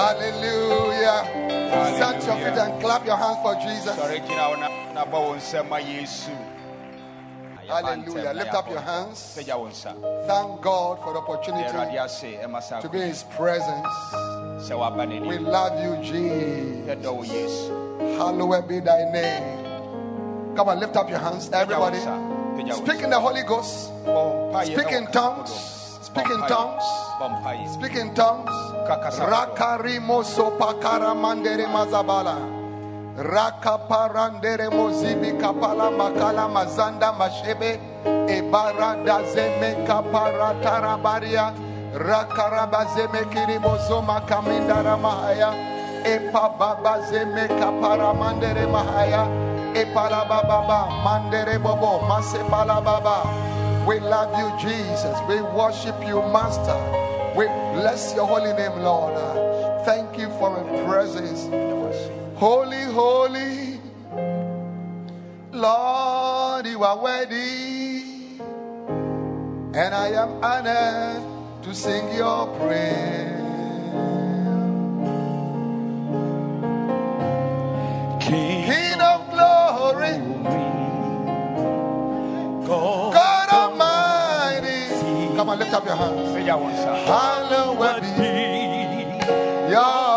[0.00, 1.20] Hallelujah.
[1.92, 3.96] Stand to your feet and clap your hands for Jesus.
[4.00, 6.32] sɔre gyina wo na- na bɔ wo nsɛm ma yesu
[7.68, 8.32] Hallelujah.
[8.32, 9.36] Lift up your hands.
[9.36, 9.92] pagya wo nsa
[10.26, 12.40] Thank God for the opportunity ase
[12.80, 13.86] to be in His presence.
[15.28, 16.88] We love you, Jesus.
[16.88, 20.56] yɛdɔ Hallowed be thy name.
[20.56, 21.98] Come on, lift up your hands, everybody.
[21.98, 22.16] nsa.
[22.56, 23.90] Pagya wo Speak in the Holy Ghost.
[24.06, 25.50] Bɔ mpaeɛ Speak in tongues.
[26.02, 26.84] Speak in tongues.
[27.74, 28.69] Speak in tongues.
[28.86, 32.36] Rakarimo sopakara mandere mazabala.
[33.16, 37.78] Rakaparandere mozibi kapala makala mazanda mashebe.
[38.28, 41.52] Ebara dazeme kapara tarabaria.
[41.94, 45.52] Rakarabazeme kirimozoma kamindara mahaya.
[47.60, 49.26] Kapara mandere mahaya.
[51.04, 52.00] Mandere bobo.
[53.86, 55.16] We love you, Jesus.
[55.28, 57.19] We worship you, Master.
[57.36, 59.14] We bless your holy name, Lord.
[59.84, 61.48] Thank you for your presence.
[62.36, 63.80] Holy, holy,
[65.52, 68.02] Lord, you are worthy,
[69.74, 73.38] and I am honored to sing your praise.
[78.20, 80.18] King of glory,
[82.66, 83.39] God.
[85.40, 86.36] Come on, lift up your hands.
[86.36, 88.28] pagya wo nsa Hallowed be
[89.72, 90.09] your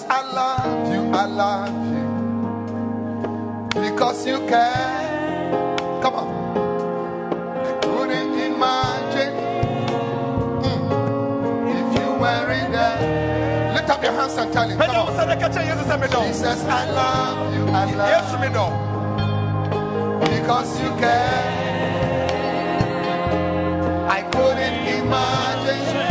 [0.00, 2.06] Jesus, I love you, I love you.
[3.80, 6.00] Because you care.
[6.02, 6.28] Come on.
[7.66, 9.34] I couldn't imagine
[10.62, 13.74] mm, if you were in there.
[13.74, 14.78] Lift up your hands and tell him.
[14.78, 15.12] Come on.
[15.12, 15.96] nsa na ka kyerɛ Yesu sɛ.
[16.26, 18.72] Jesus, I love you, I love Yesu medɔ wo.
[18.72, 20.40] you.
[20.40, 21.44] Because you care.
[24.08, 26.09] I couldn't imagine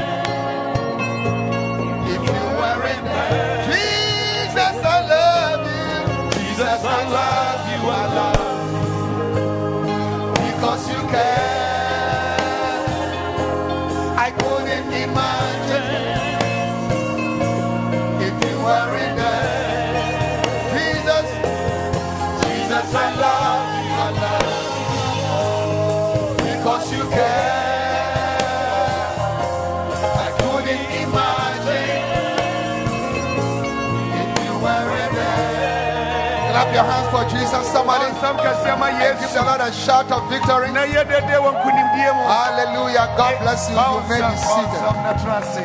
[37.19, 38.05] Clap your hands for Jesus, somebody.
[38.05, 40.71] Nsɛm kɛseɛ ma And give the Lord a shout of victory.
[40.71, 42.23] Na yɛ dede wɔ nkonimdie mu.
[42.23, 43.13] Hallelujah.
[43.17, 43.75] God bless you.
[43.75, 44.79] You may be seated.
[44.79, 45.63] Nsɛm na tena ase.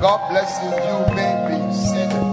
[0.00, 0.70] God bless you.
[0.88, 2.24] You may be seated.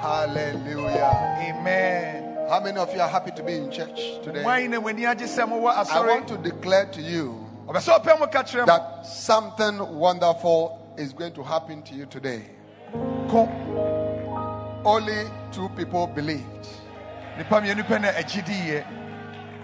[0.00, 1.12] Hallelujah.
[1.48, 2.48] Amen.
[2.48, 4.42] How many of you are happy to be in church today?
[4.42, 8.18] Hwan na w'ani agye sɛ mowɔ I want to declare to you Ɔbɛ sɛ ɔpɛ
[8.20, 8.66] mu ka kyerɛ mo.
[8.66, 12.44] that something wonderful is going to happen to you today.
[14.84, 16.77] Only two people believed.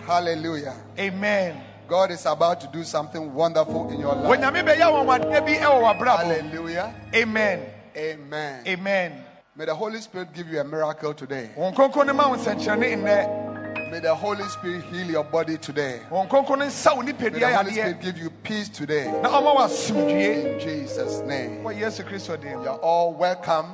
[0.06, 0.74] Hallelujah.
[0.98, 1.60] Amen.
[1.88, 4.38] God is about to do something wonderful in your life.
[4.38, 6.16] Wɔnyame bɛyɛ wɔnwadeɛ bi wɔ w'abrabɔ.
[6.16, 6.94] Hallelujah.
[7.14, 7.66] Amen.
[7.96, 8.66] Amen.
[8.66, 9.24] Amen.
[9.56, 11.50] May the Holy Spirit give you a miracle today.
[11.56, 13.90] Wɔn kronkron no ma wo nsɛnkyerɛnne nnɛ.
[13.90, 16.00] May the Holy Spirit heal your body today.
[16.10, 17.70] Wɔn kronkron no nsa wo May the Holy.
[17.72, 19.06] Spirit give you peace today.
[19.22, 20.54] Na ɔma wo asomdwie.
[20.54, 21.62] In Jesus' name.
[21.62, 22.62] Wɔ Yesu Kristo din.
[22.62, 23.66] You're all welcome.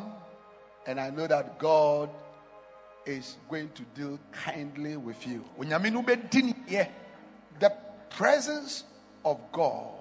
[0.87, 2.11] And I know that God
[3.11, 5.45] is going to deal kindly with you.
[5.59, 6.89] Onyame no bɛdi ne yɛ.
[7.59, 7.73] The
[8.11, 8.85] presence
[9.25, 9.95] of God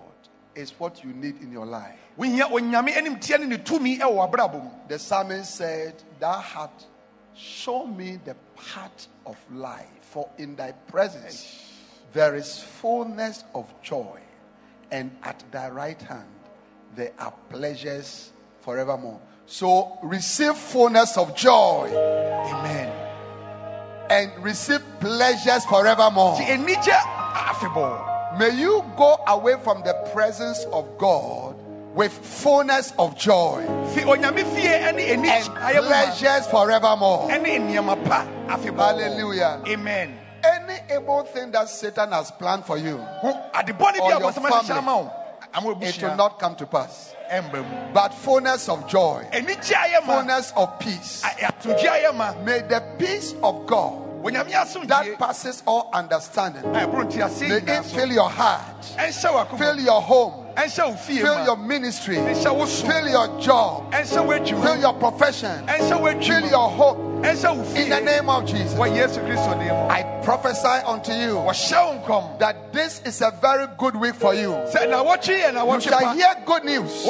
[0.56, 1.98] is what you need in your life.
[2.18, 4.70] Wohia onyame animtiɛ ne ne tumi wɔ w'abrabɔ mu.
[4.88, 6.88] The psalmist said, Thou hast
[7.36, 11.66] shown me the path of life, for in thy presence
[12.14, 14.20] there is fullness of joy,
[14.92, 16.28] and at thy right hand
[16.96, 19.22] there are pleasures forevermore.
[19.50, 22.90] So receive fullness of joy Amen.
[24.12, 26.38] and receive pleasures forevermore.
[28.38, 31.56] May you go away from the presence of God
[31.96, 33.66] with fullness of joy
[33.96, 35.88] Fi onyame fie ne and anigye ayɛ mu ma.
[35.88, 37.28] pleasures forevermore.
[37.30, 38.28] ɛne nneɛma pa.
[38.48, 39.62] Hallelujah.
[39.68, 40.19] Amen.
[40.44, 44.72] Any evil thing that Satan has planned for you, Ho adebɔne bi Or your family.
[44.72, 45.12] ama wo.
[45.56, 47.16] Ama it will not come to pass.
[47.94, 50.16] But fullness of joy, Anigye ayɛ ma.
[50.18, 51.24] fullness of peace.
[51.24, 52.34] a- Atomdwe ayɛ ma.
[52.44, 54.06] May the peace of God
[54.88, 58.84] that passes all understanding, a ɛboro nte ase may it fill your heart,
[59.58, 62.88] fill your home, Ɛnhyɛ wo fie fill your ministry, Ɛnhyɛ wo so.
[62.88, 66.98] fill your job, fill your profession, fill your hope.
[67.22, 67.84] Ɛnhyɛ wo fie.
[67.84, 69.90] In the name of Jesus, Wɔ Yesu Kristo.
[69.90, 72.40] I prophesy unto you Wɔhyɛ wo nkɔm.
[72.40, 74.52] that this is a very good week for you.
[74.74, 77.08] Sɛ nawɔtwe yɛ You shall hear good news.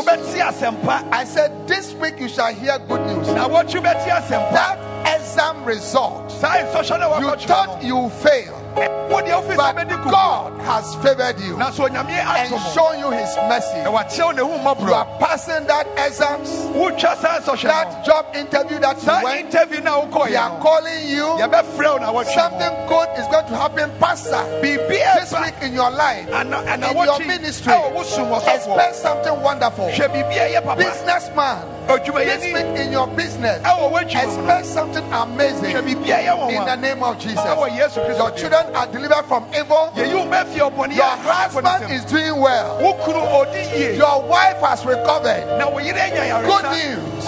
[1.11, 3.27] I said, This week you shall hear good news.
[3.27, 4.51] Asɛmpa.
[4.53, 8.68] That exam result, Saa nsɔhwɛ na you thought you failed,
[9.09, 9.89] Wo deɛ wofi sɛ but.
[10.11, 13.81] God has favored you Na so onyame and shown you his mercy.
[13.83, 17.69] Na wakyerɛw ne ho You are passing that exams, Wotwa saa nsɔhwɛ no.
[17.69, 19.53] that job interview that you went.
[19.53, 21.25] interview na wokɔɔ They are calling you.
[21.41, 24.43] Yɛbɛfrɛ wo na Something good is going to happen, Pastor.
[24.61, 28.55] This week in your life, ana in your ministry, ɛwɔ wo som wɔ sɔfoɔ.
[28.55, 29.87] expect something wonderful.
[29.89, 30.77] Hwɛ biribi a ɛyɛ papa.
[30.79, 31.57] Businessman,
[31.87, 35.75] this week in your business, ɛwɔ w'adwuma mu expect something amazing.
[35.75, 37.39] Hwɛ biribi a ɛyɛ wɔn In the name of Jesus.
[37.39, 38.68] Ɛwɔ Yesu Kristo Your din.
[38.69, 39.91] Children are delivered from evil.
[39.95, 42.77] Yɛyi wo bɛfie ɔbɔne Your yɛ akora afɔ ne husband is doing well.
[42.81, 43.97] Wo kunu ɔdi yie.
[43.97, 45.47] Your wife has recovered.
[45.57, 47.25] Na wo yere anya Good news.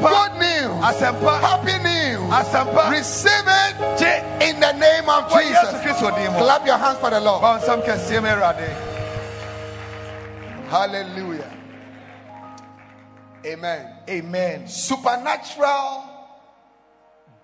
[0.00, 0.84] Good news.
[1.40, 2.90] Happy news.
[2.90, 5.74] Receive it in the name of Jesus.
[5.82, 6.38] Kristo din mu.
[6.38, 7.42] Clap your hands for the Lord.
[7.42, 8.68] Bɔ nsɛm kɛseɛ ma Awurade.
[10.68, 11.50] Hallelujah.
[13.46, 13.86] Amen.
[14.10, 14.68] Amen.
[14.68, 16.04] Supernatural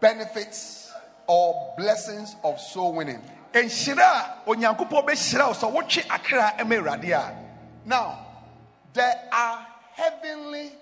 [0.01, 0.93] benefits
[1.27, 3.23] or blessings of soul winning.
[3.63, 7.37] Nhyira a Onyankopɔn bɛhyira wo sɛ wotwe akra ma Awurade a.
[7.85, 8.27] Now,
[8.93, 10.73] there are heavenly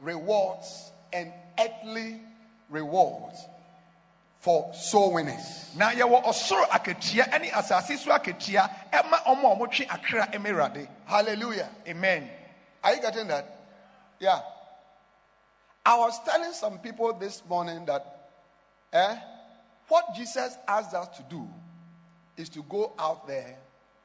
[0.00, 2.20] rewards and earthly
[2.68, 3.38] rewards
[4.38, 5.70] for soul winners.
[5.76, 10.88] na yɛwɔ ɔsoro akatua ne asase so akatua ɛma ɔmo a ɔmotwe akra ɛma awurade
[11.06, 11.68] Hallelujah.
[11.86, 12.28] amen
[12.84, 13.46] Are you getting that?
[14.18, 14.40] Yeah.
[15.84, 18.30] I was telling some people this morning that
[18.92, 19.16] eh,
[19.88, 21.48] what Jesus asked us to do
[22.36, 23.56] is to go out there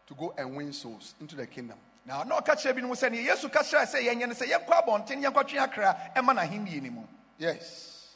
[0.07, 1.77] to go and win souls into the kingdom.
[2.05, 4.85] na ɔna ɔka kyerɛ binom sɛ neɛ yesu ka kyerɛ sɛ yɛnyɛ no sɛ yɛnkɔ
[4.85, 7.07] abɔnten yɛnkɔtwe akra ɛma n'ahennie no mu
[7.37, 8.15] Yes.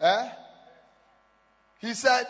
[0.00, 0.28] Eh?
[1.78, 2.26] He said,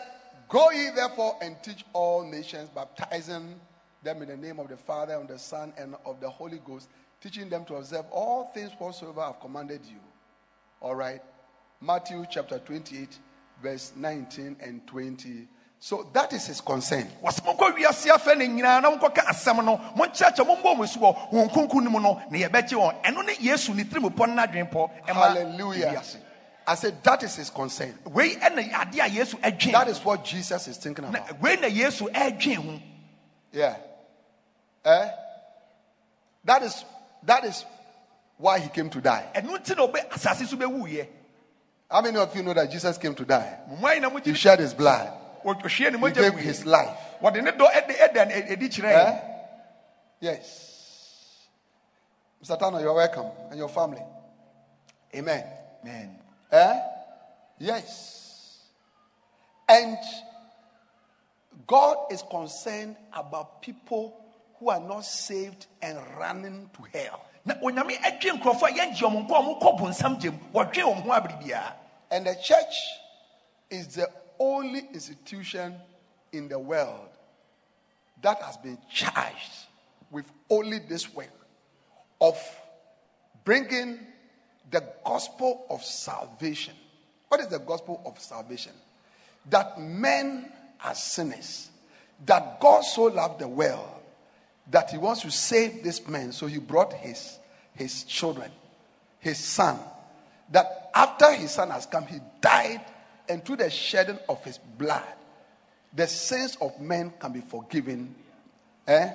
[0.48, 3.60] Go ye therefore and teach all nations, baptizing
[4.02, 6.88] them in the name of the Father, and the Son, and of the Holy Ghost,
[7.20, 9.98] teaching them to observe all things whatsoever I've commanded you.
[10.80, 11.20] All right.
[11.80, 13.18] Matthew chapter 28,
[13.62, 15.48] verse 19 and 20.
[15.78, 17.06] So that is his concern.
[17.22, 21.30] wɔsɛ monkɔ wiase afɛ no nyinaa na monkɔka asɛm no monkyerɛkyɛ mombɔ mu so wɔ
[21.32, 25.14] wɔn no mu no na yɛbɛgye wɔn ɛno ne yesu ne tirimupɔ no n'adwenpɔ ɛma
[25.14, 26.02] Hallelujah.
[26.68, 27.96] I said that is his concern.
[28.06, 31.40] wei ɛna adeɛ a yesu ɛdwen That is what Jesus is thinking about.
[31.40, 32.80] wei na yesu ɛdwen ho
[33.52, 33.76] Yeah.
[34.84, 35.10] Eh?
[36.44, 36.84] That is
[37.22, 37.64] that is
[38.38, 39.26] why he came to die.
[39.34, 41.06] ɛno nti na ɔbɛ asase so bɛwuyɛ
[41.90, 43.58] How many of you know that Jesus came to die?
[43.78, 45.12] mo ayi na He shed his blood.
[45.46, 46.96] He gave his life.
[47.22, 49.20] wɔde ne dɔ ɛde ɛda ɛdi kyerɛ Eh?
[50.20, 51.46] Yes.
[52.42, 52.58] Mr.
[52.58, 53.26] Tano, you're welcome.
[53.50, 54.02] And your family.
[55.14, 55.44] Amen.
[55.84, 56.18] Amen.
[56.50, 56.80] Eh?
[57.58, 58.58] Yes.
[59.68, 59.98] And
[61.66, 64.16] God is concerned about people
[64.58, 67.20] who are not saved and running to hell.
[67.44, 71.02] na onyame ɛdwe nkurɔfoɔ a yɛngye ɔmo nkɔ a ɔmo kɔ bonsam gyem wɔdwe wɔn
[71.02, 71.72] ho abere biara
[72.10, 72.74] And the church
[73.70, 75.74] is the only institution
[76.32, 77.08] in the world
[78.22, 79.66] that has been charged
[80.10, 81.30] with only this work
[82.20, 82.38] of
[83.44, 83.98] bringing
[84.70, 86.74] the gospel of salvation.
[87.28, 88.72] What is the gospel of salvation?
[89.50, 90.50] That men
[90.82, 91.70] are sinners,
[92.24, 93.96] that God so loved the world
[94.70, 97.38] that he wants to save this man, so he brought his,
[97.74, 98.50] his children,
[99.20, 99.78] his son,
[100.50, 102.80] that after his son has come, he died,
[103.28, 105.02] and through the shedding of his blood,
[105.92, 108.14] the sins of men can be forgiven.
[108.86, 109.10] Eh?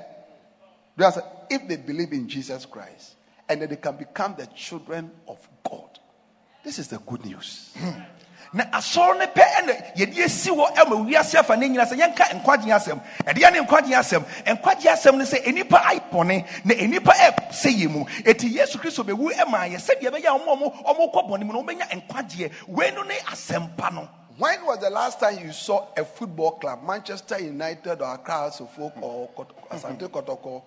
[0.97, 3.15] If they believe in Jesus Christ,
[3.47, 5.99] and that they can become the children of God.
[6.63, 7.75] This is the good news.
[8.53, 12.41] Na asɔre no pɛ ɛna yɛde asi hɔ ama wiase afa ne nyina sɛ yɛnka
[12.43, 13.00] nkwagye asɛm.
[13.25, 14.25] Ɛdeɛ ne nkwagye asɛm?
[14.46, 18.03] Nkwagye asɛm no sɛ enipa ayɛ bɔne na enipa ɛsɛ yɛ mu.
[18.25, 21.53] Eti yesu kristo bɛwu ɛma yɛ sɛdeɛ ɛbɛyɛ a ɔmo ɔmo ɔmo kɔ bɔne mu
[21.53, 22.93] no ɔmɛnya nkwagyeɛ.
[22.93, 24.10] No ne asɛmpa no.
[24.38, 28.93] When was the last time you saw a football club, Manchester United or Accra Folk
[29.01, 29.29] or
[29.70, 30.63] Asante Kotoko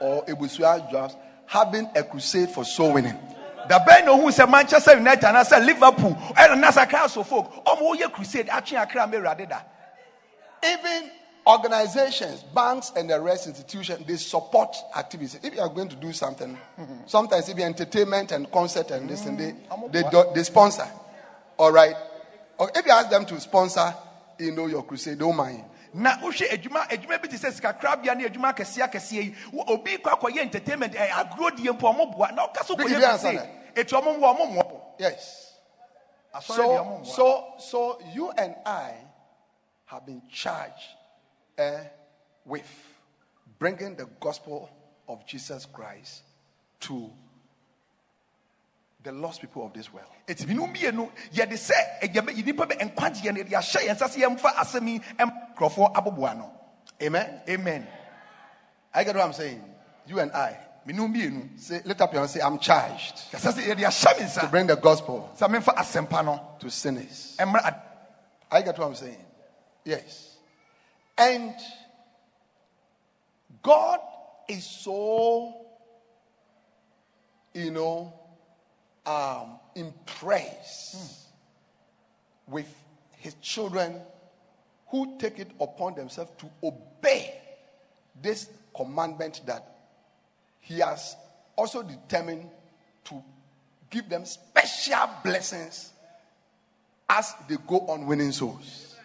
[0.00, 3.18] or Ebusua Dwarfs, having a crusade for soul winning?
[3.68, 8.12] Dabɛn na ohun sɛ manchester united and anaasɛ liverpool ɛna nasa of folk ɔmo wɔyɛ
[8.12, 9.06] crusade atwe akra
[9.46, 9.60] da
[10.64, 11.10] Even
[11.46, 15.38] organizations, banks, and the rest institutions, they support activities.
[15.42, 16.58] If you are going to do something,
[17.06, 20.88] sometimes if you entertainment and concert and this and mm, they, they, do, they sponsor.
[21.56, 21.94] All right.
[22.58, 23.94] Or if you ask them to sponsor,
[24.38, 25.62] you know, your crusade, don't mind.
[25.96, 29.34] Na wohwɛ adwuma adwuma bi te sɛ sikakrabea ne adwuma akɛseɛ akɛseɛ yi.
[29.66, 33.38] Obi kɔ akɔyɛ entertainment ɛ agorɔ die mpo ɔmo boa na ɔka so kɔyɛ understand
[33.38, 35.54] crusade eti ɔmo mmoa ɔmo mmoa Yes.
[36.34, 38.92] asɔre deɛ ɔmo So, so, so you and I
[39.86, 40.94] have been charged
[41.56, 41.84] eh,
[42.44, 42.68] with
[43.58, 44.68] bringing the gospel
[45.08, 46.22] of Jesus Christ
[46.80, 47.10] to
[49.06, 50.10] the lost people of this world.
[50.26, 54.06] eti binom um, mmienu yɛde sɛ ɛyɛ nipa bɛ nkwagyeɛ no yɛde ahyɛ yɛn nsa
[54.08, 56.50] sɛ yɛmfa asɛm yi ɛm nkurɔfoɔ aboboa no
[57.00, 57.40] Amen.
[57.48, 57.86] amen
[58.92, 59.62] I get what I'm saying.
[60.06, 60.56] You and I.
[60.86, 63.84] binom um, mmienu Say, lift up your hand and say, I'm charged kɛsɛ sɛ yɛde
[63.86, 67.36] ahyɛ me to bring the gospel sɛ memfa asɛmpa no to sinners.
[67.38, 67.80] Eh, ɛmmra
[68.50, 69.24] I get what I'm saying.
[69.84, 70.36] Yes.
[71.18, 71.54] And
[73.62, 73.98] God
[74.48, 75.66] is so,
[77.54, 78.12] you know,
[79.06, 81.26] um, impressed
[82.48, 82.72] with
[83.18, 84.00] his children
[84.88, 87.40] who take it upon themselves to obey
[88.22, 89.76] this commandment that
[90.60, 91.16] he has
[91.56, 92.48] also determined
[93.04, 93.22] to
[93.90, 95.92] give them special blessings
[97.08, 98.96] as they go on winning souls.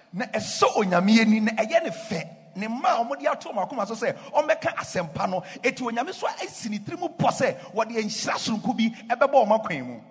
[2.55, 4.15] Na ɛsɛ onyame ani na ɛyɛ ne mma a ɔmode ato ɔmo akoma so sɛ
[4.34, 8.75] ɔmmɛka asɛmpa no eti onyame so asi ne tiri mu pɔ sɛ wɔde nhyira sononko
[8.75, 10.01] bi ɛbɛbɔ ɔmo akwan mu.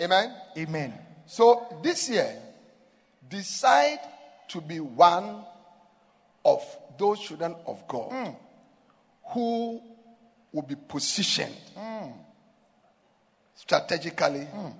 [0.00, 0.34] Amen.
[0.56, 0.94] amen.
[1.26, 2.40] So this year,
[3.28, 4.00] decide
[4.48, 5.44] to be one
[6.44, 6.62] of
[6.98, 8.36] those children of God mm.
[9.32, 9.80] who
[10.52, 12.12] will be positioned mm.
[13.54, 14.72] strategically mm.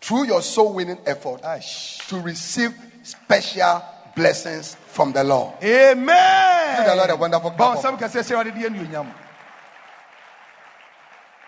[0.00, 2.06] through your soul winning effort Aish.
[2.08, 3.82] to receive special
[4.16, 5.54] blessings from the Lord.
[5.62, 9.14] amen Give the Lord a wonderful clap bɔnsɛm kɛseɛ hyɛ wade deɛ anuonyam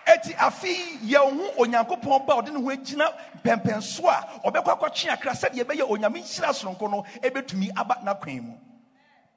[0.07, 5.09] eti afei yɛn ho onyankopɔn ba a ɔde ne ho agyina mpɛmpɛnso a ɔbɛkɔ akɔtwe
[5.11, 8.53] akra sɛdeɛ ɛbɛyɛ onyame nhyira soronko no ɛbɛtumi aba n'akwan mu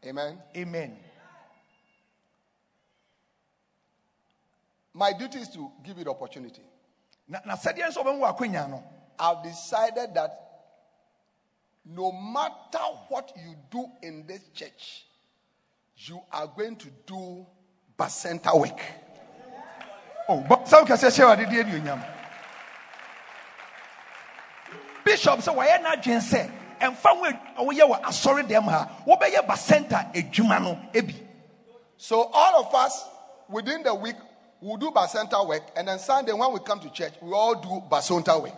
[0.04, 0.38] Amen.
[0.56, 0.98] amen
[4.94, 6.60] My duty is to give you the opportunity.
[7.28, 8.82] na na sɛdeɛ nso ɔbɛmu wɔ akwanya no
[9.18, 10.51] I've decided that
[11.84, 15.06] no matter what you do in this church,
[15.96, 17.46] you are going to do
[17.98, 18.80] bacenta work.
[20.28, 22.04] Oh, bɔnsɛm kɛseɛ hyɛ wade deɛ anuonyam
[25.04, 29.46] bishop sɛ wɔyɛ n'adwen sɛ ɛmfa ho adwuma a woyɛ wɔ asɔre dɛm ha wobɛyɛ
[29.46, 31.28] basɛnta adwuma no ebi
[31.96, 33.04] So all of us
[33.48, 34.16] within the week
[34.60, 37.82] will do bacenta work, and then Sunday when we come to church, we all do
[37.88, 38.52] basonta work.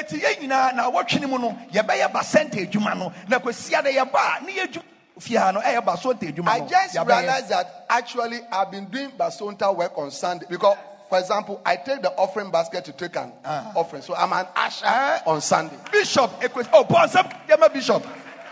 [0.00, 3.12] Eti yɛn nyinaa na awɔtwe no mu no yɛbɛyɛ adwuma no.
[3.28, 4.82] Na kwasi ada yɛba a ne yɛ adwuma.
[5.18, 9.10] Fie ha no ɛyɛ basɔnta adwuma I no just realized that actually I've been doing
[9.12, 10.76] basonta work on Sunday because,
[11.08, 13.72] for example, I take the offering basket to take an ah.
[13.74, 15.20] offering, so I'm an usher eh?
[15.26, 15.76] on Sunday.
[15.90, 16.32] bishop
[16.72, 18.06] oh yɛma bishop.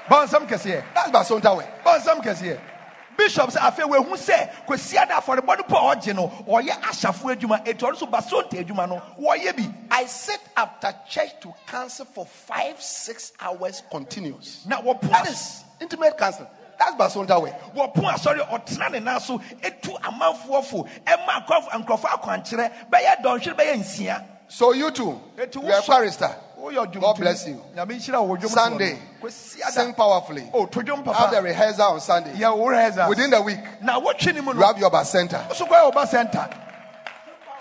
[0.09, 1.85] Bɔnsɛm kɛseɛ That's basonta work.
[1.85, 2.59] bɔnsɛm kɛseɛ
[3.17, 7.65] bishop sɛ afei wehu sɛ kwasi ada afɔrebɔ no a ɔgye no ɔyɛ ahyafo adwuma
[7.67, 12.27] eti ɔno nso basɔnta adwuma no wɔyɛ bi I sit after church to cancel for
[12.27, 14.65] five, six hours continuous.
[14.67, 16.49] na wɔpo That is intimate counseling.
[16.79, 17.55] That's basonta work.
[17.75, 23.55] wɔpo asɔre ɔtena ne nan so etu amanfoɔ fo ɛma nkurɔfo nkurɔfo akwankyerɛ bɛyɛ dɔnhwere
[23.57, 26.27] bɛyɛ nsia So you too, Eti you are a wo- chorister.
[26.27, 26.44] woyɛ ɔdwomtoni.
[26.73, 27.61] God bless you.
[27.75, 28.99] nyame nhyira wo dwom Sunday,
[29.71, 30.49] sing powerfully.
[30.53, 30.67] oh
[31.13, 32.33] Have the rehearsal on Sunday.
[32.51, 35.53] wo rehearsal Within the week, you have your bacenta.
[35.55, 36.49] so kɔ yɛ ɔba center.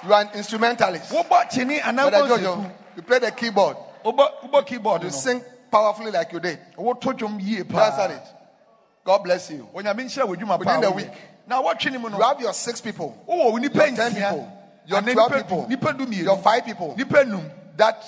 [0.05, 1.11] You are an instrumentalist.
[1.11, 3.77] wobɔ kyene anaa Brother Jojo, you play the keyboard.
[4.03, 5.41] wobɔ wobɔ keyboard You sing
[5.71, 6.59] powerfully like you did.
[6.77, 8.23] woto dwom yie You understand paa it?
[9.05, 9.67] God bless you.
[9.73, 11.11] onyame nhyira wo dwuma Within the week.
[11.47, 14.51] ne mu You have your six people, nipa your ten people,
[14.85, 16.95] your twelve people, du- nipa du your five people.
[17.75, 18.03] That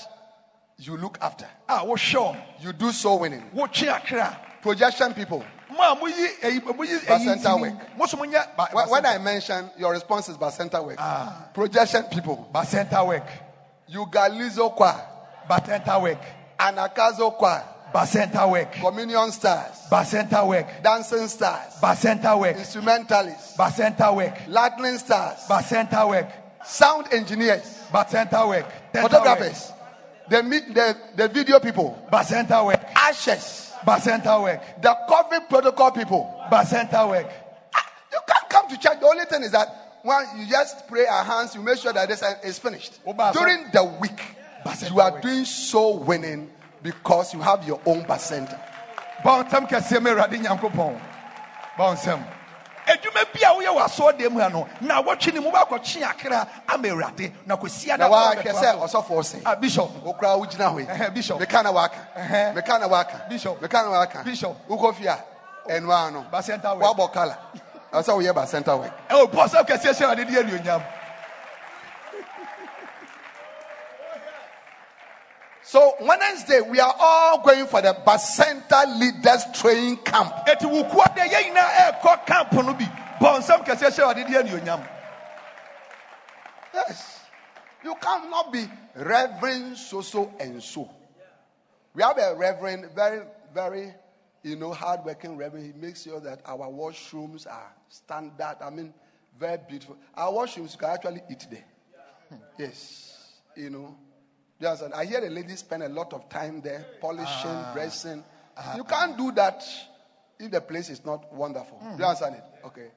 [0.77, 1.47] you look after.
[1.69, 3.43] Ah, a wohwɛ You do soul winning.
[3.89, 5.43] akra Projection people.
[5.69, 6.11] mo a moyi
[6.41, 7.97] eyi eh, moyi eyi eh, Bacenta ntini eh, work.
[7.97, 10.95] mo so mo nyɛ ba When, I mention your response is Bacenta work.
[10.99, 11.47] Ah.
[11.53, 12.47] Projection people.
[12.53, 13.27] bacenta work
[13.91, 14.99] Ugalizo choir.
[15.49, 16.17] bacenta work
[16.59, 17.63] Anagkazo choir.
[17.93, 19.87] bacenta work Communion stars.
[19.89, 21.75] bacenta work Dancing stars.
[21.81, 23.55] bacenta work Instrumentalists.
[23.57, 25.45] bacenta work Lightning stars.
[25.47, 26.29] bacenta work
[26.65, 27.81] Sound engineers.
[27.93, 29.71] bacenta work Photographers.
[30.29, 31.97] The, the, the video people.
[32.11, 33.73] Bacenta work Ashes.
[33.85, 36.41] Bacenta work The COVID protocol people.
[36.51, 37.29] Bacenta work
[37.73, 38.99] Ah, You can't come to church.
[38.99, 42.07] The only thing is that when you just pray our hands, you make sure that
[42.07, 42.99] this is finished.
[43.33, 44.21] During the week,
[44.65, 46.49] Bacenta you are doing soul winning
[46.81, 48.59] because you have your own bacenta.
[49.23, 50.99] bɔnsɛm kɛseɛ ma awurade nyankopɔn
[51.77, 52.23] bɔnsɛm
[53.15, 56.47] adwuma bi a woyɛ wɔ asɔɔdan mu ha no na wɔtwe ne mu baakɔkye akra
[56.67, 58.79] ama awurade na kɔsi ada Now, why kɔ can abɛtoa say so.
[58.79, 59.39] also for say?
[59.45, 60.83] Ah, bishop Okra ujina we.
[60.83, 61.39] Ɛhɛ, Bishop.
[61.39, 61.97] Me kana waka.
[62.17, 62.55] Ɛhɛ.
[62.55, 63.25] Me kana waka.
[63.29, 63.61] Bishop.
[63.61, 64.23] Me kana waka.
[64.23, 64.67] Bishop.
[64.67, 65.17] Ukofia.
[65.69, 66.25] Enwa no.
[66.31, 66.97] Bacenta work.
[66.97, 67.37] Wabo kala.
[67.93, 68.91] Asa we bacenta work.
[69.09, 70.83] ɛwɔ bɔnsɛm kɛseɛ hyɛ awurade de anuonyam
[75.67, 80.31] So Wednesday we are all going for the bacenta leaders training camp.
[83.19, 84.37] Ɛti wo kuo deɛ yɛn nyinaa ɛrekɔ camp no bi bɔnsɛm kɛseɛ hyɛ awurade de
[84.37, 84.87] anuonyam
[86.75, 87.21] Yes.
[87.83, 90.89] You cannot be reverend so so and so.
[91.93, 93.21] We have a reverend, very,
[93.53, 93.93] very,
[94.43, 95.73] you know, hardworking reverend.
[95.73, 98.57] He makes sure that our washrooms are standard.
[98.61, 98.93] I mean,
[99.39, 99.97] very beautiful.
[100.15, 101.63] Our washrooms you can actually eat there.
[102.29, 102.35] Hmm.
[102.57, 103.39] Yes.
[103.55, 103.95] You know.
[104.61, 104.93] Understand?
[104.93, 107.71] I hear the ladies spend a lot of time there, polishing, ah.
[107.73, 108.17] dressing.
[108.75, 108.89] you ah.
[108.89, 109.63] can't do that
[110.39, 111.77] if the place is not wonderful.
[111.79, 112.03] Do you hmm.
[112.03, 112.43] understand it?
[112.65, 112.87] Okay.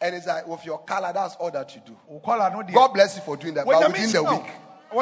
[0.00, 1.96] And it's like with your color, that's all that you do.
[2.06, 3.66] wo kɔla no deɛ God bless you for doing that.
[3.66, 4.46] But within the week,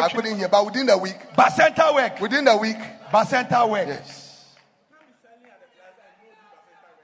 [0.03, 0.49] I couldn't hear.
[0.49, 2.21] But within the week, bacenta work.
[2.21, 2.79] Within the week,
[3.13, 3.89] bacenta work.
[3.89, 4.55] Yes.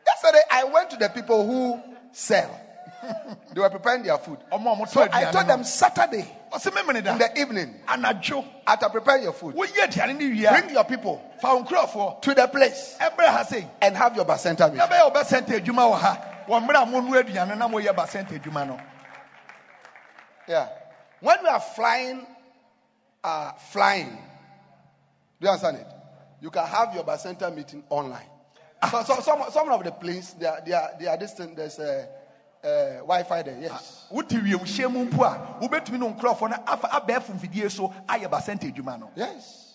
[0.07, 1.81] Yesterday, I went to the people who
[2.13, 2.59] sell.
[3.53, 4.39] they were preparing their food.
[4.51, 7.75] ɔmo a ɔmo So I told them Saturday ɔsɛ memene da in the evening,
[8.67, 12.23] after preparing your food, woyi aduane no wie a bring your people fa wo nkurɔfoɔ
[12.23, 14.89] to the place ɛbrɛ ha sei and have your bacenta meeting.
[16.61, 18.81] Ɛbɛyɛ wɔbɛsɛnta adwuma wɔ ha wɔ mmerɛ a monoa aduane na moyɛ basɛnta adwuma no
[20.49, 20.69] Yeah.
[21.21, 22.27] When we are flying,
[23.23, 25.87] uh, flying, do you understand it?
[26.41, 28.27] You can have your bacenta meeting online.
[28.91, 31.55] So, so some, some of the planes, they are, they are, they are distant.
[31.57, 32.09] There's a,
[32.65, 33.59] uh, Wi-Fi there.
[33.61, 34.07] Yes.
[34.11, 38.29] wote wiemhyɛ mu mpo a wobɛtumi ne wo nkurɔfoɔ no afa abɛɛfo mfidie so ayɛ
[38.29, 39.75] basɛnta adwuma no Yes.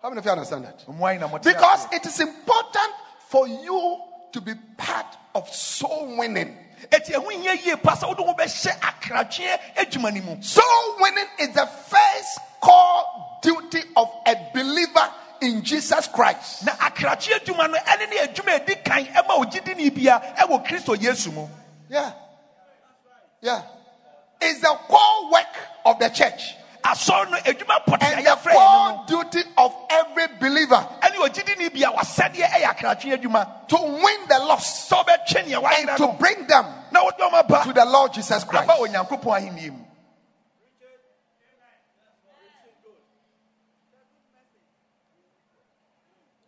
[0.00, 0.88] How many of you understand that?
[0.88, 2.92] Mo ayi na mote Because it is important
[3.28, 4.00] for you
[4.32, 6.56] to be part of soul winning.
[6.90, 11.26] ɛti ɛho hia yie pa sɛ wode ho bɛhyɛ akratweɛ adwuma no mu Soul winning
[11.38, 13.04] is the first core
[13.42, 16.64] duty of a believer in Jesus Christ.
[16.64, 20.96] na akrakye adwuma no ɛne ne adwuma a ɛdi kan ɛma ogyidini bia ɛwɔ kristo
[21.00, 21.48] yesu mu
[21.88, 22.12] Yeah.
[23.42, 23.62] Yeah.
[24.40, 28.52] It's the core work of the church asɔre no adwuma pɔte a and the yɛfrɛ
[28.54, 33.76] no no core duty of every believer ɛne ogyidini bia wasɛdeɛ ɛyɛ akrakye adwuma to
[33.76, 37.72] win the lost sɛ wobɛtwe neɛ and to bring them na wode ɔma ba to
[37.72, 38.68] the Lord Jesus Christ.
[38.68, 39.78] aba onyankopɔn ahenni mu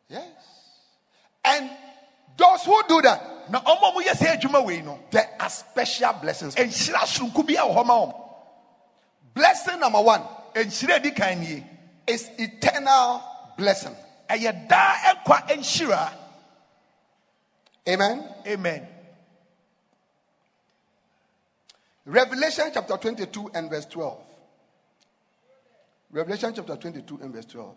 [0.07, 0.23] Yes.
[1.45, 1.71] And
[2.37, 6.13] those who do that, na ɔma a moyɛ sɛ adwuma wei no there are special
[6.15, 6.55] blessings.
[6.55, 8.15] nhyira soronko bi a wɔ hɔ ma wɔm
[9.35, 10.23] Blessing number one
[10.55, 11.65] nhyira a ɛdi kan nie
[12.07, 13.23] is eternal
[13.57, 13.97] blessing.
[14.29, 16.13] ɛyɛ daa ɛnkwa nhyira
[17.87, 18.35] Amen.
[18.47, 18.89] amen
[22.07, 24.19] Revelation chapter 22 and verse 12.
[26.11, 27.75] Revelation chapter 22 and verse 12.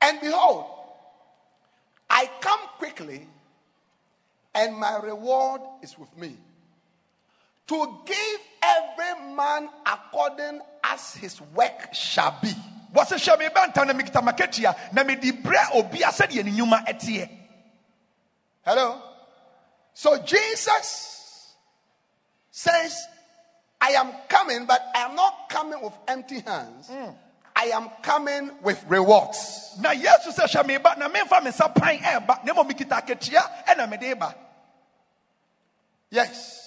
[0.00, 0.66] And behold,
[2.08, 3.26] I come quickly,
[4.54, 6.36] and my reward is with me
[7.66, 12.52] to give every man according as his work shall be.
[12.94, 17.38] wɔse hwɛ me bɛntam na mekita makatua na mede brɛ obia sɛdeɛ ne nnwuma ɛteɛ
[18.64, 19.02] Hello?
[19.92, 21.54] So Jesus
[22.52, 22.96] says,
[23.80, 26.88] I am coming, but I am not coming with empty hands.
[26.88, 27.12] Mm.
[27.56, 29.76] I am coming with rewards.
[29.80, 33.00] na yesu sɛ hwɛ me ba na memfa me nsa pan ɛɛba na mmom mekita
[33.02, 34.34] akatua ɛna mede ba
[36.10, 36.61] Yes.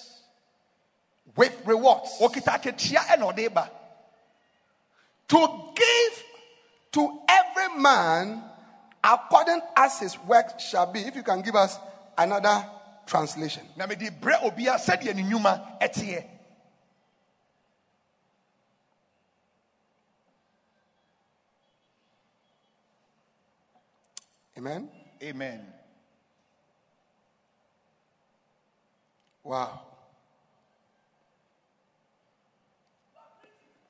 [1.36, 2.16] With rewards.
[2.18, 3.70] wɔkita akatua ɛna ɔde ba
[5.28, 6.24] To give
[6.92, 8.42] to every man
[9.04, 11.00] according as his work shall be.
[11.00, 11.78] If you can give us
[12.16, 12.64] another
[13.06, 13.68] translation.
[13.76, 15.78] na mede brɛ obia sɛdeɛ ne nnwuma
[24.58, 24.90] Amen.
[25.22, 25.72] amen
[29.44, 29.95] Wow.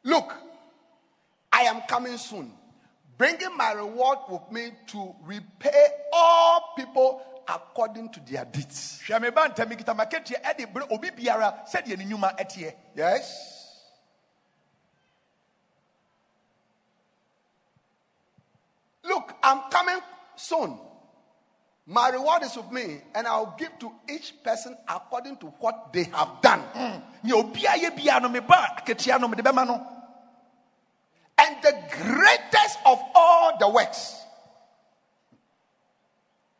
[0.06, 0.32] Look,
[1.52, 2.52] I am coming soon,
[3.18, 9.02] bringing my reward with me to repay all people according to their deeds.
[9.04, 13.82] hwɛ me ba ntam mekita makatua ɛde brɛ obi biara sɛdeɛ ne nnwuma ɛteɛ Yes?
[19.02, 19.98] Look, I'm coming
[20.36, 20.78] soon.
[21.88, 26.04] My reward is with me, and I'll give to each person according to what they
[26.04, 26.60] have done.
[26.60, 27.00] Hmm.
[27.24, 29.92] nea obia yɛ biara no meba akatua no mede bɛma no
[31.38, 34.14] And the greatest of all the works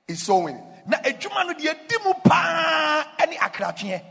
[0.08, 0.60] is sowing.
[0.86, 4.02] na adwuma no deɛ di mu paa ɛne akratweɛ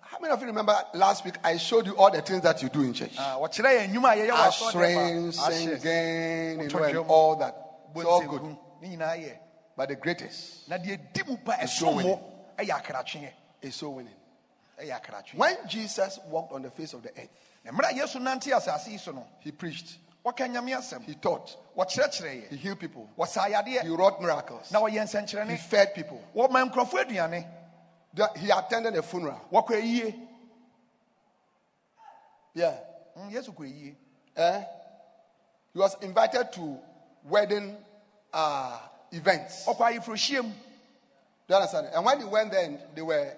[0.00, 2.68] How many of you remember last week I showed you all the things that you
[2.70, 3.14] do in church?
[3.18, 6.82] Ah, wɔkyerɛ yɛn nnwuma a yɛyɛ wɔ asɔre Ushering, dɛm a, ahyɛ, singing, you know,
[6.84, 7.54] and all that.
[7.94, 8.40] It's all good.
[8.40, 9.38] bonsɛnhu, ne nyinaa yɛ
[9.76, 12.12] But the greatest na deɛ di mu pa so winning.
[12.12, 13.30] mo ɛyɛ akratweɛ
[13.60, 14.14] is soul winning.
[15.34, 17.28] When Jesus walked on the face of the earth,
[17.64, 21.14] na mmerɛ a yesu nante asase yi so no he preached, wɔka nyame asɛm he
[21.14, 25.94] taught, wɔkyerɛkyerɛ he healed people, wɔsa he ayadeɛ wrought miracles, na wɔyɛ he nsɛnkyerɛnne fed
[25.94, 27.46] people, wɔma nkurɔfoɔ aduane.
[28.14, 29.40] The- he attended a funeral.
[29.50, 30.28] wɔkɔ ayie.
[32.54, 32.74] Yeah.
[33.18, 33.94] Mm, yesu kɔ
[34.36, 34.64] Eh?
[35.72, 36.78] He was invited to
[37.24, 37.76] wedding
[38.32, 38.78] uh,
[39.10, 39.66] events.
[39.66, 40.50] ɔkɔ ayeforohyia mu.
[40.50, 40.54] Do
[41.48, 41.88] you understand?
[41.94, 43.32] And when he went there and they were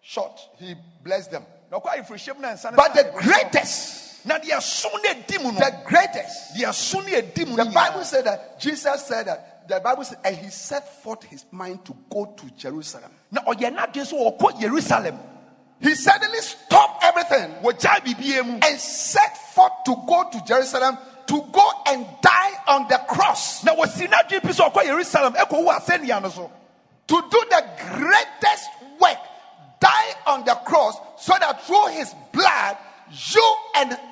[0.00, 1.44] shot he blessed them.
[1.70, 3.97] na ɔkɔ ayeforohyia mu na But the greatest,
[4.28, 5.58] na deɛ so ne adi mu no.
[5.58, 9.80] The greatest, deɛ so ne adi mu the Bible said that Jesus said that the
[9.80, 13.10] Bible said, and he set forth his mind to go to Jerusalem.
[13.30, 15.18] na ɔyɛ n'adwene so wɔkɔ yerusalem
[15.80, 21.42] He suddenly stopped everything wɔgyae biribia mu and set forth to go to Jerusalem to
[21.52, 23.62] go and die on the cross.
[23.64, 26.52] Na wɔsi n'adwene pi sɛ ɔkɔ yerusalem ɛkɔwu asɛnnua no so.
[27.08, 27.64] To do the
[27.96, 28.68] greatest
[29.00, 29.18] work,
[29.80, 32.76] die on the cross so that through his blood,
[33.10, 34.07] you and I can have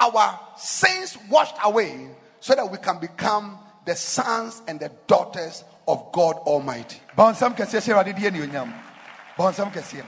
[0.00, 2.08] our sins washed away
[2.40, 7.00] so that we can become the sons and the daughters of God Almighty.
[7.16, 8.72] bɔnsɛm kɛseɛ hyɛ awurade deɛ neonyam
[9.38, 10.04] bɔnsɛm kɛseɛ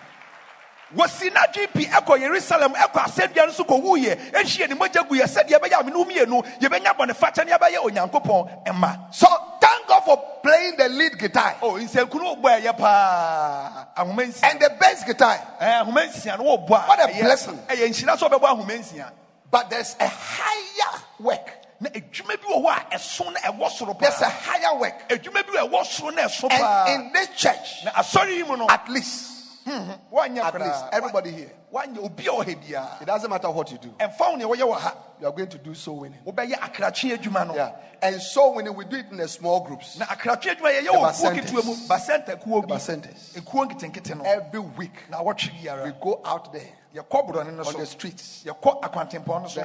[0.94, 5.58] wɔsi n'adwene pi ɛkɔ yerusalem ɛkɔ asɛnnua no so kɔwuiɛ ɛhyia ne mogya guiɛ sɛdeɛ
[5.60, 9.26] ɛbɛyɛ a me wo mmienu yɛbɛnya bɔnefakyɛ ne yɛbɛyɛ onyankopɔn ɛma So
[9.60, 11.56] thank God for playing the lead guitar.
[11.62, 14.50] Oh, o nsankunu bɔ ɛyɛ paa ahoma nsia.
[14.50, 15.38] And the bass guitar.
[15.60, 17.58] Eh, ɛɛ ahoma nsia no a What a eh, blessing.
[17.68, 19.10] Eh, ɛyɛ nhyira sɛ ɔbɛbɔ ahoma nsia
[19.50, 21.50] But there's a higher work.
[21.80, 25.08] na edwuma bi wɔ hɔ a ɛso na ɛwɔ soro There's a higher work.
[25.08, 26.86] edwuma bi wɔ ɛwɔ soro na ɛso paa.
[26.88, 29.30] And in this church, na asɔre yi mu no at least,
[29.64, 29.92] hmm.
[30.12, 33.70] wanyɛ at least, everybody here, wanyɛ obi a ɔwɔ ha biara it doesn't matter what
[33.70, 34.94] you do, ɛmfa wo nea wɔyɛ wɔ ha.
[35.20, 36.18] You are going to do soul winning.
[36.26, 37.54] wobɛyɛ akratwe adwuma no.
[37.54, 37.72] Yeah.
[38.00, 39.98] And so winning, we do it in the small groups.
[39.98, 41.34] Na akratwe The wɔ kuo bacentas.
[41.34, 41.74] ketewa mu.
[41.74, 43.34] basɛnta kuo The bi bacentas.
[43.34, 44.24] ekuo nketenkete no.
[44.24, 44.92] Every week.
[45.08, 46.62] We go out there.
[46.62, 48.52] yɛkɔ borɔne no on the streets, the,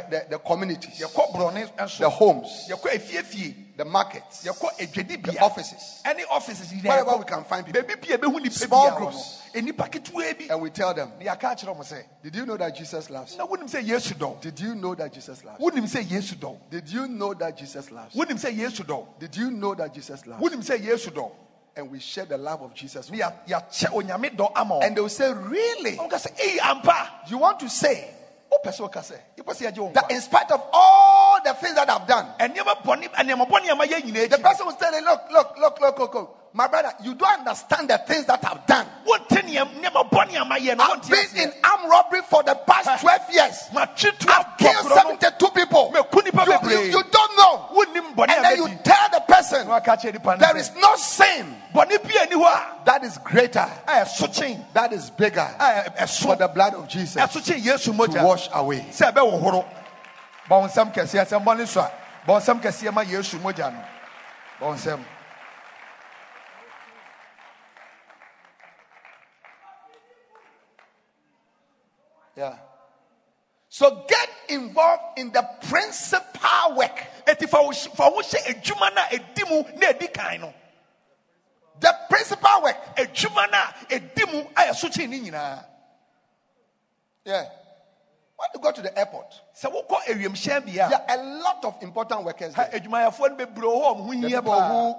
[0.09, 2.67] the, the communities, the homes,
[3.75, 7.81] the markets, the offices, any offices Wherever we can find people.
[7.81, 9.41] baabi bia ɛbɛhu nipa Small groups.
[9.55, 9.61] no.
[9.61, 10.47] Enipa ketewa bi.
[10.49, 13.35] And we tell them, na yɛaka akyerɛ mo sɛ Did you know that Jesus loves?
[13.35, 13.45] You?
[13.47, 15.59] wonim sɛ yesu dɔ Did you know that Jesus loves?
[15.59, 15.71] You?
[15.71, 18.13] wonim sɛ yesu dɔ Did you know that Jesus loves?
[18.15, 18.21] You?
[18.25, 20.41] wonim sɛ yesu dɔ Did you know that Jesus loves?
[20.41, 20.49] You?
[21.75, 23.09] Wonim sɛ yesu dɔ And we share the love of Jesus.
[23.09, 25.97] ne with yɛ- yɛakyɛ onyame dɔ ama And they will say, Really?
[25.97, 28.09] ɔka sɛ ei ampa You want to say
[28.51, 31.75] wopɛ sɛ woka sɛ yɛpɛ sɛ yɛgye wo that in spite of all the things
[31.75, 35.21] that I've done, ɛnneɛma bɔne ɛnneɛma bɔne ama yɛ nyinaa the person will say, Look,
[35.31, 36.39] look, look, look, look, look.
[36.55, 38.85] My brother, you don't understand the things that I've done.
[39.07, 43.01] wonte nneɛm- nneɛma bɔne ama yɛ no I've been in armed robbery for the past
[43.01, 43.69] 12 years.
[43.75, 45.93] I've killed 72 people.
[45.93, 47.69] You, you, you don't know.
[47.73, 51.55] And then you tell the person na waka kyerɛ nipa no there is no sin.
[51.73, 55.47] Bɔne bi ani hɔ a that is greater, kyen that is bigger.
[56.21, 58.85] For the blood of Jesus ɛso kyen yesu to wash away.
[58.91, 59.65] sɛ ɛbɛwohoro
[60.49, 61.91] bɔ wo nsɛm kɛseɛ sɛ so a
[62.27, 63.83] bɔ kɛseɛ ma yesu mogya no.
[64.61, 64.97] Bɔ
[72.35, 72.57] Yeah.
[73.69, 76.97] So get involved in the principal work.
[77.25, 80.53] ɛti fa wo hy- fa wo hyɛ a ɛdi mu na ɛdi kan
[81.79, 82.95] The principal work.
[82.95, 85.65] adwuma no a ɛdi mu a ɛso kyen ne nyinaa
[87.25, 87.45] Yeah.
[88.35, 91.81] When you go to the airport, sɛ wokɔ awiemhyɛn bea there are a lot of
[91.81, 92.69] important workers there.
[92.73, 94.95] adwumayɛfoɔ no bebree wɔ hɔ a The people who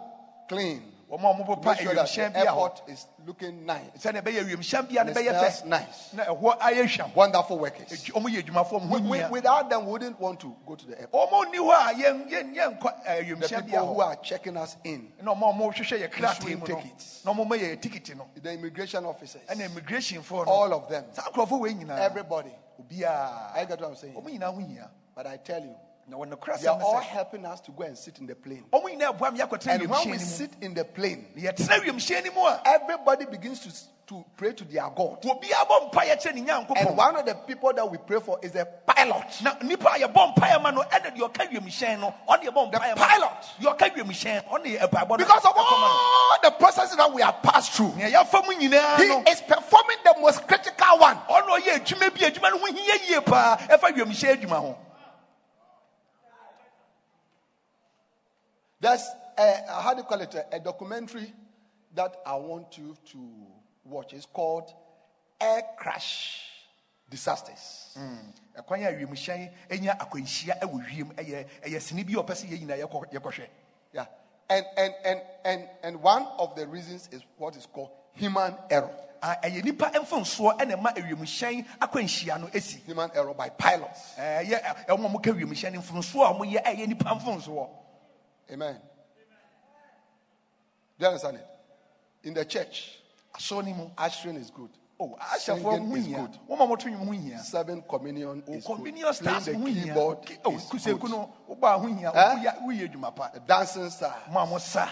[0.48, 0.93] clean.
[1.18, 3.82] Wɔn a ɔmo popa Make sure that the bi a hɔ airport is looking nice.
[3.98, 6.12] sɛdeɛ ɛbɛyɛ awiemhyɛn bia no And it smells nice.
[6.14, 7.88] na ɛhɔ ayɛ Wonderful workers.
[7.90, 10.86] Adwu- ɔmo yɛ adwumafoɔ ɔmo ho We- without them, we wouldn't want to go to
[10.86, 11.30] the airport.
[11.30, 16.10] nkɔ eh, The people who are checking us in, na ɔmo a ɔmo hwehwɛ yɛ
[16.10, 17.24] krataa Issuing mu no tickets.
[17.24, 21.04] na ɔmo ma yɛ tikiti no the immigration officers, ɛna immigrationfoɔ no all of them,
[21.12, 22.50] saa nkurɔfoɔ wei nyinaa everybody.
[22.90, 24.14] I get what I'm saying.
[24.14, 27.44] ɔmo nyinaa ho hia But I tell you, na wɔn nokora they are all helping
[27.46, 28.64] us to go and sit in the plane.
[28.72, 31.26] ɔmo nyinaa boa mi akɔtena And when we awiemhyɛn no mu sit in the plane,
[31.34, 33.72] na yɛtena awiemhyɛn no mu everybody begins to,
[34.14, 35.22] to pray to their God.
[35.22, 38.54] obiara bɔ mpaeɛ kyerɛ ne And one of the people that we pray for is
[38.54, 39.24] a pilot.
[39.42, 42.78] na nipa a yɛbɔ mpaeɛ ma no ɛna deɛ ɔka wiemhyɛn no ɔne yɛbɔ The
[42.96, 43.44] pilot.
[43.60, 47.40] deɛ ɔka wiemhyɛn ɔne yɛ mpaebɔ no Because of all the processes that we have
[47.42, 51.16] passed through, he is performing the most critical one.
[51.30, 54.76] ɔno ɔyɛ adwuma bi adwuma no ho hia yie paa ɛfa wiemhyɛn adwuma ho
[58.84, 60.34] There's a, eh, how do you call it?
[60.34, 61.32] A, a documentary
[61.94, 63.18] that I want you to
[63.82, 64.12] watch.
[64.12, 64.70] It's called
[65.40, 66.42] Air Crash
[67.08, 67.96] Disasters.
[67.98, 68.18] Mm.
[68.60, 72.60] ɛkwan a wiemhyɛn anya akwanhyia ɛwɔ wiem ɛyɛ ɛyɛ sini bi a ɔpɛ sɛ yɛn
[72.60, 73.46] nyinaa yɛkɔ yɛkɔhwɛ
[73.94, 74.06] Yeah.
[74.50, 78.90] And, and, and, and, and one of the reasons is what is called human error.
[79.22, 84.12] a ɛyɛ nipa mfonsoɔ ɛna ɛma wiemhyɛn akwanhyia no esi Human error by pilots.
[84.18, 87.83] Eh, ɛyɛ ɛwɔn a wɔka wiemhyɛn no mfonsoɔ a wɔyɛ ɛyɛ nipa mfonsoɔ
[88.52, 88.76] Amen.
[90.98, 91.46] Do you understand it?
[92.28, 92.98] In the church,
[93.34, 94.70] ushering is good.
[95.00, 96.38] o ahyɛfoɔ Singing is good.
[96.48, 98.76] wɔn a wɔto nwom Serving communion is good.
[98.76, 101.10] convenience Playing the keyboard is good.
[101.10, 102.34] no wobɔ a ho hia Eh?
[102.36, 104.88] woyɛ woyɛ adwuma pa The dancing star, mo a mo sa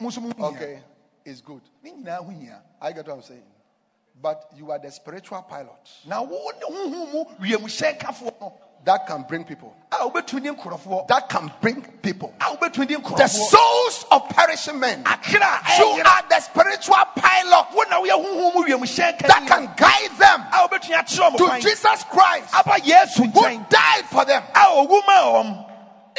[0.00, 0.82] mo nso mo ho hia okay,
[1.24, 1.60] is good.
[1.82, 2.32] ne nyinaa ho
[2.80, 3.42] I get what I'm saying.
[4.20, 9.44] But you are the spiritual pilot na wo mu wiemhyɛn kafoɔ no that can bring
[9.44, 9.76] people.
[10.00, 12.34] A wobɛtumi di nkurɔfoɔ That can bring people.
[12.40, 15.04] a wobɛtumi di The souls of perishing men.
[15.32, 20.40] You are the spiritual pilot wo na woyɛ honhom mu wiemhyɛn that can guide them
[20.52, 22.54] a wobɛtumi akyerɛ mo to Jesus Christ
[23.16, 23.26] who
[23.68, 24.42] died for them.
[24.54, 25.64] a owu ma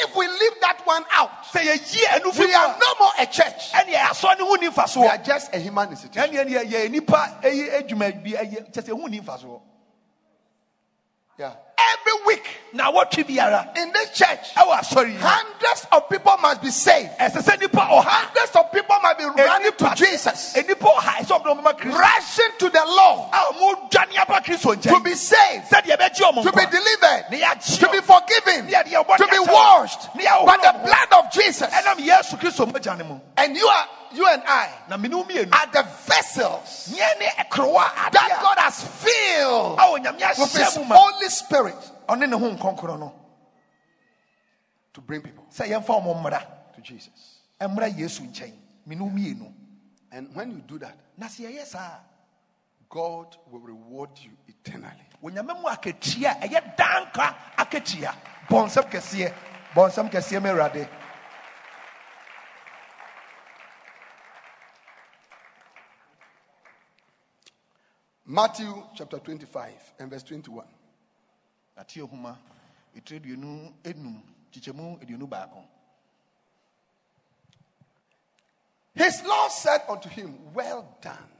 [0.00, 3.26] If we leave that one out, sɛ yɛyi ɛno fi we are no more a
[3.26, 3.72] church.
[3.72, 4.68] ɛne asɔ ne ho ni
[5.00, 6.30] We are just a human institution.
[6.30, 9.60] ɛne ɛne yɛ nipa ɛyɛ adwuma bi ɛyɛ kyɛ sɛ ɛho ni mfasoɔ
[11.38, 11.52] Yeah.
[11.78, 12.44] Every week.
[12.72, 17.10] Na wɔtwe biara in this church, ɛwɔ asɔre yi hundreds of people must be saved.
[17.18, 21.42] ɛsɛ sɛ nipa ɔha Hundreds of people must be running to Jesus, nipa ɔha ɛsɛ
[21.42, 25.82] ɔbɛn ɔbɛma kristo rushing to the Lord a ɔmo dwane aba to be saved, to
[25.82, 31.68] be delivered, to be forgiven, to be washed by the blood of Jesus.
[31.70, 34.98] ɛnam yesu kristo mogya ne mu And you are, you and I, are
[35.72, 39.78] the vessels neɛ ne ɛkorowa that God has filled
[40.38, 41.90] with His Holy Spirit.
[42.08, 43.14] Ɔne ne ho
[44.98, 45.44] to bring people.
[45.50, 46.42] Sɛ yɛmfa ɔmo mmra.
[46.74, 47.38] To Jesus.
[47.60, 48.52] ɛmmra yesu nkyɛn.
[48.86, 49.52] Mene wo mmienu.
[50.10, 52.00] And when you do that, na sɛ yɛyɛ saa
[52.88, 55.06] God will reward you eternally.
[55.22, 58.14] onyame mu akatua ɛyɛ danka akatua
[58.48, 59.32] bɔnsɛm kɛseɛ
[59.74, 60.88] bɔnsɛm kɛseɛ ma awurade
[68.30, 70.66] Matthew chapter 25 and verse 21.
[71.78, 72.36] ate ahoma
[72.94, 74.22] ɛtiri aduonu enum
[75.00, 75.64] aduonu baako
[78.94, 81.32] His Lord said unto him, Well done,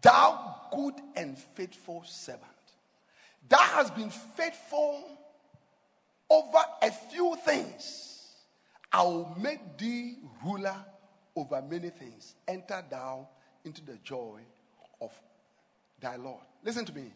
[0.00, 2.44] thou good and faithful servant.
[3.46, 5.18] Thou hast been faithful
[6.30, 8.32] over a few things.
[8.92, 10.76] I will make thee ruler
[11.34, 12.34] over many things.
[12.48, 13.28] Enter thou
[13.64, 14.40] into the joy
[15.00, 15.10] of
[16.00, 16.42] thy Lord.
[16.64, 17.12] Listen to me.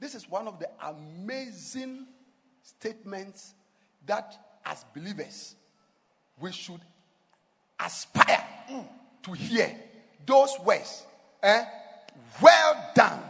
[0.00, 2.06] This is one of the amazing
[2.62, 3.54] statements
[4.06, 5.56] that, as believers,
[6.40, 6.80] we should
[7.80, 8.44] aspire
[9.22, 9.74] to hear
[10.24, 11.04] those words.
[11.42, 11.64] Eh?
[12.40, 13.20] Well done,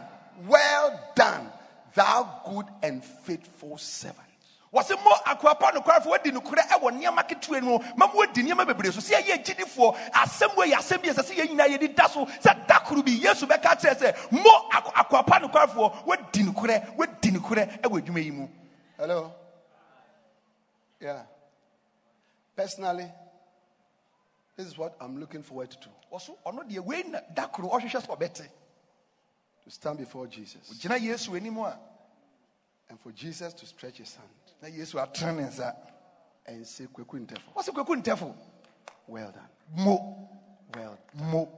[0.47, 1.49] well done,
[1.95, 4.28] thou good and faithful servant.
[4.73, 8.91] Wɔse mmɔ akoapa nokwarafo wadi nokorɛ ɛwɔ nneɛma ketewa no ma mo wadi nneɛma bebree
[8.91, 8.99] so.
[9.01, 12.67] Sɛ yɛyɛ agyidifoɔ asɛm wei asɛm bi ɛsɛ sɛ yɛn nyinaa yɛdi da so sɛ
[12.67, 17.81] da koro bi yesu bɛka kyerɛ sɛ mmɔ ako- akoapa nokwarafo wadi nokorɛ wadi nokorɛ
[17.81, 18.47] ɛwɔ adwuma yi mu.
[18.97, 19.33] Hello?
[20.99, 21.23] Yeah.
[22.55, 23.09] Personally,
[24.57, 25.89] this is what I'm looking forward to.
[26.11, 28.47] Wɔso ɔno deɛ wei na da koro ɔhwehwɛ sɛ ɔbɛte.
[29.63, 30.69] To stand before Jesus.
[30.79, 31.77] Gyina yesu anim a.
[32.89, 34.29] And for Jesus to stretch his hand
[34.61, 35.75] na yesu atene ne nsa
[36.45, 38.35] and say, Kweku Ntefo, wɔse kwaku ntɛfo.
[39.07, 39.49] Well done,
[39.83, 40.29] mo.
[40.75, 40.97] Well
[41.31, 41.49] mo.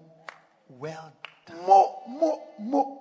[0.69, 1.13] well
[1.45, 1.65] done.
[1.65, 2.03] mo.
[2.07, 2.43] Mo.
[2.59, 2.97] Mo.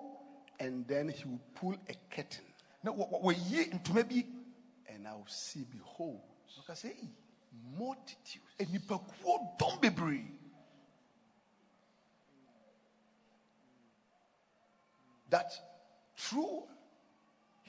[0.58, 2.44] And then he will pull a curtain.
[2.82, 4.24] Na wɔ- wɔ- wɔyi ntoma bi.
[4.88, 6.20] And I will see, behold,
[6.60, 7.08] ɔka sɛ "Ei,
[7.78, 8.54] multitudes.
[8.58, 10.26] nnipakuo dɔm bebree.
[15.30, 15.52] That
[16.16, 16.64] through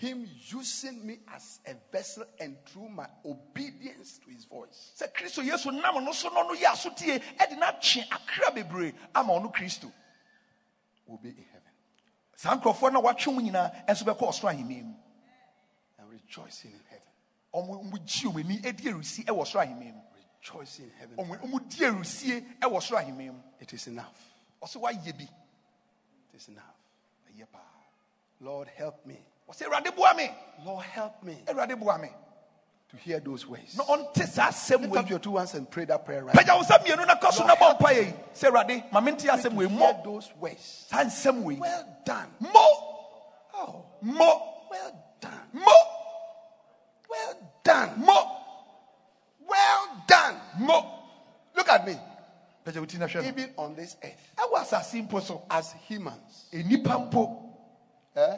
[0.02, 5.44] him using me as a vessel and through my obedience to his voice, sɛ kristo
[5.48, 9.54] yesu nam no so no no yɛ asotie ɛde no atwe akra bebree ama ɔno
[9.54, 9.92] kristo
[11.06, 11.72] will be in heaven
[12.36, 14.96] saa nkurɔfoɔ no a wɔatwe mu nyinaa ɛnso bɛkɔ ɔsoro ahenni mu
[16.00, 17.08] and rejoicing in heaven.
[17.54, 20.02] ɔmo ɔmo gye ɔmo ani adi arusi ɛwɔ ɔsoro ahenni mu
[20.42, 21.18] Rejoicing in heaven.
[21.18, 24.20] ɔmo ɔmo di arusie ɛwɔ ɔsoro ahenni mu It is enough.
[24.64, 25.24] ɔsɛ wayɛ bi
[26.34, 26.76] It is enough.
[27.30, 27.60] ɛyɛ paa
[28.40, 29.20] Lord, help me.
[29.52, 30.32] Ɔsɛ awurade boa me
[30.66, 32.10] Lord, help me awurade boa me
[32.90, 33.78] to hear those words.
[33.78, 36.36] na ɔnte saa asɛm Lift wei up your two hands and pray that prayer right
[36.36, 39.26] pagya wo nsa mmienu na ka so na bɔ mpa yɛ sɛ awurade ma mente
[39.26, 39.36] now.
[39.36, 40.86] To hear those words.
[40.90, 41.56] saa same way.
[41.56, 42.28] Well done.
[42.42, 42.66] mmɔ
[43.54, 45.50] Oh, mmɔ well done.
[45.54, 45.74] mmɔ
[47.10, 47.90] Well done.
[48.04, 48.38] mmɔ
[49.48, 50.42] Well done.
[50.60, 50.86] mmɔ
[51.56, 51.98] Look at me.
[52.66, 58.38] pagya wo ti na Even on this earth, ɛwɔ asase mpo so as humans, eh,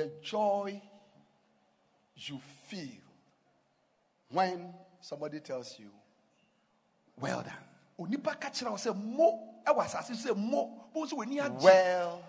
[0.00, 0.80] the joy
[2.16, 3.02] you feel
[4.32, 5.90] when somebody tells you,
[7.20, 7.52] well done.
[7.98, 12.22] onipa ka kyerɛ sɛ mo ɛwɔ asase sɛ mo bo sɛ w'ani agye Well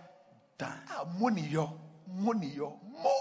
[0.57, 0.79] done.
[0.99, 1.71] a mo neyɔ
[2.07, 3.13] mo neyɔ mo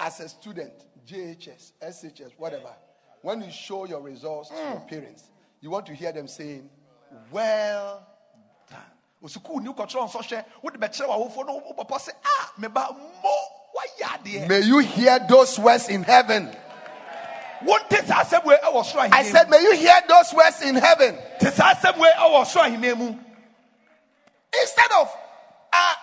[0.00, 0.72] As a student,
[1.06, 2.74] JHS, SHS, whatever,
[3.22, 4.88] when you show your results to your mm.
[4.88, 5.30] parents,
[5.62, 6.68] you want to hear them saying,
[7.30, 8.06] well
[8.70, 8.80] done.
[9.22, 12.90] osukuu ni wokɔkyerɛ nsɔhwɛ wode bɛkyerɛ w'awofoɔ no wobɔpɔ sɛ a meba
[13.22, 13.30] mo
[13.74, 16.54] woayɛ adeɛ May you hear those words in heaven.
[17.64, 21.16] wonte saa asɛm wei ɛwɔ soro I said, may you hear those words in heaven.
[21.40, 23.18] te saa asɛm wei ɛwɔ soro ahenni mu
[24.60, 25.12] Instead of,
[25.72, 25.94] uh,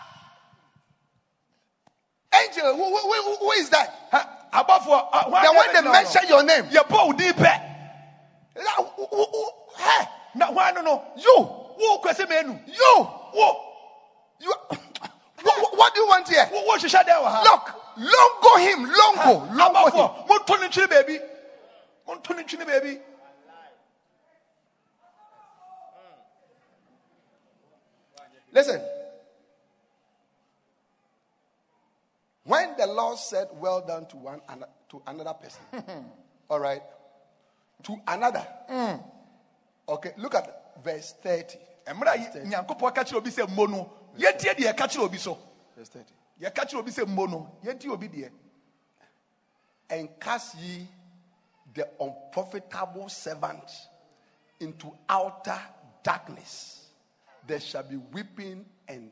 [2.44, 3.94] angel, who, who, who- is that?
[4.12, 7.62] Ha, abɔfoɔ ah, hwan Then na when they mention your name, yɛbɔ wo din pɛ
[8.56, 11.36] who- who- who- who- hey, na hwan no no you,
[11.80, 13.74] wo kwasi menu you, wo
[14.40, 14.54] you,
[15.44, 16.48] what, what do you want here?
[16.52, 20.08] wo wo hyehyɛ dɛ wɔ ha Look, longo him, longo, longo him.
[20.08, 21.20] abɔfoɔ monto ne ntwene baabi
[22.08, 23.02] monto ne ntwene baabi
[28.54, 28.82] Listen.
[32.44, 34.42] When the Lord said, Well done to one
[34.90, 35.62] to another person,
[36.50, 36.82] all right,
[37.84, 38.46] to another.
[38.70, 39.04] Mm.
[39.92, 41.58] Okay, look at verse 30.
[41.88, 45.18] mmerɛ a yɛ- nyankopɔn ka kyerɛ obi sɛ mmo no yɛntie deɛ yɛka kyerɛ obi
[45.18, 45.38] so
[45.76, 46.06] Verse 30.
[46.42, 48.30] yɛka kyerɛ obi sɛ mmo no yɛntie obi deɛ
[49.90, 50.88] And cast ye
[51.74, 53.70] the unprofitable servant
[54.62, 55.60] into outer
[56.04, 56.88] darkness.
[57.46, 59.12] There shall be weeping and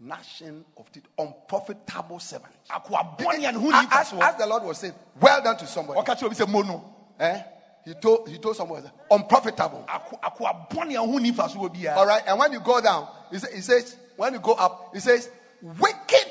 [0.00, 1.04] gnashing of teeth.
[1.18, 2.52] Unprofitable servant.
[2.68, 6.00] akoa bɔne a ne As, as the Lord was saying, well done to somebody.
[6.00, 7.42] ɔka kyerɛ obi sɛ mmo no Eh?
[7.88, 9.82] He told he told someone unprofitable.
[9.88, 13.38] ako- akoa bɔne a ho ni mfasoɔ All right, and when you go down, he,
[13.38, 15.30] sa- he says, when you go up, he says,
[15.62, 16.30] wicked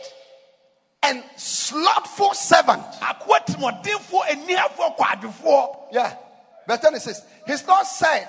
[1.02, 2.84] and slothful servant.
[3.02, 6.14] akoa tirimuɔdenfoɔ anihafoɔ kwadwofoɔ Yeah.
[6.68, 8.28] Verse 10 it says, His Lord said,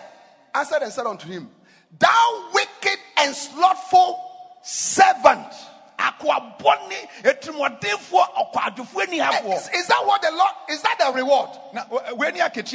[0.54, 1.50] answered and said unto him,
[1.98, 4.18] Thou wicked and slothful
[4.62, 5.52] servant.
[5.98, 11.50] Akoa bɔne etirimuɔdenfoɔ ɔkwadwofoɔ anihafoɔ Is, is that what the Lord is that the reward?
[11.72, 12.30] na ɔ- wei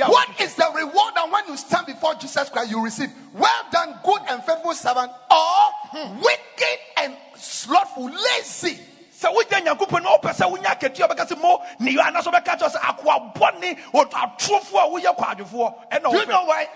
[0.08, 3.12] What is the reward that when you stand before Jesus Christ you receive?
[3.34, 8.80] Well done, good and faithful servant, or wicked and slothful, lazy.
[9.20, 12.72] sɛ wogya nyankopɔn na wopɛ sɛ wonya akatua bɛka sɛ mo ne anaso bɛka kyerɛ
[12.72, 16.68] sɛ akoa atorofoɔ a woyɛ kwadwofoɔ ɛna Do you know why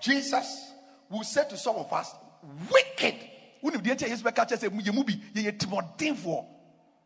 [0.00, 0.72] Jesus
[1.08, 2.14] will say to some of us,
[2.70, 3.14] wicked?
[3.64, 6.46] Wonim deɛ nti a yesu bɛka kyerɛ sɛ yɛ mu bi yɛyɛ timɔdenfoɔ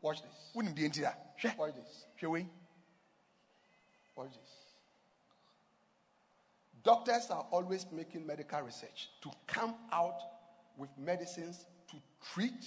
[0.03, 0.51] Watch this.
[0.55, 2.05] wonim deɛ nti a hwɛ Watch this.
[2.21, 2.47] hwɛ wei
[4.17, 4.55] Watch this.
[6.83, 10.19] Doctors are always making medical research to come out
[10.77, 11.97] with medicines to
[12.33, 12.65] treat,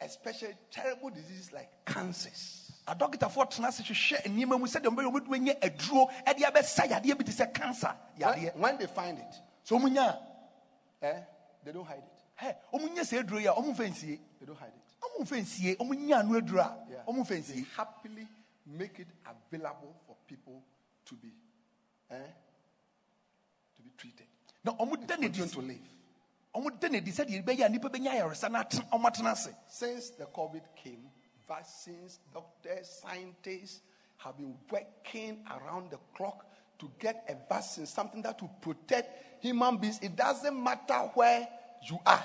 [0.00, 2.70] especially terrible diseases like cancers.
[2.86, 7.24] adɔkitafoɔ tena ase hwehwɛ nneɛma mu sɛdeɛ ɔmbɛyɛ ɔmɛdu anya aduro ɛde abɛsa yadeɛ bi
[7.24, 9.34] te sɛ cancer When, yadeɛ when they find it,
[9.64, 10.18] sɛ ɔmunya
[11.02, 11.20] eh,
[11.64, 12.17] they don't hide it.
[12.40, 14.94] A hɛ ɔmunya sɛ aduro yi a They don't hide it.
[15.02, 17.04] ɔmomfa nsie ɔmunya ano aduro a Yeah.
[17.06, 18.28] ɔmomfa They happily
[18.66, 20.62] make it available for people
[21.06, 21.32] to be,
[22.10, 22.16] eh,
[23.76, 24.26] to be treated.
[24.64, 25.88] na ɔmo da ne di Continue to live.
[26.54, 29.54] ɔmo da ne di sɛdeɛ ɛbɛyɛ a nnipa bɛnya ayaresa na atena- ɔmo atena ase
[29.68, 31.10] Since the COVID came,
[31.46, 33.80] vaccines, doctors, scientists
[34.18, 36.44] have been working around the clock
[36.78, 39.98] to get a vaccine, something that will protect human beings.
[40.02, 41.48] It doesn't matter where
[41.84, 42.24] you are,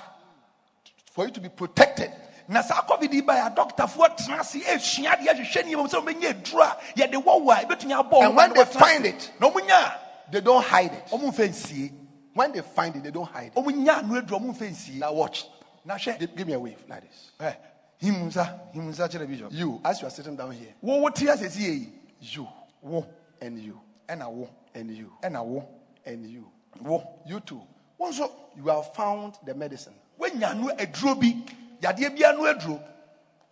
[1.12, 2.10] for you to be protected.
[2.48, 5.98] na saa covid yi ba yɛ adɔkitafoɔ tena ase esua deɛ ahwehwɛ nneɛma mu sɛ
[6.02, 9.48] ɔmɛnya aduro a yɛde wɔwɔ a ebɛtumi abɔ And ɔmo when they find it, na
[9.50, 9.94] ɔmo nya
[10.30, 11.04] they don't hide it.
[11.12, 11.92] a ɔmo nsie
[12.34, 13.54] When they find it, they don't hide it.
[13.54, 15.46] ɔmo nya ano aduro ɔmo nfa nsie Now watch.
[15.86, 17.30] na hwɛ Give, me a wave like this.
[17.40, 17.56] ɛ
[18.02, 21.62] himsa kyerɛ bi You, as you are sitting down here, wo wo te ase si
[21.62, 22.46] yi you
[22.82, 23.06] wo
[23.40, 25.66] and you ɛna wo and you ɛna wo
[26.04, 26.46] and you,
[26.82, 27.62] wo you too.
[28.00, 31.32] Nso You have found the medicine woanya ano aduro bi
[31.80, 32.80] yadeɛ bi ano aduro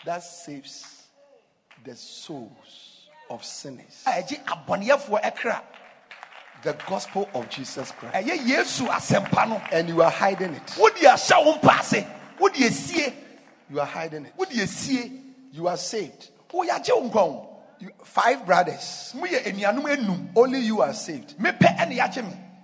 [0.05, 1.03] that saves
[1.85, 4.03] the souls of sinners.
[4.07, 5.61] a ɛgye abɔneyɛfoɔ ɛkra
[6.63, 8.15] The gospel of Jesus Christ.
[8.15, 10.77] ɛyɛ yesu asɛmpa no And you are hiding it.
[10.79, 12.07] wode ahyɛ wo mpaase
[12.39, 13.13] wode esie
[13.71, 15.21] You are hiding it.
[15.53, 16.31] You are saved.
[16.53, 17.49] woyɛagye wo nkwa wo
[17.81, 19.13] You, five brothers.
[19.17, 21.37] moyɛ anuanom enum Only you are saved.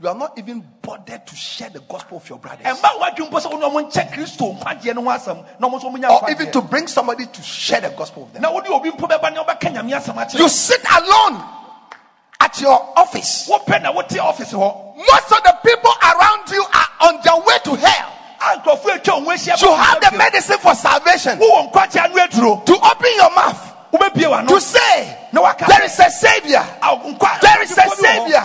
[0.00, 2.38] Mepɛ ɛne yɛagye me You are not even bothered to share the gospel of your
[2.38, 2.66] brothers.
[2.66, 5.80] ɛma wadwe mpo sɛ wo ne ɔmo nkyɛ kristo nkwagyeɛ no ho asɛm na ɔmo
[5.80, 8.42] nso ɔmonya Or even to bring somebody to share the gospel of them.
[8.42, 11.42] na wode obi mpo bɛba ne wobɛka nyame asɛm You sit alone
[12.40, 13.48] at your office.
[13.48, 17.74] wopɛ na wote office Most of the people around you are on their way to
[17.76, 18.12] hell.
[18.40, 21.38] a nkurɔfoɔ atwa wo ho ahyia You have the medicine for salvation.
[21.40, 23.67] wowɔ nkwagyeɛ no aduro To open your mouth.
[23.90, 26.64] To say, there is a savior.
[27.40, 28.44] There is a savior.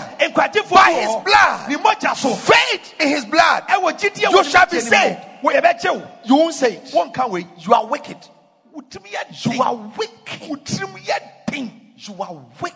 [0.69, 1.69] By his blood.
[1.69, 3.63] ne mogya so Faith in his blood.
[3.69, 4.89] You shall be mogya no mu.
[4.89, 5.19] saved.
[5.43, 6.83] wo yɛbɛgye wo You won't say it.
[6.93, 8.17] wonka wei You are wicked.
[8.73, 10.39] You are wicked.
[10.49, 12.73] wotirim yɛ den You are wicked.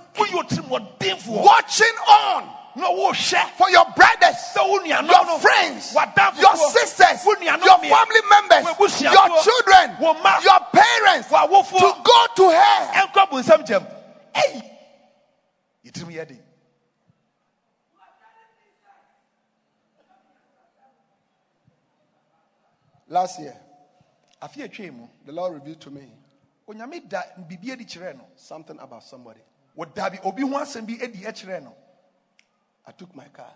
[1.27, 2.43] Watching on
[2.77, 5.95] for your brothers, sɛ your friends,
[6.39, 8.65] your sisters, your family members,
[9.01, 12.87] your children, your parents to go to hell.
[12.93, 13.85] ɛnkɔ bonsam gyam
[14.35, 14.61] ei
[15.85, 16.39] yɛtirim
[23.09, 23.55] Last year,
[24.41, 26.11] afe atwei mu the Lord revealed to me
[26.67, 29.39] onyame da biribi adi kyerɛɛ something about somebody.
[29.77, 31.73] wɔda bi obi ho asɛm bi adi kyerɛɛ no
[32.87, 33.51] I took my car.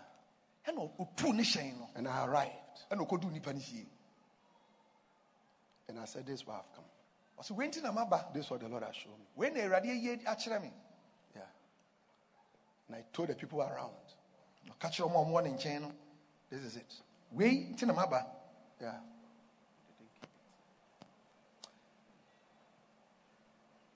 [1.96, 2.52] And I arrived.
[2.90, 3.00] And
[5.98, 6.84] I said, This is where I've come.
[7.38, 7.56] I said,
[8.34, 9.26] This is what the Lord has shown me.
[9.34, 9.54] When
[11.34, 11.42] Yeah.
[12.88, 13.90] And I told the people around.
[14.78, 15.92] Catch your mom one in chain.
[16.50, 16.94] This is it.
[17.32, 17.94] Wait till the
[18.80, 18.94] Yeah.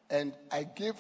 [0.09, 0.95] And I gave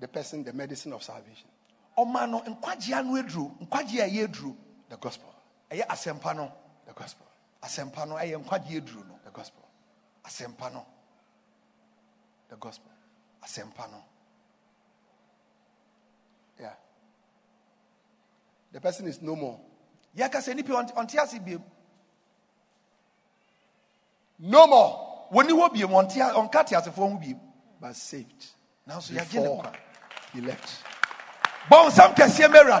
[0.00, 1.48] the person the medicine of salvation
[1.96, 4.56] ɔma no nkwagyeɛ no aduro nkwagyeɛ a ɛyɛ aduro
[4.88, 5.34] the gospel,
[5.70, 6.52] ɛyɛ asɛmpa no.
[6.86, 7.26] The gospel,
[7.62, 9.18] asɛmpa no ɛyɛ nkwagyeɛ aduro no.
[9.24, 9.64] The gospel,
[10.24, 10.86] asɛmpa no.
[12.48, 12.90] The gospel.
[13.44, 14.04] asɛmpa no.
[16.60, 16.72] Yeah.
[18.72, 19.60] The person is no more.
[20.16, 21.62] yɛka sɛ nipa ɔnte ɔnte ase biem.
[24.38, 27.40] No more, wɔni hɔ biem ɔnka te asefoɔ ho biem.
[27.80, 28.46] But saved.
[28.86, 29.78] nanso yɛgye ne
[30.32, 30.93] he left.
[31.70, 32.80] Bɔ nsɛm kɛseɛ ma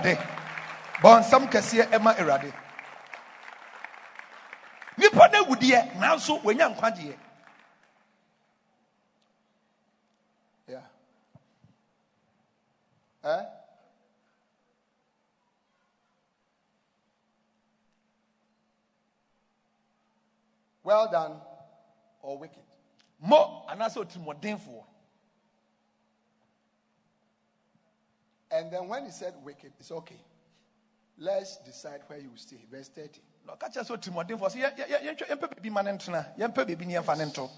[1.02, 2.52] bɔ nsɛm kɛseɛ ɛma awurade
[4.96, 7.16] nipa no awudeɛ nanso wanya nkwagyeɛ
[10.66, 10.80] Yeah.
[13.24, 13.44] Eh?
[20.82, 21.40] Well done
[22.22, 22.58] or wicked.
[23.24, 24.84] mmɔ anaasɛ ɔtirimɔdenfoɔ
[28.54, 30.20] And then when he said wicked, it's okay.
[31.18, 32.58] Let's decide where you will stay.
[32.70, 33.20] Verse 30.
[33.46, 36.26] na ɔka kyerɛ sɛ ɔtirimɔdenfoɔ sɛ yɛ- yɛ- yɛ- yɛntwɛ- yɛmpɛ baabi ma no ntena
[36.38, 37.50] yɛmpɛ baabi ne yɛmfa ne nto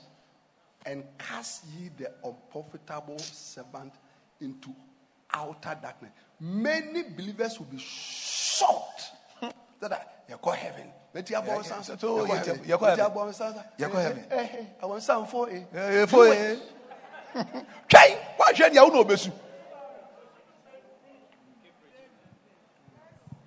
[0.86, 3.92] And cast ye the unprofitable servant
[4.40, 4.74] into
[5.32, 6.12] outer darkness.
[6.40, 9.10] Many believers will be shocked
[9.80, 10.92] that I, you go heaven.
[11.14, 11.96] Let your Yeah, answer.
[11.98, 12.56] So, You go you heaven.
[12.58, 13.28] tell- you go heaven.
[13.28, 13.64] answer.
[13.78, 14.26] You go Eh, heaven.
[14.30, 15.66] eh, eh, I want some for it.
[15.74, 16.58] Eh, for it.
[17.88, 19.16] twɛn woahwɛ deɛ wo na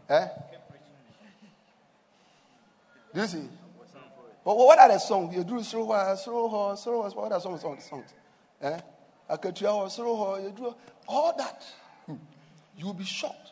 [0.09, 0.27] Eh?
[3.13, 3.49] Do you see?
[4.43, 5.35] But what are the songs?
[5.35, 7.83] You do slow, slow, slow, what are some songs?
[7.85, 8.13] songs?
[8.61, 8.79] Eh?
[9.29, 10.73] Akatua, slow, you do
[11.07, 11.63] all that.
[12.77, 13.51] You will be shocked.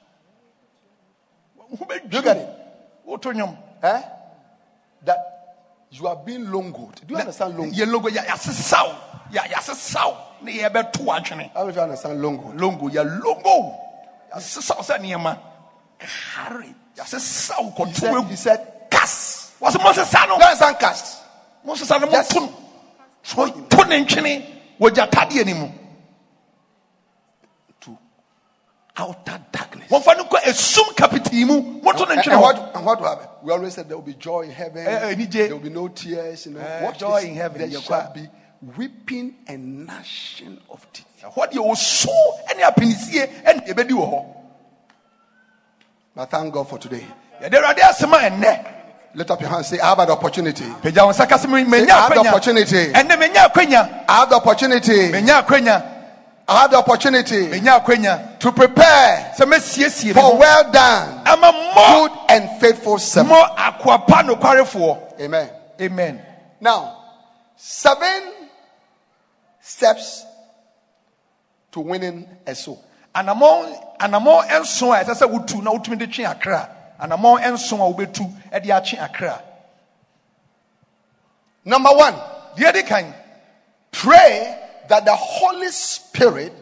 [1.76, 3.84] wobɛdwiri You get it?
[3.84, 4.02] Eh?
[5.04, 5.20] That
[5.92, 7.06] you are being longoed.
[7.06, 7.74] Do you understand longoed?
[7.76, 8.96] yɛ logo yɛ- yɛasesaw
[9.32, 13.76] yɛ- yɛasesaw ne yɛbɛto adwene How of you understand longo yɛ logo
[14.34, 15.42] yɛasesaw sɛ nneɛma kare
[16.00, 21.24] yɛasesaw He said, he said, kas wɔsɛ mosesa no you understand cast?
[21.66, 22.34] mosesa no Yes.
[23.36, 24.46] moto ne ntwene
[24.80, 25.70] wɔgya tadeɛ no mu
[27.82, 27.98] To
[28.98, 29.90] outer darkness.
[29.90, 33.10] wɔmfa no kɔ esum kapitii mu moto ne And, ntwene and what, and what will
[33.10, 33.28] happen?
[33.44, 34.86] We always said there will be joy in heaven.
[34.88, 36.46] Eh, eh, there will be no tears.
[36.48, 38.28] You know, Eh, what joy in heaven, There shall be
[38.76, 41.06] weeping and gnashing of teeth.
[41.24, 42.08] ɛhɔ deɛ osu
[42.56, 44.26] ne apinisie ɛne yɛbɛdi wɔ hɔ
[46.18, 47.06] But thank God for today.
[47.40, 48.74] yɛde awurade asɛm a ɛnnɛ
[49.14, 49.68] Lift up your hands.
[49.68, 50.64] Say, I have an opportunity.
[50.82, 52.92] pagya wo nsa ka Say, I have the opportunity.
[52.92, 55.14] ɛnnɛ menya akwanya I have the opportunity.
[56.50, 57.50] I have the opportunity
[58.40, 63.32] to prepare sɛ mɛsiesie me for well done, good and faithful servant.
[63.36, 65.50] mmɔ akoapa nokwarefoɔ Amen.
[65.80, 66.22] amen
[66.60, 66.98] Now,
[67.56, 68.24] seven
[69.62, 70.26] steps
[71.72, 72.84] to winning a soul.
[73.18, 76.70] Anammɔn anammɔn nson a ɛsɛ sɛ wotu na wotumi de twe akra
[77.02, 78.32] anammɔn nson a wobɛtu
[78.64, 79.42] de atwe akra
[81.66, 82.14] Number one,
[82.58, 83.14] deɛ di kan
[83.92, 84.58] pray
[84.88, 86.54] that the Holy Spirit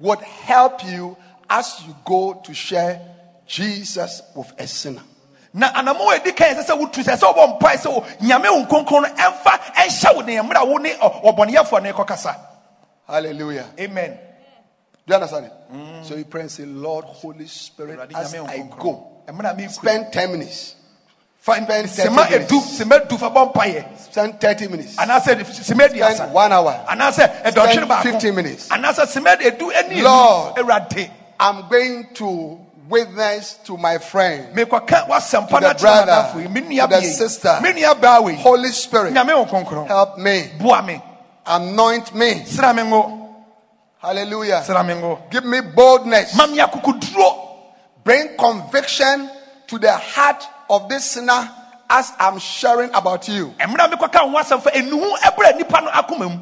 [0.00, 1.16] would help you
[1.48, 3.00] as you go to share
[3.46, 5.02] Jesus with a sinner.
[5.54, 8.04] na anammɔn a ɛdi kan a ɛsɛ sɛ wotu sɛ ɛsɛ wɔbɔ mpae sɛ wo-
[8.20, 12.36] nyame wo nkonkron no ɛmfa ɛnhyɛ wo ne mmerɛ a wo ne ɔbɔneyɛfoɔ no ɛkɔkasa
[13.06, 13.66] Hallelujah.
[13.78, 14.18] amen
[15.08, 16.04] Do you understand it?
[16.04, 19.68] So you pray and say, Lord, Holy Spirit, as I go, Mmerɛ a merekɔ yi,
[19.68, 20.74] spend 10 minutes,
[21.40, 22.76] spend sema 30 edu minutes.
[22.76, 26.84] sema edu fa bɔ mpaeɛ spend 30 minutes, anaasɛ sema aduasa spend one hour.
[26.88, 28.68] anaasɛ ɛdɔtwere Spend baako 15 minutes.
[29.08, 30.58] sema edu ɛni Lord.
[31.40, 37.60] I'm going to witness to my friend, To the brother, to the sister.
[37.62, 40.50] me nua baa wei Holy Spirit, help me.
[41.46, 42.44] Anoint me.
[44.00, 45.18] Sra me ngo Hallelujah.
[45.30, 46.36] Give me boldness.
[46.36, 47.46] ma me akokoduro
[48.04, 49.30] Bring conviction
[49.66, 51.50] to the heart of this sinner
[51.90, 53.54] as I'm sharing about you.
[53.58, 56.40] mmerɛ a mekɔka wo ho asɛmfa ɛnuhu ɛberɛ nipa no akoma mu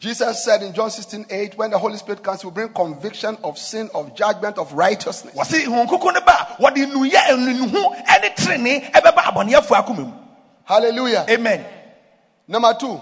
[0.00, 3.36] Jesus said in John 16 8, when the Holy Spirit comes, he will bring conviction
[3.42, 5.34] of sin, of judgment, of righteousness.
[5.34, 10.12] wɔse honkoko no ba a wɔde nuyɛ ɛnuhu ɛne tenene ɛbɛba abɔneyɛfoɔ akoma mu
[10.64, 11.26] Hallelujah.
[11.28, 11.64] amen
[12.46, 13.00] Number two,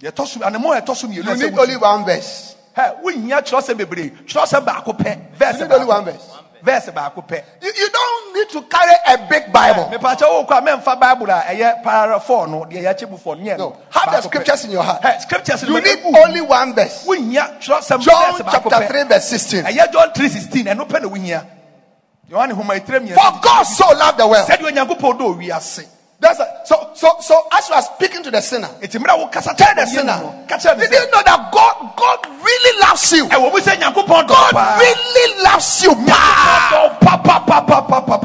[0.00, 2.54] yɛtɔ so anammɔ a ɛtɔ so mmienu you need only one verse.
[2.80, 6.26] Hɛ, wohia kyerɛwsɛm bebree kyerɛwsɛm baako pɛ verse only one verse.
[6.62, 9.84] verse baako pɛ You, you don't need to carry a big Bible.
[9.92, 13.36] mepakyɛ wo kɔ a memfa bible a ɛyɛ para 4 no deɛ yɛakyɛ bu 4
[13.36, 13.76] no No.
[13.90, 15.02] Have the scriptures in your heart.
[15.02, 17.04] Hɛ, scriptures You need only one verse.
[17.06, 19.64] wohia kyerɛwsɛm John baako chapter 3, verse 16.
[19.64, 21.46] ɛyɛ john 316 ɛno pɛ na wohia
[22.30, 24.48] yohane homa ɛtirɛ For God so loved the world.
[24.48, 25.86] sɛdeɛ onyankopɔn dɔ owiase
[26.20, 29.18] That's a, so So, so as you are speaking to the sinner, eti mmerɛ a
[29.24, 30.44] wokasa tell the sinner, no.
[30.46, 33.24] Ka kyerɛ no did you know that God, God really loves you?
[33.24, 35.94] ɛwɔ mu sɛ nyankopɔn dɔ God really loves you.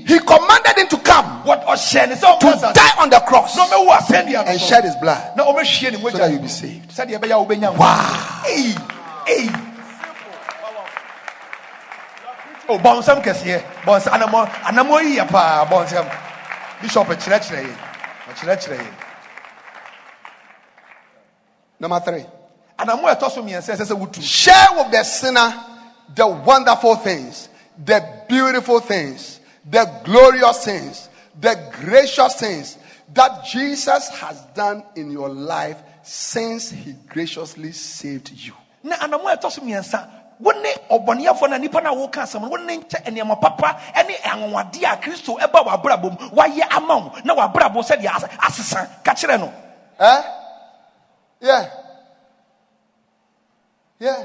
[0.07, 3.65] He commanded Him to come wɔ- ɔhyɛ ne sɛ to die on the cross na
[3.67, 5.37] ɔmɛwu asɛnnua no and shed His blood.
[5.37, 6.91] na ɔmɛhwie ne So that you'll be saved.
[6.91, 7.79] sɛdeɛ ɛbɛyɛ a wobɛnya nkwa.
[7.79, 8.43] Wow.
[8.47, 8.75] Ei,
[9.29, 9.51] ei.
[12.69, 16.07] Oh, bɔnsɛm kɛseɛ bɔnsɛm anamɔ anamɔ yi yɛ paa bɔnsɛm
[16.83, 17.75] bishop kyerɛkyerɛ yɛ
[18.35, 18.87] ɔkyerɛkyerɛ yɛ
[21.81, 22.27] Number three.
[22.85, 25.55] Anamɔ ɛtɔ so mmiɛnsa ɛsɛ sɛ wotu Share with the sinner
[26.15, 27.49] the wonderful things,
[27.85, 31.09] the beautiful things, the glorious things,
[31.41, 31.55] the
[31.85, 32.77] gracious things
[33.15, 38.55] that Jesus has done in your life since he graciously saved you.
[38.83, 40.09] na anamɔ ɛtɔ so mmiɛnsa
[40.41, 43.79] wo ne ɔbɔneɛfoɔ na nipa no a woka asɛm no wo ne nkyɛ nneɛma papa
[44.07, 48.89] ne anwanwadeɛ a kristo ɛba w'abrabɔ mu wayɛ ama wo na w'abrabɔ sɛdeɛ as- asesa
[49.05, 49.53] ka kyerɛ no
[50.01, 50.23] Eh?
[51.43, 51.67] Yeah.
[54.01, 54.25] Yeah.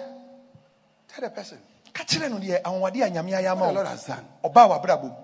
[1.09, 1.57] Tell the person
[1.93, 4.25] ka kyerɛ no deɛ anwanwadeɛ a nyame ayɛ ama what the wo Lord has done.
[4.43, 5.15] ɔbaa w'abrabɔ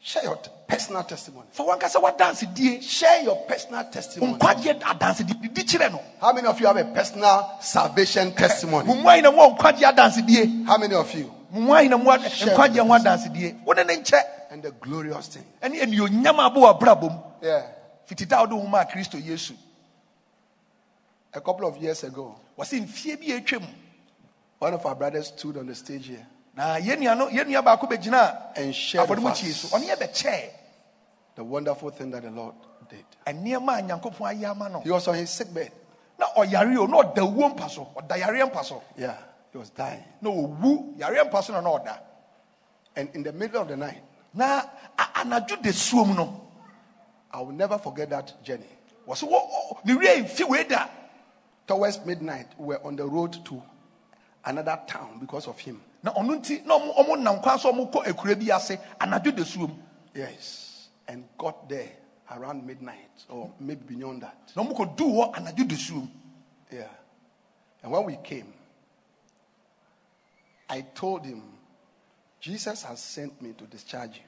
[0.00, 0.36] Share your
[0.68, 1.46] personal testimony.
[1.50, 4.34] fa wankasa wadansedie Share your personal testimony.
[4.34, 8.86] nkwagyeɛ adansedie di kyerɛ no How many of you have a personal salvation eh, testimony?
[8.86, 11.32] mo mu ayi na mo wɔ nkwagyeɛ adansedie How many of you?
[11.50, 14.20] mo mu ayi na mo nkwagyeɛ ho adansedie wo ne ne nkyɛ
[14.50, 15.44] And the glorious thing.
[15.62, 17.62] ɛne anuonyam abɔ w'abrabɔ mu Yeah.
[18.06, 19.52] fiti da a wode wo maa kristo yesu
[21.34, 23.64] A couple of years ago, wɔse mfie bi a ɛtwam
[24.58, 26.26] one of our brothers stood on the stage here.
[26.56, 29.76] Na yɛnua no yɛnua baako bɛgyina and shared with afɔremukyie so.
[29.76, 30.50] Us ɔne yɛ
[31.34, 32.54] the wonderful thing that the Lord
[32.88, 33.04] did.
[33.26, 34.80] nneɛma a nyankopɔn ayɛ ama no.
[34.80, 35.72] He was on his sick bed.
[36.18, 37.88] na ɔyare o na ɔda wuo mpa so.
[37.96, 38.82] Ɔda yareɛ mpa so.
[38.96, 39.16] Yeah,
[39.52, 40.04] he was dying.
[40.20, 41.98] na ɔwu yareɛ mpa so na na ɔda.
[42.96, 44.00] And in the middle of the night,
[44.32, 44.62] na
[44.96, 46.40] a- anadwo da suom no.
[47.32, 48.68] I will never forget that journey.
[49.08, 50.86] wɔso wɔ ɔ- ne werɛ mfi wei da
[51.66, 53.62] Towards midnight, we were on the road to
[54.44, 55.80] another town because of him.
[56.02, 59.34] na ɔno nti na ɔmo ɔmo nam kwan so ɔmo kɔ akura bi ase anadwo
[59.34, 59.74] da suom
[60.14, 60.88] Yes.
[61.08, 61.88] And got there
[62.30, 64.52] around midnight or maybe beyond that.
[64.54, 66.08] na ɔmo kɔ duu hɔ anadwo da suom
[66.70, 66.88] Yeah.
[67.82, 68.52] And when we came,
[70.68, 71.42] I told him,
[72.40, 74.22] Jesus has sent me to discharge you.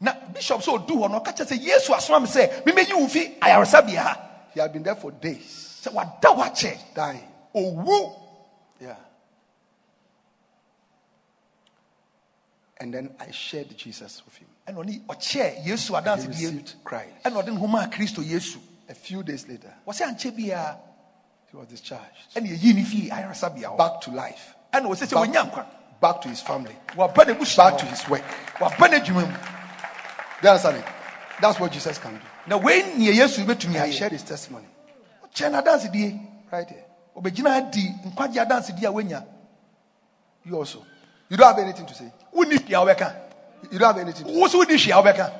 [0.00, 3.08] na bishop sɛ ɔduu hɔ no ɔka kyerɛ sɛ yesu asoma me sɛ memɛyi wo
[3.08, 7.28] fi ayaresabea ha He had been there for days, sɛ wada wakyɛ dying.
[7.54, 8.18] ɔwu
[8.80, 8.96] Yeah.
[12.80, 14.48] And then I shared Jesus with him.
[14.66, 17.12] ɛna ɔne ɔkyɛɛ yesu He adansedie received Christ.
[17.24, 18.58] ɛna ɔde ne ho maa kristo yesu
[18.88, 20.76] A few days later, wɔsɛ ankyɛ biara
[21.50, 25.26] he was discharged ɛna yɛyii ne fii ayaresabea hɔ back to life, ɛna wɔsɛ sɛ
[25.26, 25.66] wɔnya nkwa
[26.00, 28.22] back to his family, ne busua back to his work.
[28.60, 30.84] mu Do you understand it?
[31.40, 32.20] That's what Jesus can do.
[32.48, 34.66] na wei neɛ yesu bɛtumi I ayɛ shared his testimony
[35.34, 36.20] ɔkyɛɛ n'adansedie
[36.50, 36.84] right here.
[37.16, 39.24] ɔbɛgyina adi nkwagye adansedie a wanya
[40.44, 40.84] You also.
[41.28, 42.12] You don't have anything to say.
[42.34, 43.14] wonni hwea wobɛka
[43.70, 44.38] You don't have anything to say.
[44.40, 45.32] wo so wonni wobɛka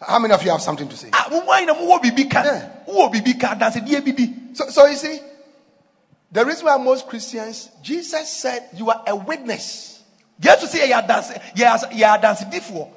[0.00, 1.08] How many of you have something to say?
[1.12, 2.68] a mu ayi na mowɔ biribi ka Yeah.
[2.86, 5.20] wowɔ biribi ka adansedie bi di So, so you see,
[6.32, 10.02] the reason why most Christians, Jesus said, you are a witness.
[10.40, 12.88] yesu sɛ yɛyɛ adanse yɛyɛ as- yɛyɛ adansedifoɔ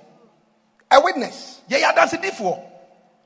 [0.91, 1.61] A witness.
[1.69, 2.67] yɛyɛ adansedifoɔ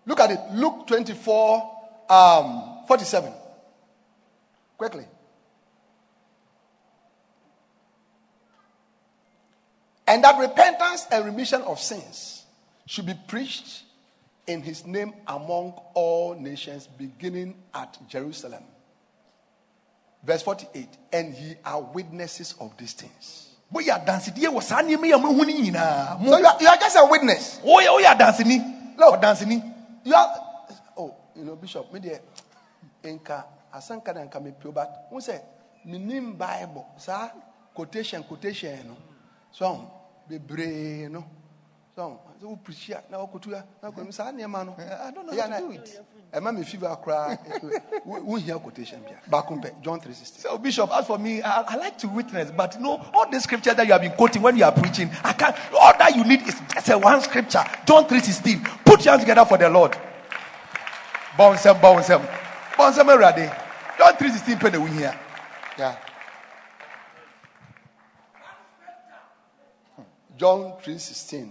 [0.08, 0.40] Look at it.
[0.52, 1.72] Luke 24,
[2.10, 3.32] um, 47.
[4.78, 5.06] Quickly.
[10.08, 12.44] And that repentance and remission of sins
[12.86, 13.84] should be preached
[14.48, 18.64] in his name among all nations, beginning at Jerusalem.
[20.24, 20.88] Verse 48.
[21.12, 23.42] And ye are witnesses of these things.
[23.74, 26.78] moyɛ adansedie wɔ saa nneɛma yi a mohu no nyinaa So you are, you are
[26.78, 27.60] just a witness.
[27.64, 29.20] woyɛ woyɛ adanseni Look.
[29.20, 29.74] ɔdanseni
[30.04, 30.68] You are,
[30.98, 32.20] oh, you know, Bishop, me there,
[33.10, 35.42] inka, asanka na nka me pio, but who say,
[35.86, 37.30] me nim Bible, sa
[37.74, 38.98] quotation, quotation, no,
[39.52, 39.92] so,
[40.28, 41.26] be brave, no,
[41.96, 44.98] so, so we preach here, now go to ya, now go, sa ni man, eh,
[45.08, 46.02] I don't know how to do it.
[46.34, 49.00] A man me fever cry, eh, eh, we hear quotation,
[49.30, 50.40] back on John 3:16.
[50.40, 53.40] So, Bishop, as for me, I, I like to witness, but you know, all the
[53.40, 55.56] scriptures that you have been quoting when you are preaching, I can't.
[55.80, 58.62] All that you need is just a one scripture, John three sixteen.
[58.84, 59.96] Put your hands together for the Lord.
[61.38, 62.22] Bouncem, bouncem,
[62.78, 63.50] bouncem, ready.
[63.98, 64.82] John three sixteen.
[64.84, 65.20] We here.
[65.78, 65.96] Yeah.
[70.38, 71.50] John 3:16.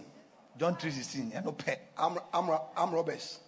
[0.58, 1.30] John three sixteen.
[1.34, 1.78] You know, pay.
[1.96, 3.40] I'm, I'm, I'm Roberts.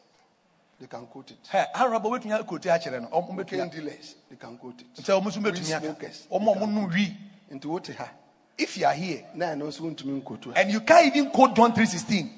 [0.80, 1.38] they can quote it.
[1.52, 4.94] Hɛ, araba wobɛtumi akote akyerɛ no oh, ɔmo Cocaine bɛtumi dealers, they can quote it.
[5.02, 6.26] sɛ ɔmo nso Weed bɛtumi aka smokers.
[6.30, 7.16] ɔmo a ɔmo nom wi
[7.50, 8.10] Into what ha?
[8.58, 10.46] if you are here Now I know soon to me quote.
[10.56, 12.30] and you can't even quote John 3:16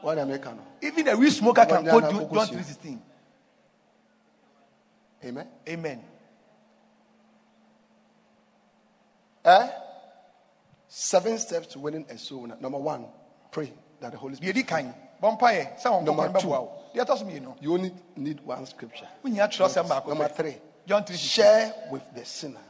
[0.00, 0.58] What American?
[0.80, 2.98] even a weed smoker can quote John John 3:16
[5.24, 5.46] Amen.
[5.68, 6.02] amen
[9.44, 9.68] Eh?
[10.88, 12.40] Seven steps to winning a soul.
[12.42, 12.56] winner.
[12.60, 13.06] Number one,
[13.50, 14.54] pray that the Holy Spirit.
[14.54, 16.46] di kan sɛ wɔn Number two.
[16.48, 19.08] bɛboa wo deɛ ɛtɔ so You only need one scripture.
[19.24, 20.56] wonya twerɛsɛm baako Number three,
[20.86, 22.60] John 3:16 share with the sinner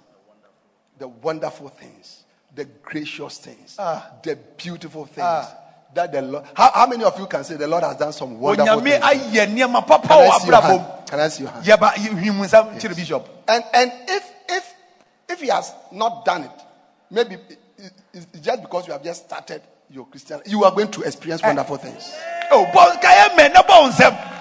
[0.98, 2.24] the wonderful things,
[2.55, 4.12] the gracious things, Ah.
[4.22, 5.18] the beautiful things.
[5.26, 5.59] Ah.
[5.95, 8.38] That the Lord, how, how many of you can say the Lord has done some
[8.40, 9.05] wonderful things?
[9.05, 10.86] ayɛ nneɛma papa Can I see your hand?
[11.07, 11.64] Can I see your hand?
[11.64, 14.74] yɛba hwimu nsɛm kyerɛ bishop And and if if
[15.28, 16.51] if he has not done it,
[17.11, 17.93] maybe it- it-
[18.32, 21.47] it's just because you have just started your Christian, you are going to experience eh.
[21.47, 22.11] wonderful things.
[22.51, 24.32] Oh, o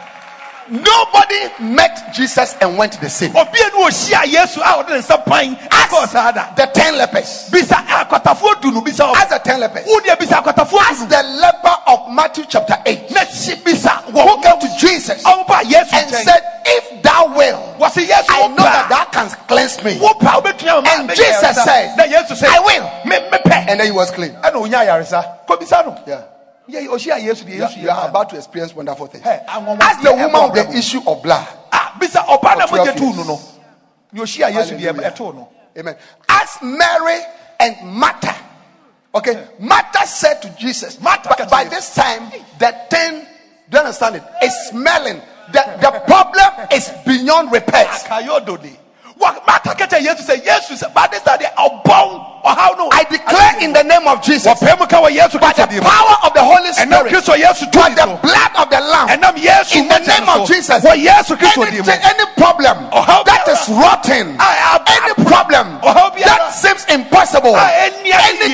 [0.70, 3.32] Nobody met Jesus and went to the same.
[3.34, 7.50] obia ne ɔhyia yesu a ɔde ne nsa pan akɔɔ saa The ten lepers.
[7.52, 9.86] bisa akwatafoɔ du no bisa As the ten lepers.
[9.88, 14.60] wodeɛ bisa akwatafoɔ As the leper of Matthew chapter 8 na hye bisa who came
[14.60, 19.98] to Jesus and said, If thou will, I know that thou canst cleanse me.
[19.98, 21.64] a wopɛ a wobɛtumi ama And Jesus ayaresa.
[21.66, 22.90] says, na yesu I will.
[23.68, 24.32] And then he was clean.
[24.32, 26.22] ɛna onya ayaresa kɔbisa no Yeah.
[26.72, 29.24] Yɛ- ɔhyia yesu deɛ You are, yesu you are yɛ about to experience wonderful things.
[29.24, 31.48] Hey, anwanwadeɛ As the woman with the issue of blood.
[31.72, 33.28] Ah, bisa ɔbaa na For mogya 12 no years.
[33.28, 33.42] no
[34.14, 35.12] ne ɔhyia yesu deɛ Hallelujah.
[35.12, 35.48] ɛtoo no
[35.78, 35.96] Amen.
[36.28, 37.20] As Mary
[37.60, 38.36] and Martha.
[39.16, 43.26] Okay, Martha said to Jesus, Martha but by this time, the thing,
[43.70, 44.24] do you understand it?
[44.42, 45.22] It's smelling.
[45.52, 48.04] The, the problem is beyond repairs.
[49.26, 52.32] Akayodo de wa yesu sɛ yesu sɛ ba de sa de ɔbɔn
[52.78, 55.70] no I declare in the name of Jesus, wɔpɛ mu ka yesu by the kristo
[55.70, 60.00] di mu power of the Holy Spirit, by the blood of the Lamb, in the
[60.00, 62.78] name of Jesus, kristo any, problem
[63.26, 68.12] that biara- rotten, any problem that seems impossible, any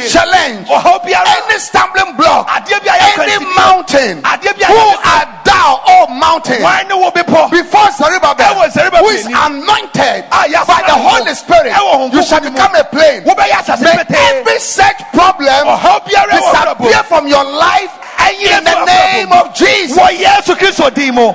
[0.10, 5.82] challenge, any stumbling block, adeɛ bi a any mountain, Adeɛ bi a who are thou,
[5.88, 11.34] O mountain, wan ne wo bepɔ before Zerubbabel who is anointed Ah, by the Holy
[11.36, 11.72] Spirit,
[12.14, 17.94] you shall become a asase May every such problem wɔ disappear from your life
[18.40, 19.98] in the name of Jesus.
[19.98, 21.32] wɔ yesu kristo di mu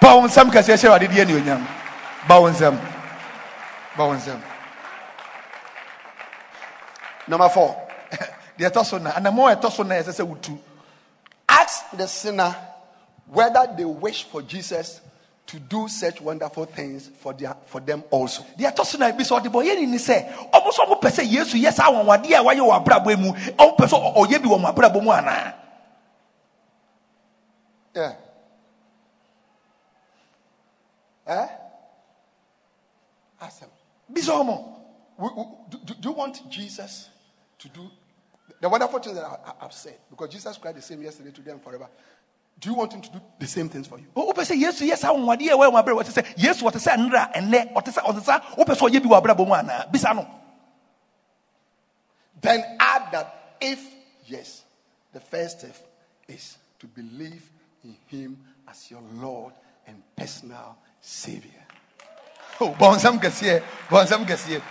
[0.00, 1.66] ba kɛseɛ hyɛ wade deɛ ne onyam.
[2.28, 2.78] Ba wo nsɛm
[3.96, 4.40] ba wo nsɛm
[7.28, 7.76] Number four,
[8.58, 10.58] deɛ ɛtɔ so na anammɔ a ɛtɔ so na ɛsɛ sɛ wotu
[11.48, 12.54] ask the sinner
[13.26, 15.00] whether they wish for Jesus
[15.50, 18.44] to do such wonderful things for, their, for them also.
[18.56, 21.10] deɛ ɛtɔ so na bi sɛ ɔde bɔ yɛni ni sɛ ɔmo so ɔmo pɛ
[21.10, 24.42] sɛ yesu yɛ saa anwanwadeɛ a wayɛ wɔ abrabɔ mu ɔmo pɛ sɛ ɔ- ɔyɛ
[24.42, 25.54] bi wɔ mo abrabɔ mu anaa
[27.92, 28.14] Yeah.
[31.26, 31.46] Eh?
[33.40, 33.70] Ask them.
[34.08, 34.76] bi sɛ ɔmo
[35.18, 37.08] W- w- Do, do- do you want Jesus
[37.58, 37.90] to do
[38.60, 39.96] the wonderful things that I, I- I've said?
[40.08, 41.88] Because Jesus Christ the same yesterday, today, and forever.
[42.60, 44.06] Do you want him to do the same things for you?
[44.14, 46.96] wopɛ sɛ yesu yɛ saa anwanwadeɛ a wayɛ wɔ abrabɔ wɔte sɛ yesu wɔte sɛ
[46.96, 50.14] nnra ɛnɛ ɔte sɛ ɔte sɛ wopɛ sɛ ɔyɛ bi wɔ abrabɔ mu anaa bisa
[50.14, 50.26] no.
[52.40, 53.80] Then add that if
[54.26, 54.62] yes,
[55.12, 55.76] the first step
[56.28, 57.48] is to believe
[57.84, 58.38] in him
[58.68, 59.52] as your Lord
[59.86, 61.64] and personal Savior.
[62.60, 64.62] Oh, bɔnsɛm kɛseɛ bɔnsɛm kɛseɛ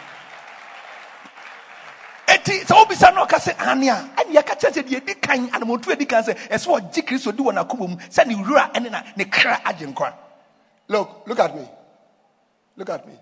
[2.33, 5.47] eti sɛ wobisa no ɔka sɛ ane a ɛne yɛka kyerɛ sɛ deɛ ɛdi kan
[5.51, 8.91] anamotu adi kan sɛ ɛsɛ ɔgye kristo di wɔ n'akoma mu sɛ ne wura ɛne
[8.91, 10.13] na ne kra agye nkwa
[10.89, 11.61] Look, look at me.
[12.75, 13.13] Look at me.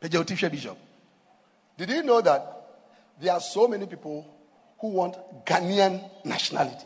[0.00, 0.78] pagya wo hwɛ bishop
[1.76, 2.42] Did you know that
[3.20, 4.24] there are so many people
[4.78, 6.84] who want Ghanaian nationality?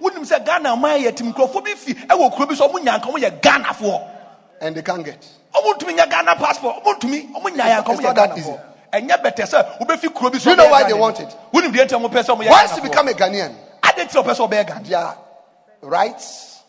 [0.00, 2.98] wonim sɛ ghana ma yɛ tim nkurɔfoɔ bi fi ɛwɔ kuro bi so ɔmo nya
[2.98, 4.16] nka ɔmo yɛ ghanafoɔ
[4.62, 5.26] And they can't get.
[5.54, 9.22] ɔmo ntumi nya ghana passport ɔmo ntumi ɔmo nya yɛ nka ɔmo yɛ ghanafoɔ ɛnyɛ
[9.22, 11.28] bɛtɛ sɛ wobɛfi kuro bi so You know why they want it?
[11.52, 14.18] wonim deɛ nti ɔmo pɛ sɛ ɔmo yɛ Once you become a Ghanaian, ade ti
[14.18, 15.16] ɔpɛ sɛ ɔbɛyɛ ghana their
[15.82, 16.62] rights,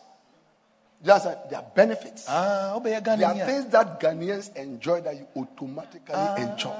[1.04, 6.70] just their benefits, ah there are things that Ghanaians enjoy that you automatically enjoy.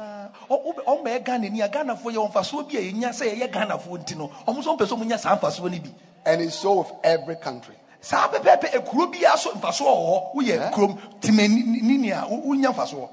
[0.49, 4.29] ɔmbɛyɛ ghana ni a ghanafoɔ yɛ ɔmfasoɔ bi a yɛnya sɛ yɛyɛ ghanafoɔ nti no.
[4.47, 5.91] Ɔmo nso mpɛ sɛ ɔmonya saa mfasoɔ no bi.
[6.25, 7.75] And it's so with every country.
[8.01, 13.09] saa pɛpɛɛpɛ ekuro biara so mfasoɔ wɔ hɔ woyɛ kurom timanini a wo- wonya mfasoɔ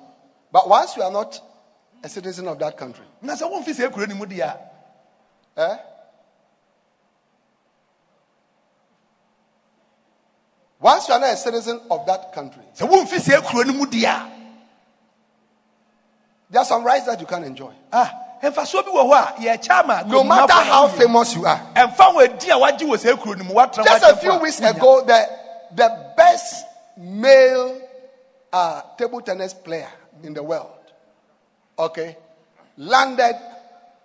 [0.51, 1.39] But once you are not
[2.03, 4.57] a citizen of that country, na sɛ womfi sɛ ekuro no mu a
[5.57, 5.77] eh?
[10.81, 13.85] Once you are not a citizen of that country, sɛ womfi sɛ ekuro no mu
[14.05, 14.31] a
[16.51, 17.71] there are some rights that you can't enjoy.
[17.93, 21.59] ah mfasoɔ bi wɔ hɔ a yɛkyɛ ama No matter how famous you are.
[21.75, 24.59] ɛmfa wɔn adi a wagye wɔ sɛ ekuro no mu watena Just a few weeks
[24.61, 25.29] ago, the
[25.75, 26.65] the best
[26.97, 27.81] male
[28.51, 29.89] uh, table tennis player
[30.23, 30.71] in the world,
[31.79, 32.17] okay,
[32.77, 33.35] landed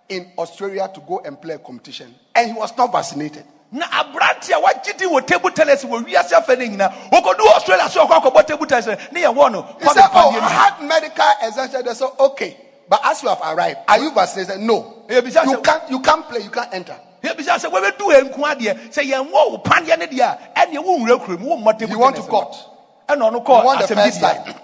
[0.09, 3.43] in Australia to go and play a competition, and he was not vaccinated.
[3.71, 7.89] na aberante a wagye din wɔ table tennis wɔ wiase afɛ no nyinaa wɔkɔdu australia
[7.89, 11.83] so ɔkɔ akɔbɔ table tennis ne yɛwɔ no He said, "Oh, I had medical exemption."
[11.83, 12.55] They said, "Okay,
[12.87, 15.03] but as you have arrived, are you vaccinated?" No.
[15.09, 15.21] You
[15.61, 15.89] can't.
[15.89, 16.41] You can't play.
[16.41, 16.95] You can't enter.
[17.23, 21.19] yɛbisa sɛ wɔbɛdu ɛ nko adeɛ sɛ yɛnwɔ wo paneɛ no deɛ a ɛneɛ wonwura
[21.25, 22.39] kurom wommɔ table You want to tennis no.
[22.41, 22.55] court.
[23.09, 24.55] ɛna ɔno You want the asɛm didiɛ time.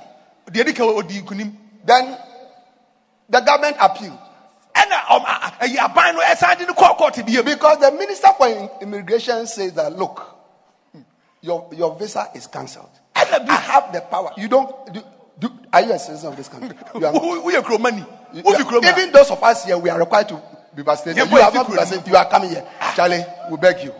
[0.51, 1.53] deɛ di ka ɔdi nkonim
[1.83, 2.17] Then
[3.31, 4.17] the government appealed
[4.75, 7.91] ɛna ɔm- a- a- ɛyi aban no ɛsan de no kɔɔ kɔɔte bio because the
[7.91, 8.47] minister for
[8.81, 10.19] immigration says that look,
[10.93, 11.01] hmm,
[11.41, 12.89] your your visa is cancelled.
[13.15, 14.31] ɛna I have the power.
[14.37, 14.93] You don't.
[14.93, 15.01] Do,
[15.39, 16.77] do, are you a citizen of this country?
[16.95, 17.13] You are.
[17.13, 20.29] Wo- woyɛ kuromani You- wofi kurom a- Even those of us here, we are required
[20.29, 20.41] to
[20.75, 21.29] be vaccinated.
[21.31, 22.07] You have not vaccinated.
[22.07, 22.65] You are coming here,
[22.95, 23.25] Charlie.
[23.49, 23.93] We beg you.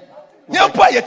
[0.49, 1.01] yɛn mpo a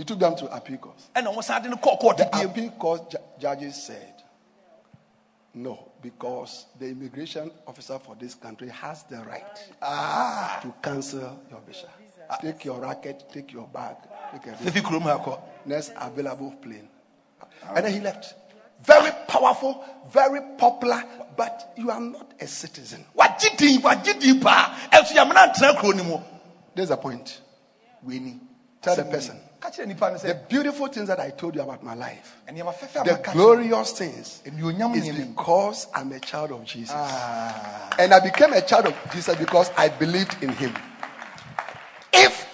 [0.00, 0.06] yɛte kurom mpo yɛn nyinaa wɔ paneɛ womfi ha wopɛ sɛ wobɛtena yɛ kurom daabi
[0.06, 0.98] You took them to appeal court.
[1.14, 4.14] ɛna wɔn san de no The appeal court ju- judges said,
[5.52, 9.56] no, because the immigration officer for this country has the right
[10.62, 11.88] to cancel your visa.
[12.40, 13.96] Take your racket, take your bag,
[14.32, 14.82] take everything.
[14.82, 16.88] ɛfi kurom ha kɔ Next available plane.
[17.74, 18.34] And then he left.
[18.82, 21.02] Very powerful, very popular,
[21.36, 23.04] but you are not a citizen.
[23.16, 26.18] wagye din wagye din paa ɛnso yɛmena ntena kuro no mu
[26.74, 27.40] There's a point.
[28.06, 28.38] wɛni
[28.80, 29.38] Tell the person.
[29.60, 32.74] Ka kyerɛ nipa no The beautiful things that I told you about my life, nneɛma
[32.74, 36.94] fɛfɛ a the glorious things, is because I'm a child of Jesus.
[37.98, 40.72] And I became a child of Jesus because I believed in him.
[42.12, 42.48] If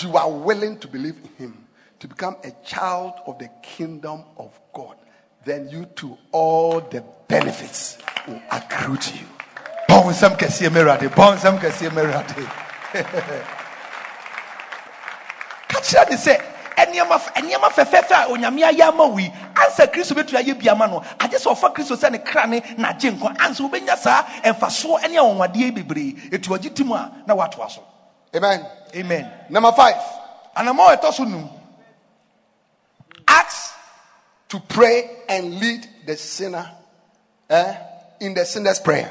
[0.00, 1.66] you are willing to believe in him,
[1.98, 4.96] to become a child of the kingdom of God,
[5.44, 7.98] then you too, all the benefits
[8.28, 9.26] will accrue to you.
[9.88, 12.46] bɔn nsɛm kɛseɛ mɛwurade bɔn nsɛm kɛseɛ mɛwurade
[15.68, 19.86] ka kyerɛ ne sɛ ɛnneɛma f- ɛnneɛma fɛfɛɛfɛ a onyame ayɛ ama wo yi ansa
[19.86, 21.00] kristo bɛtumi ayɛ bi ama no.
[21.18, 23.36] Agye sɛ ɔfa kristo sɛ ne kra ne n'agye nkwa.
[23.38, 26.30] Ansa wobɛnya saa ɛmfasoɔ ne anwanwadeɛ bebree.
[26.30, 27.82] Ɛtu agye ti mu a na woatoa so
[28.34, 28.66] Amen.
[28.96, 29.30] amen.
[29.50, 29.96] Number five,
[30.56, 31.48] anama a ɛtɔ so num.
[33.28, 33.74] Ask
[34.48, 36.70] to pray and lead the sinner
[37.48, 37.74] eh,
[38.20, 39.10] in the sinner's prayer.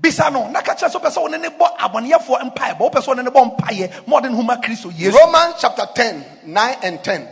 [0.00, 3.00] Bisa no na ka kyerɛ sɛ wopɛ sɛ wo ne ne bɔ abɔneyɛfoɔ mpaeɛbɔ wopɛ
[3.00, 5.86] sɛ ne ne bɔ mpaeɛ ma ɔde ne ho ma kristo oh, yesu Romans chapter
[5.94, 7.28] 10, 9 and 10.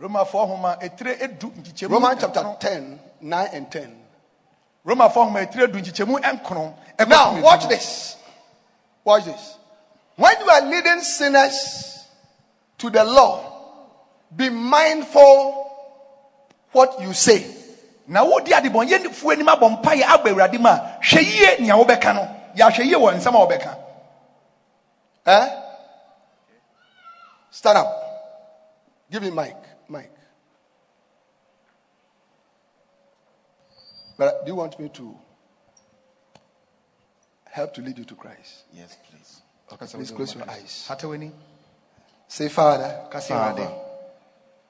[0.00, 2.60] romafoɔ homa ɛtire edu nkyikyɛmu Romans chapter nkron.
[2.60, 3.96] 10, 9 and 10.
[4.86, 8.16] romafoɔ homa ɛtire edu nkyikyɛmu ɛkɔ Now, watch this.
[9.04, 9.56] Watch this.
[10.16, 12.04] When you are leading sinners
[12.78, 13.52] to the law,
[14.34, 15.66] be mindful
[16.72, 17.55] what you say.
[18.08, 22.28] Na wodi adebɔnyɛfoɔ anim abɔ mpaeɛ aba awurade mu a hwɛ yie nea wobɛka no
[22.56, 23.76] yɛahwɛ yie wɔ nsɛm a wobɛka
[25.26, 25.62] Eh?
[27.50, 27.88] Stand up.
[29.10, 29.56] Give me mic.
[29.88, 30.10] Mic.
[34.16, 35.16] But do you want me to
[37.50, 38.64] help to lead you to Christ?
[38.72, 39.40] yes please
[39.72, 40.88] Okay, please close your eyes.
[42.28, 43.68] Say, Father, Father,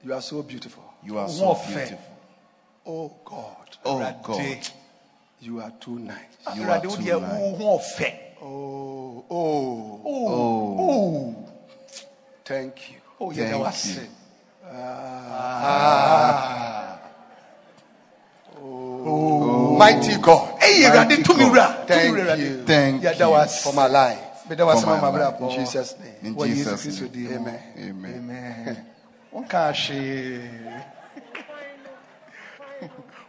[0.02, 0.84] you are so beautiful.
[1.04, 2.15] You are so beautiful.
[2.86, 4.68] Oh God, Oh Awurade, God,
[5.40, 6.16] you are too nice.
[6.54, 7.40] you are Awurade, wo too deɛ nice.
[7.40, 8.12] wo ho ɔfɛ
[8.42, 10.00] Oh, oh,
[10.78, 11.34] Oh,
[12.44, 12.96] thank you.
[13.18, 14.02] Oh, yeah, Thank was you.
[14.70, 15.62] Ah.
[15.64, 16.98] Ah.
[18.58, 19.06] Oh.
[19.08, 19.76] Oh.
[19.78, 20.60] Mighty God.
[20.60, 21.50] ɛyɛ awurade Mighty tumi God.
[21.50, 22.38] wura tumi Thank wura Awurade.
[22.38, 24.20] you thank yɛda you for my life.
[24.48, 25.40] bɛda wase for ma my ma life.
[25.40, 26.14] In brabɔ Jesus' name.
[26.22, 27.12] in wɔ yesu Jesus' kristo name.
[27.12, 27.60] din mu Amen.
[27.78, 28.14] Amen.
[28.16, 28.86] amen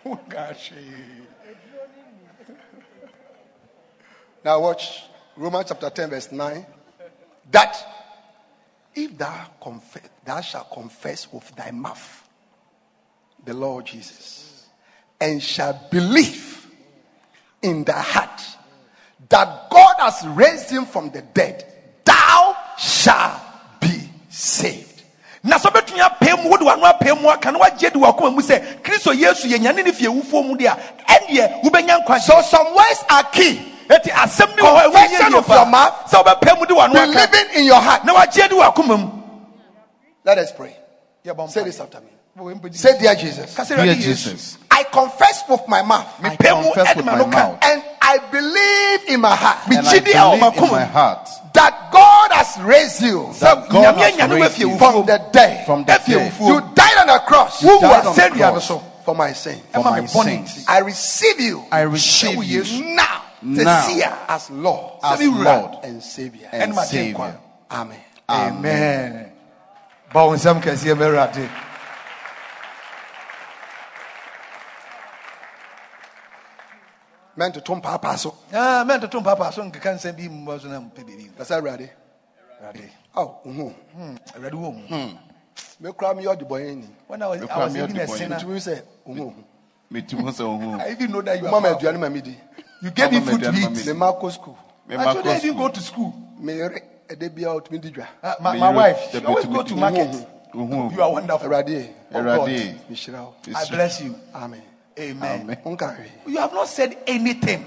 [4.45, 5.03] Now watch
[5.35, 6.65] Romans chapter 10, verse 9.
[7.51, 7.77] That
[8.95, 12.27] if thou confess, thou shalt confess with thy mouth
[13.43, 14.67] the Lord Jesus,
[15.19, 16.67] and shalt believe
[17.61, 18.41] in thy heart
[19.29, 21.65] that God has raised him from the dead,
[22.03, 23.41] thou shalt
[23.81, 24.86] be saved.
[25.43, 28.41] Na sɛ wobɛtumi apɛ mu wode wano apɛ mu aka na woagye de wakoma mu
[28.41, 30.77] sɛ kristo yesu yɛnyane ne fie wufoɔ mu de a
[31.07, 33.73] ɛneɛ wobɛnya nkwa So some words are key.
[33.89, 35.93] ɛti asɛm ne wɔ hɔ ɛwɔ Confession yie of your mouth.
[36.11, 38.03] sɛ wobɛpɛ mu de wano aka Believing in your heart.
[38.05, 39.11] na wagye de wakoma mu
[40.23, 40.75] Let us pray.
[41.47, 42.07] Say this after me.
[42.71, 47.57] Say, Dear Jesus, Dear Jesus, I confess with my mouth I confess with my mouth
[47.63, 51.27] and I believe in my heart and I Gyidi a ɔma believe in my heart
[51.53, 52.16] that God
[52.55, 53.33] has raised you.
[53.39, 55.65] That God has raised you from the dead.
[55.65, 56.33] from the dead.
[56.39, 57.63] You died on the cross.
[57.63, 58.67] Wo died wɔ on the asɛnnua no cross.
[58.67, 59.59] so for my sin.
[59.73, 60.65] for my sins.
[60.67, 61.63] I receive you.
[61.71, 62.63] I receive you
[62.95, 64.25] now, now.
[64.29, 64.99] as Lord.
[65.03, 66.49] As Lord and Savior.
[66.51, 67.39] and Savior.
[67.69, 67.99] Amen.
[68.29, 69.31] amen.
[70.13, 71.49] Ba wo nsɛm kɛseɛ ma awurade
[77.37, 78.33] Men to tom papa so.
[78.51, 81.61] Ah, mɛntoto mpapa so nkeka nsɛm bi mmɔ so na mpɛ biribi That's all
[82.61, 82.89] ready.
[83.15, 83.73] Oh, mhm.
[83.95, 85.17] hmm, awurade wɔ mu
[85.79, 86.87] Me cry me the boy any.
[87.07, 89.33] when i was, Look I was me, even the a sinner To me say, mhm.
[89.91, 91.89] metum ho sɛ ohu i even know that you are Mama powerful.
[91.89, 92.35] aduane ma medi.
[92.81, 93.93] you gave me food to aduane ma eat me.
[93.93, 94.57] Me ma kɔ school.
[94.87, 98.07] my children didn't go to school Me yere ɛde bia otumi di dwa.
[98.23, 99.81] Ah, my, Me my you wife she always go to to me.
[99.81, 102.47] market ohu you are wonderful Awurade, Oh, awurade
[102.89, 103.53] me.
[103.55, 104.63] I bless you Amen.
[104.99, 106.11] amen, Amen.
[106.25, 107.65] You have not said anything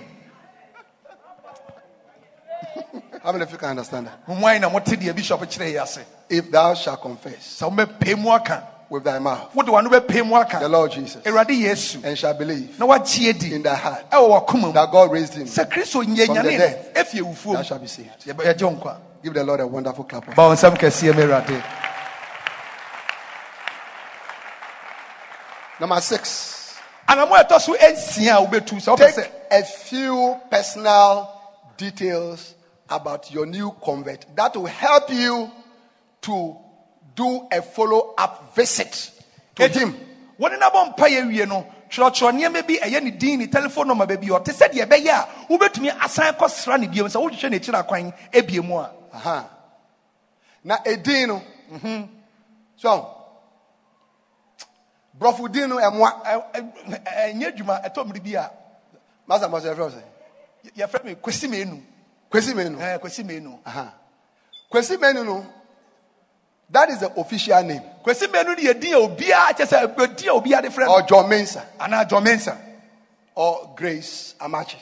[3.22, 4.18] How many of you can understand that?
[4.26, 5.98] why na mote deɛ bishop kyerɛ yɛ ase
[6.28, 10.58] If thou shalt confess sɛ wobɛpɛ mu aka with thy mouth wode wano bɛpɛ mu
[10.60, 13.54] the Lord Jesus and shall believe na woagyee di.
[13.54, 16.42] in thy heart ɛwɔ wakoma mu that God raised him, sɛ kristo nyɛ From the
[16.42, 16.94] dead.
[16.94, 18.24] thou shalt be saved.
[18.26, 21.22] Yɛbɛ- yɛgye wo Give the Lord a wonderful clap of ba wo nsɛm kɛseɛ ma
[21.22, 21.62] awurade
[25.78, 26.74] Number six.
[27.08, 31.30] anammɔ a ɛtɔ so ansia a wobɛtu Take a few personal
[31.76, 32.54] details
[32.90, 35.50] about your new convert that will help you
[36.22, 36.56] to
[37.14, 39.10] do a follow up visit
[39.54, 39.94] to him.
[40.38, 44.06] wɔne nabɔ mpa yɛ wie no kyerɛkyerɛ nneɛma bi ɛyɛ ne din ne telephone number
[44.06, 48.60] baabi ɔte sɛdeɛ ɛbɛyɛ a wobɛtumi asan kɔsra ne biom sɛ wohwehwɛ n'akyiri akwan abie
[48.62, 49.42] mu a Uh-huh.
[50.62, 51.42] Now, a dino.
[52.76, 53.16] So,
[55.18, 56.24] Brofo dino and what?
[56.24, 58.50] Ɛ- ɛ- ɛ- ɛnyɛ adwuma ɛtɔ mmere bi a
[59.26, 60.02] Master must have say.
[60.64, 61.82] y- yɛfrɛ me kwasi meenu
[62.30, 62.78] Kwesi menu.
[62.78, 63.88] Ɛ, kwasi meenu Uh-huh.
[64.72, 65.46] Kwesi menu no.
[66.70, 67.82] That is the official name.
[68.04, 71.00] kwasi meenu no yɛ din a obiara kyɛ sɛ ɛdin a obiara de frɛ Or
[71.00, 71.06] no
[72.04, 72.56] John Mensa.
[73.34, 74.76] Or Grace Amachi.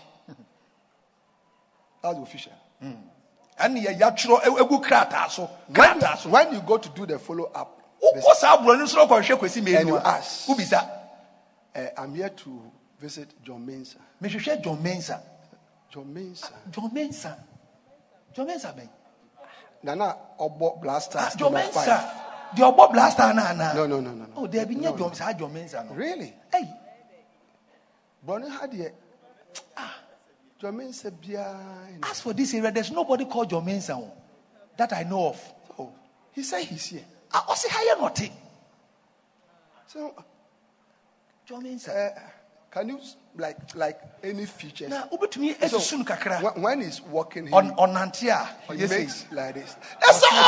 [2.02, 2.52] That's the official.
[2.82, 7.06] ɛne yɛ yɛatwerɛ ɛ- egu krataa so When, krataa so when you go to do
[7.06, 10.46] the follow up, wokɔ saa aborɔ no so na wokɔhwehwɛ kwasi And you ask.
[10.48, 10.88] wobisa
[11.74, 13.96] uh, I'm here to visit John Mensa.
[14.22, 15.20] mehwehwɛ jɔmensa
[15.90, 16.52] John Mensa.
[16.70, 17.36] jɔmensa
[18.34, 18.88] jɔmensa bɛn
[19.82, 21.18] Nana Obo Blaster.
[21.18, 22.56] Ah, jɔmensa five.
[22.56, 24.32] deɛ ɔbɔ blaster no anaa No, no, no, no, no.
[24.36, 24.92] oh No, nyɛ no.
[24.94, 26.34] jɔm saa no Really?
[26.52, 26.68] Hey,
[28.22, 28.92] Brother had here.
[30.60, 31.56] John Mensa bia.
[32.02, 34.10] as for this area there's nobody called jɔmensa o
[34.76, 35.92] that i know of Oh,
[36.32, 37.04] he said he's here.
[37.32, 38.30] Ah, ɔse ha nɔte
[39.86, 40.14] So,
[41.48, 42.20] jɔmensa uh,
[42.78, 43.00] can you
[43.36, 44.88] like like any features?
[44.90, 48.28] na wobɛtumi asusu no kakra when, he's walking, he, Ɔn- ɔnante he
[48.72, 49.74] ɔyɛ makes like this.
[50.32, 50.38] All.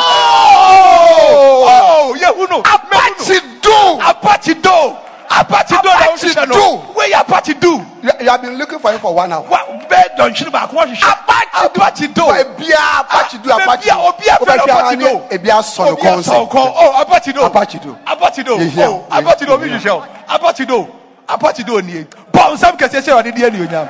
[1.23, 2.61] Oh, oh yehu no.
[2.61, 3.77] Apache do.
[4.01, 4.97] Apache do.
[5.31, 5.89] Apache do.
[5.91, 6.77] Apache do.
[6.95, 7.85] Where Apache do?
[8.03, 9.47] You, you have been looking for him for one hour.
[9.49, 9.59] Wa
[9.89, 11.67] bɛɛ dɔnhwere baako wɔhwehwɛ.
[11.67, 12.23] Apache do.
[12.23, 13.67] Ebia Apache do Apache.
[13.67, 15.07] baabi a obi afɛ Apache do.
[15.07, 16.51] Ah, Ebia oh, son Obi asɔ concept.
[16.51, 16.73] nkɔn.
[16.77, 17.43] Oh, Apache do.
[17.43, 17.99] Apache do.
[18.07, 18.53] Apache do.
[18.55, 20.03] Oh, Apache do.
[20.29, 21.00] Apache do.
[21.31, 22.05] Apache do nie.
[22.33, 23.89] Bɔn nsɛm kɛseɛ sɛ ɔde di anuonyam.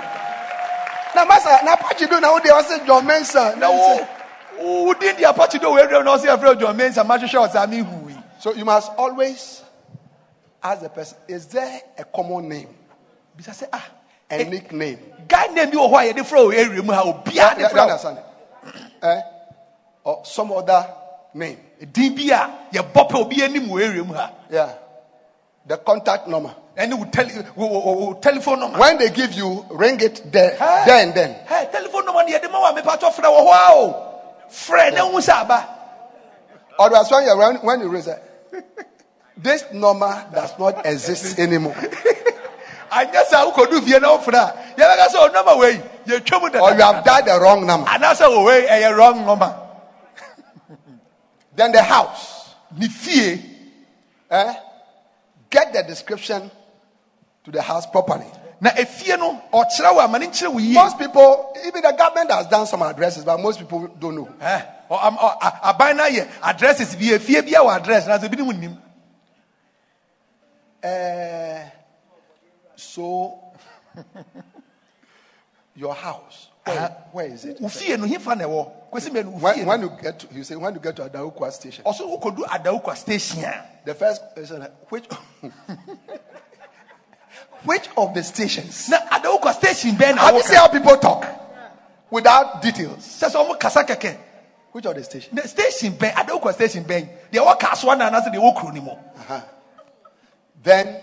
[1.14, 3.54] Na masa na Apache do na wo de say John Mensa.
[3.56, 4.06] Na wo
[4.58, 7.62] wo din di Apache do wɔ ewiem na ɔsɛ yɛfrɛ John Mensa ma hwehwɛ ɔsɛ
[7.62, 8.16] ami hu yi.
[8.38, 9.62] So you must always
[10.62, 12.68] ask the person, is there a common name,
[13.36, 13.86] Bisa sɛ ah.
[14.30, 14.98] a nickname?
[15.26, 18.18] guy name bi wɔ hɔ a yɛde frɛ area mu ha obiara de frɛ o?
[19.02, 19.22] Eh?
[20.04, 20.86] Or some other
[21.34, 21.58] name.
[21.92, 24.72] din bi a yɛbɔ pɛ obi anim wɔ area mu ha Yeah.
[25.66, 26.54] The contact number.
[26.88, 28.78] Tele wo wo wo- wo telephone number.
[28.78, 30.82] When they give you, ring it there, Hey.
[30.86, 31.34] there and then.
[31.46, 34.06] Hey, telephone number yɛde ma wa mepatɔ frɛ wɔ hɔ a o
[34.50, 35.68] frɛ ne ho sɛ aba
[36.78, 38.22] Otherwise, when you when, when you raise it,
[39.36, 41.74] this number does not exist anymore.
[42.90, 46.72] anyɛ sɛ wokɔdu fie na wofrɛ a yɛbɛka sɛ o number wei yɛtwa mu Or
[46.72, 47.88] you have dialed the wrong number.
[47.90, 49.54] anaasɛ o wei ɛyɛ wrong number
[51.54, 52.54] Then the house.
[52.76, 53.42] ne fie
[54.30, 54.54] Eh?
[55.50, 56.48] Get the description
[57.44, 58.26] to the house properly.
[58.60, 60.74] na efie no ɔkyerɛ wo ama ne nkyerɛ wo yie.
[60.74, 64.26] Most people, even the government has done some addresses, but most people don't know.
[64.40, 68.52] Ɛ, ɔ- am- ɔ- a- aban no ayɛ addresses bi a address na sɛ binom
[68.52, 68.76] nnim.
[70.82, 71.68] Eh,
[72.76, 73.38] so,
[75.76, 77.60] your house, where, where is it?
[77.60, 78.70] wo fie no hefa na ɛwɔ.
[78.92, 80.96] Kwasi mɛ no wo fie When, when you get to, you say, when you get
[80.96, 83.42] to Adaukwa station, ɔso wokɔdu adaukwa station.
[83.86, 85.06] The first question, which,
[87.64, 88.88] which of the stations?
[88.88, 91.26] na adaukwa station bɛn na Have you seen how people talk
[92.10, 92.98] without details?
[93.20, 94.16] sɛ sɛ ɔmo kasa kɛkɛ
[94.72, 95.32] Which of the stations?
[95.34, 98.80] na station bɛn adaukwa station bɛn deɛ wɔka asoa na anaasɛ deɛ wɔ kuro ne
[98.80, 98.90] mu
[100.62, 101.00] Then,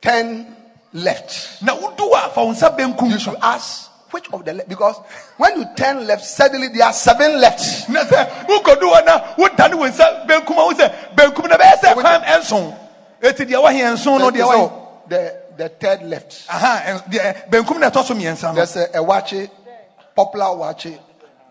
[0.00, 0.56] 10
[0.92, 1.62] left.
[1.62, 4.68] na wodu a fa wo nsa benkum You should ask which of the left?
[4.68, 4.96] Because
[5.38, 7.88] when you turn left, suddenly there are seven left.
[7.88, 11.78] na sɛ wokɔdu hɔ na wodane wo nsa benkum a wo sɛ benkum na bɛyɛ
[11.80, 12.76] sɛ kwan ɛnson
[13.22, 16.46] eti deɛ wɔhe ɛnson no deɛ wɔhe So the, the third left.
[16.48, 19.50] aha ɛn- deɛ benkum na ɛtɔ so mmiɛnsa no There's a, a wachi,
[20.14, 20.98] popular wachi.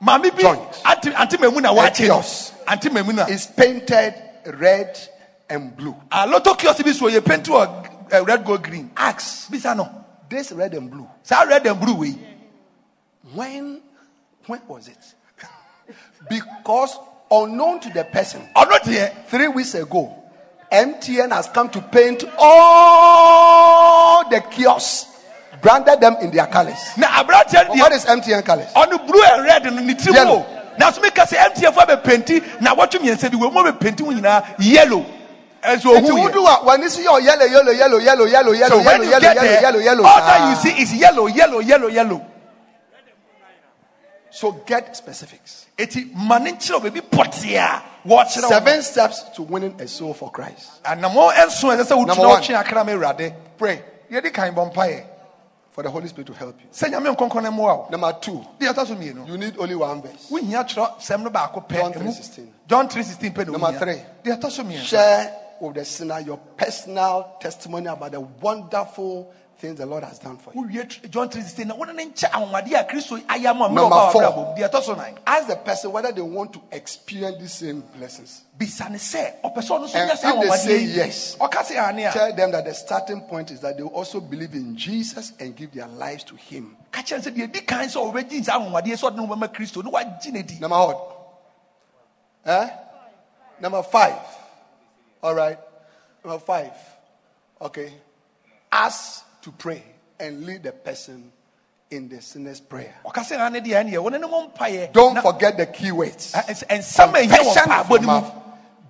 [0.01, 0.81] maame bi Joint.
[0.85, 2.53] ante ante mamu na wakye no kiosk.
[2.67, 4.97] ante na It's painted red
[5.49, 5.95] and blue.
[6.11, 9.89] aloto kiosk bi so yɛ penti wɔ eh, red gold green Ask bisa no
[10.29, 11.07] this red and blue.
[11.23, 12.15] saa red and blue wei
[13.33, 13.81] When
[14.47, 15.13] when was it?
[16.29, 16.97] because
[17.29, 18.41] unknown to the person,
[19.27, 20.20] three weeks ago,
[20.71, 25.07] MTN has come to paint all the kiosks,
[25.61, 26.79] branded them in their colors.
[26.97, 28.67] na aberanteɛ no What is MTN colors?
[28.73, 30.45] ɔno blue and red ne tiri Yellow.
[30.79, 34.43] na so meka sɛ mtf abɛpenti na wɔtwe mmiɛnsa bi wɔ mu abɛpenti wo nyinaa
[34.59, 35.05] yellow
[35.61, 38.51] ɛnso If you ohu do what when you see your yellow, yellow, yellow, yellow, yellow,
[38.53, 40.93] yellow, so yellow, you yellow, get yellow, there yellow, yellow, all that you see is
[40.95, 42.25] yellow yellow yellow yellow
[44.31, 45.67] So get specifics.
[45.81, 49.87] Eti ma ne nkyerɛ wo baabi pɔtee a wɔkyerɛ wo Seven steps to winning a
[49.87, 50.83] soul for Christ.
[50.83, 52.41] anamɔ ɛnso ɛsɛ sɛ Number one.
[52.41, 55.03] wotwe akra ma awurade Pray yɛde kan bɔ mpaeɛ
[55.71, 56.67] for the Holy Spirit to help you.
[56.71, 60.01] sɛ nyame nkɔnkɔ no mmoa Number two, deɛ ɛtɔ so mmienu you need only one
[60.01, 60.27] verse.
[60.29, 62.47] wohia twerɛ sɛm no baako pɛ John Emu- 3:16.
[62.67, 64.01] john 316 pɛ Number three.
[64.23, 69.77] deɛ ɛtɔ so mmiɛnsa Share with the sinner your personal testimony about the wonderful things
[69.77, 70.83] the Lord has done for you.
[70.83, 74.21] john 316 na wone ne nkyɛ anwade a kristo ayɛ mo a mmerɛ Number four.
[74.23, 77.81] wabrabɔ deɛ ɛtɔ so nan Ask the person whether they want to experience these same
[77.95, 78.41] blessings.
[78.59, 82.05] bisa ne sɛ ɔpɛ sɛ ɔno so And if they say yes, ɔka sɛ ane
[82.05, 85.55] a Tell them that the starting point is that they also believe in Jesus and
[85.55, 86.75] give their lives to Him.
[86.91, 89.91] ka kyerɛ no sɛ deɛ di kan sɛ ɔbɛgyi saa anwadeɛ sɛ ɔde kristo ne
[89.91, 91.17] wagye ne Number what?
[92.45, 92.69] Eh?
[93.59, 94.17] Number five.
[95.21, 95.59] All right.
[96.25, 96.73] Number five.
[97.61, 97.93] Okay.
[98.71, 99.83] Ask to pray
[100.19, 101.31] and lead the person
[101.89, 102.95] in the sinner's prayer.
[103.05, 106.31] ɔka sɛ ane deɛ ɛneɛ wɔne ne mɔ mpaeɛ Don't forget the key words.
[106.33, 108.33] ɛ- ɛns- ɛnsɛm a ɛhia wɔ Confession mpaabɔ of no your mu mouth.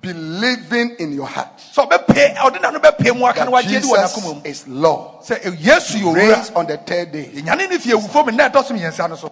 [0.02, 3.68] Believing in your heart sɛ ɔbɛpɛ ɔde na no bɛpɛ mu aka that no wagye
[3.82, 5.22] di wɔ Jesus is Lord.
[5.24, 7.26] sɛ yesu yɛ Raised on the third day.
[7.36, 9.32] ɛnyane ne fie awufo mu na ɛtɔ so mmiɛnsa no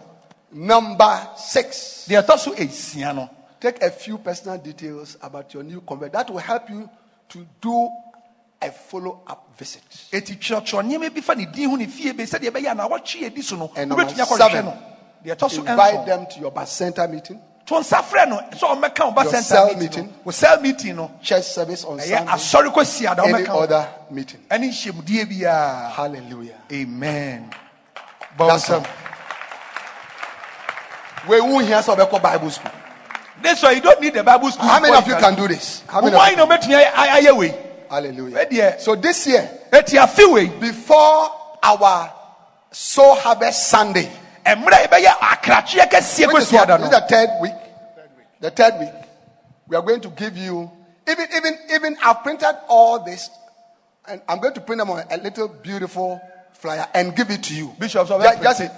[0.52, 2.08] Number six.
[2.08, 2.56] so
[3.60, 6.14] Take a few personal details about your new convert.
[6.14, 6.90] That will help you
[7.30, 7.90] to do
[8.62, 9.82] a follow up visit.
[10.12, 12.88] ɛti twerɛtwerɛ nneɛma bi fa ne din ho ne fie bi sɛdeɛ ɛbɛyɛ a na
[12.90, 14.78] wɔtwe adi so no wobɛtumi seven, no
[15.26, 19.06] deɛ ɛtɔ so Invite them to your bacenta meeting, to nsa frɛ no sɛ ɔmmɛka
[19.06, 22.34] wo ba Your center cell meeting no cell meeting no church service on ɛyɛ Sunday,
[22.34, 24.40] asɔre kɔsi ada any ɔmmɛka other meeting.
[24.50, 26.56] ɛne nhyɛmudie biaa Hallelujah.
[26.72, 27.50] amen
[28.38, 28.86] That's bɔnsɛm all.
[31.30, 32.72] We won't hear some about Bible school.
[33.42, 35.84] this one you don't need the bible school How many of you can do this?
[35.88, 37.54] How many why of na wobɛtumi ayɛ- ayɛ ayɛ wei you?
[37.90, 38.80] Hallelujah.
[38.80, 41.32] So this year, ɛti afe wei before
[41.64, 42.14] our
[42.72, 44.10] soul harvest Sunday,
[44.46, 47.54] ɛmmerɛ a yɛbɛyɛ which is, kɔsi what, ada this is the third week.
[48.40, 48.94] The third week,
[49.68, 50.72] we are going to give you
[51.10, 53.30] even even even I've printed all this,
[54.08, 56.22] and I'm going to print them on a little beautiful
[56.54, 57.74] flyer and give it to you.
[57.80, 58.72] Bishop, so just, just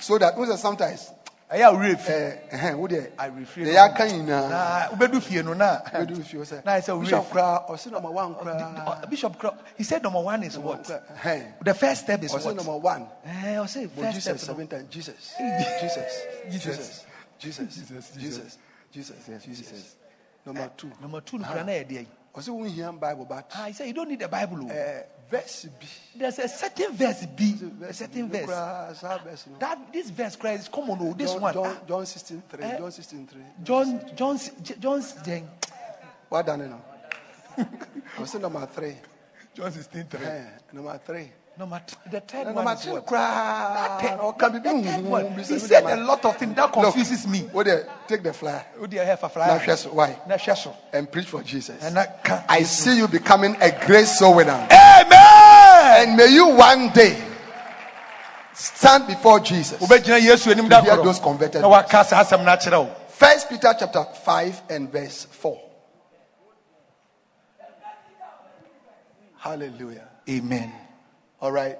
[0.00, 1.10] so that sometimes
[1.50, 5.22] ɛyɛ awerɛ fi uh, uh, what the I refrain the from- yaka nyinaa na wobɛdu
[5.22, 8.10] fie no na do if you say na ɛsɛ bishop awerɛ kra or say number
[8.10, 10.86] one Uh, bishop Kro- he said number one is what?
[11.22, 12.54] Hey the first step is what?
[12.54, 13.06] number one.
[13.24, 14.88] Eh, I'll first step Jesus seven times.
[14.90, 15.34] Jesus.
[15.80, 16.12] Jesus.
[16.50, 17.04] Jesus.
[17.38, 18.16] Jesus.
[18.18, 18.58] Jesus.
[18.92, 19.44] Jesus.
[19.44, 19.96] Jesus
[20.44, 20.90] number two.
[21.00, 23.72] number two no kura na yɛ deɛ or say we hear Bible but ah he
[23.72, 25.86] said you don't need the bible o uh, verse B.
[26.16, 27.54] There's a certain verse b.
[27.88, 28.46] A certain verse.
[28.46, 29.58] Kra, sa verse no.
[29.58, 31.54] that this verse cry is common o this John, one.
[31.54, 32.78] John, John 16 3 Eh?
[32.78, 34.38] John 16 3 john john
[34.80, 35.48] john then.
[36.28, 36.80] What done now?
[38.18, 38.94] Or say number three.
[39.54, 40.24] John sixteen three.
[40.24, 41.30] Eh, number three.
[41.58, 44.00] Number th- the third Eh, one number three what?
[44.00, 45.32] Third- or can be the third one.
[45.38, 47.40] he said a lot of things that confuses me.
[47.50, 47.88] What there?
[48.06, 49.74] Take the flyer o deɛ ɛhɛ fa Now, fly.
[49.74, 49.92] Hwɛ.
[49.92, 50.16] Why?
[50.28, 51.82] na hwɛ and preach for Jesus.
[51.82, 53.08] ɛna ka I see you.
[53.08, 54.68] becoming a great soul winner.
[54.70, 55.07] amen
[55.88, 57.16] And may you one day
[58.52, 59.80] stand before Jesus.
[59.80, 62.94] wobɛgyina yesu anim da To hear those converted na waka saa asɛm no akyerɛ wo
[63.08, 65.60] First Peter chapter 5 and verse 4.
[69.38, 70.08] Hallelujah.
[70.28, 70.72] amen
[71.40, 71.78] All right.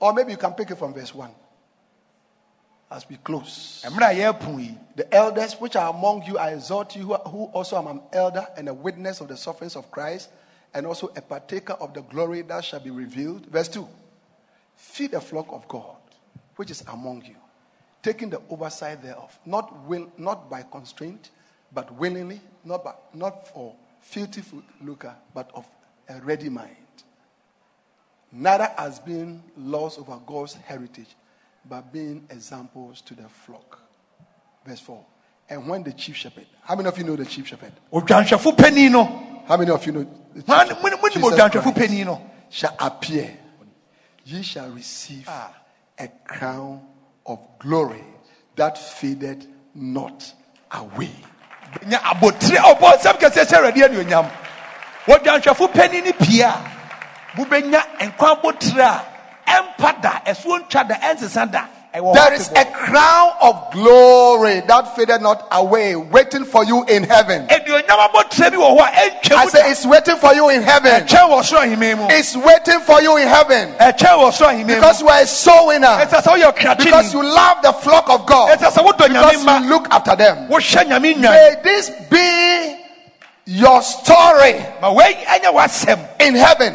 [0.00, 1.30] Or maybe you can pick it from verse 1.
[2.90, 3.84] As we close.
[3.86, 7.78] mmerɛ a yɛapu yi The elders which are among you, I exhort you, who also
[7.78, 10.28] am an elder and a witness of the sufferings of Christ,
[10.74, 13.46] and also a partaker of the glory that shall be revealed.
[13.46, 13.88] Verse 2
[14.76, 15.96] Feed the flock of God,
[16.56, 17.36] which is among you,
[18.02, 21.30] taking the oversight thereof, not, will, not by constraint,
[21.72, 24.42] but willingly, not, by, not for filthy
[24.82, 25.66] lucre, but of
[26.08, 26.76] a ready mind.
[28.32, 31.14] Neither has been lost over God's heritage,
[31.68, 33.78] but being examples to the flock.
[34.66, 35.04] Verse 4.
[35.50, 37.72] And when the chief shepherd, how many of you know the chief shepherd?
[39.46, 40.04] Odwanhwɛfo panin no How many of you know
[40.34, 40.82] the chief Hwan- shepherd?
[40.82, 41.20] mo- mo- Jesus
[41.52, 41.60] Christ
[42.50, 43.36] shall appear.
[44.24, 45.50] Ye shall receive Ah.
[45.98, 46.80] a crown
[47.26, 48.02] of glory
[48.56, 50.32] that faded not
[50.72, 51.10] away.
[51.86, 54.30] nya abotire ɔbɔ nsɛm kɛseɛ hyɛ awurade anuonyam
[55.06, 56.54] wɔdwanhwɛfo panin no pie a
[57.36, 59.04] wobɛnya nkwa abotire a
[59.50, 65.22] ɛmpa da ɛsoɔ ntwa da ɛnsesa da There is a crown of glory that faded
[65.22, 67.46] not away, waiting for you in heaven.
[67.46, 71.06] anuonyam abotire bi wɔ hɔ a ɛntwa I say it's waiting for you in heaven.
[71.06, 75.02] ɛkyɛn wɔ soro ahemman mu It's waiting for you in heaven ɛkyɛn wɔ soro because
[75.02, 75.86] you are a soul winner.
[75.86, 78.58] ɛsɛ sɛ woyɛ Because you love the flock of God.
[78.58, 80.48] ɛsɛ sɛ wodɔ Because you look after them.
[80.48, 82.76] wohwɛ nyame nwan May this be
[83.44, 86.74] your story ma wei ɛnyɛ w'asɛm in heaven.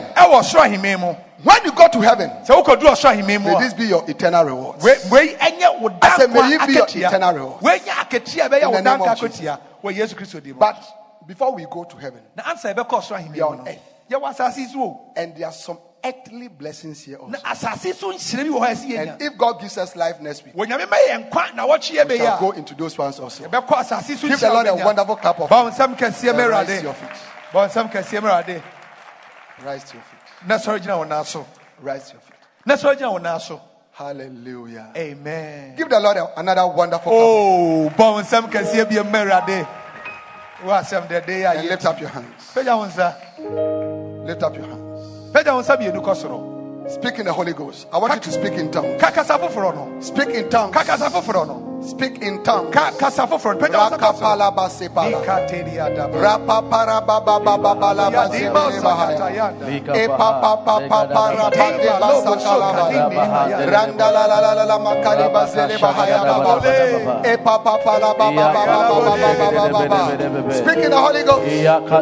[1.44, 3.60] Ɛwɔ soro ahemman mu When you go to heaven, sɛ wokɔduru ɔsoro ahemman mu may
[3.60, 4.82] this be your eternal reward.
[4.82, 7.62] wei wei ɛnyɛ wo I said, may it be your eternal reward.
[7.62, 9.40] wei nyɛ akatua a ɛbɛyɛ In the name of Jesus.
[9.40, 10.84] akatua wɔ yesu kristo di mu But
[11.28, 13.80] before we go to heaven, na ansa yɛbɛkɔ ɔsoro ahemman We are on earth.
[14.12, 17.32] yɛwɔ asase yi so o and there are some earthly blessings here also.
[17.32, 20.20] na asase so nhyira bi wɔ hɔ a ɛsɛ And if God gives us life
[20.22, 22.98] next week, wɔ nyame ma yɛ nkwa na wɔtwe yɛ we shall go into those
[22.98, 23.44] ones also.
[23.46, 26.52] yɛbɛkɔ asase so Give the Lord a wonderful clap of bɔ nsɛm kɛseɛ ma and
[26.52, 27.10] rise to your feet.
[27.54, 28.62] bɔ nsɛm kɛseɛ ma awurade
[29.64, 30.19] Rise to your feet.
[30.48, 31.46] Na sɔre gyina nan so
[31.82, 32.36] Rise your feet.
[32.66, 33.62] na sɔre gyina nan so
[33.94, 34.92] Hallelujah.
[34.96, 39.68] amen Give the Lord another wonderful Oh, bɔ nsɛm kɛseɛ bi ma awurade
[40.64, 41.56] wo asɛm dɛde yɛ clap.
[41.56, 42.52] And ayɛ lift up your hands.
[42.54, 45.32] pagya wo nsa Lift up your hands.
[45.34, 46.46] pagya wo nsa mmienu kɔ soro
[46.90, 47.86] Speak in the Holy Ghost.
[47.94, 49.00] I want you to speak in tongues.
[49.00, 50.74] ka kasa foforɔ no Speak in tongues.
[50.74, 52.76] ka kasa foforɔ no Speak in tongues.
[70.60, 71.48] Speak in the Holy Ghost.
[71.50, 72.00] Speak in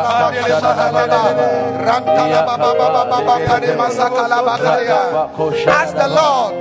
[0.00, 0.39] the Holy Ghost.
[5.70, 6.54] Ask the Lord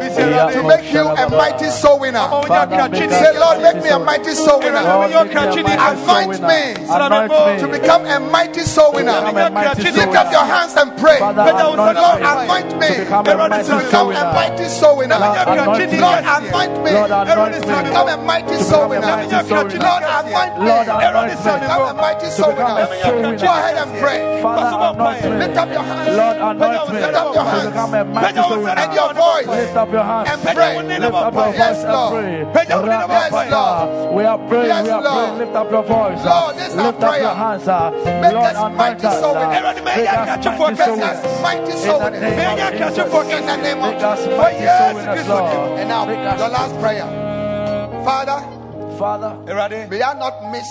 [0.53, 2.27] to make you a mighty soul winner.
[3.09, 4.79] Say, Lord, make me a mighty soul winner.
[6.89, 9.21] Anoint me to become a mighty soul winner.
[9.91, 11.19] Lift up your hands and pray.
[11.19, 15.19] Lord, anoint me to become a mighty soul winner.
[16.89, 19.07] Lord, anoint me to become a mighty soul winner.
[20.59, 23.68] Lord, anoint me to become a mighty soul winner.
[23.69, 24.19] Ahead and pray.
[25.39, 26.17] Lift up your hands.
[26.17, 27.67] Lord, anoint me Lift up your hands.
[27.69, 28.69] become a mighty soul winner.
[28.69, 29.47] And your voice.
[29.47, 30.29] Lift up your hands.
[30.29, 30.81] And pray.
[30.81, 32.11] Lift up your voice Yes, and Lord.
[32.11, 32.65] pray.
[32.69, 34.15] Yes, Lord.
[34.15, 34.67] We are praying.
[34.67, 35.15] Yes, we are Lord.
[35.15, 35.37] praying.
[35.37, 36.25] Lift up your voice.
[36.25, 37.67] Lord, this is our Lift up your hands.
[37.67, 38.21] Lord, anoint us.
[38.21, 40.31] Make us mighty soul Make us
[41.41, 44.27] mighty the name of In the name of Jesus.
[44.59, 45.79] yes, Lord.
[45.79, 47.05] And now, the last prayer.
[48.03, 48.39] Father,
[48.97, 50.67] Father, Awurade, may I not miss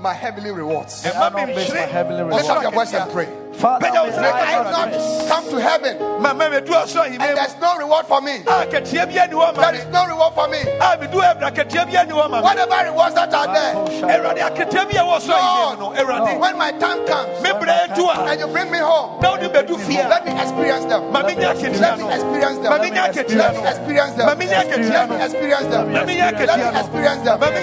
[0.00, 1.04] my heavenly rewards.
[1.04, 3.49] may I not miss my heavenly Lift up your voice and pray.
[3.60, 6.72] Father, May I may May I I not not come to heaven ma ma medu
[6.72, 8.40] ɔsoro and there's no reward for me.
[8.46, 10.58] Ah, a katua bi ani hɔ ma There me is no reward for me.
[10.80, 13.74] Ah, a medu abira katua bi ani hɔ ma me Whatever rewards that are there,
[14.08, 17.50] awurade akatua bi a ɛwɔ soro ahemman mu no awurade when my time comes me
[17.50, 20.32] brɛ edu a and you bring me home, na wode bɛdu fie a let me
[20.40, 21.12] experience them.
[21.12, 22.70] ma menya akatua Let me experience them.
[22.72, 24.26] ma menya akatua Let me experience them.
[24.26, 25.80] ma menya akatua Let me experience them.
[25.80, 27.40] Let me experience them.
[27.40, 27.60] Let me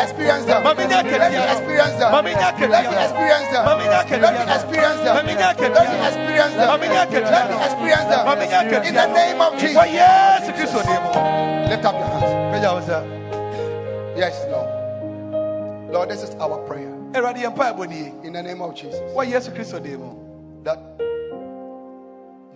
[0.00, 0.62] experience them.
[0.62, 2.10] Let me experience them.
[2.10, 3.64] ma menya akatua Let me experience them.
[3.66, 5.19] ma menya akatua Let me experience them.
[5.20, 6.68] Let me experience them.
[6.68, 8.24] ma menya akatua Let me experience them.
[8.24, 9.76] ma menya akatua In the name of Jesus.
[9.86, 11.12] yesu kristo din mu
[11.68, 12.32] Lift up your hands.
[12.54, 12.98] pagya wo nsa
[14.16, 14.68] Yes, Lord.
[15.92, 16.88] Lord, this is our prayer.
[17.12, 19.00] awurade yɛ mpaebɔ nie In the name of Jesus.
[19.14, 20.00] wɔ yesu kristo din
[20.64, 20.78] That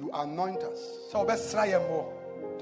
[0.01, 0.81] you anoint us
[1.13, 2.01] sɛ wɔbɛsra yɛn wɔ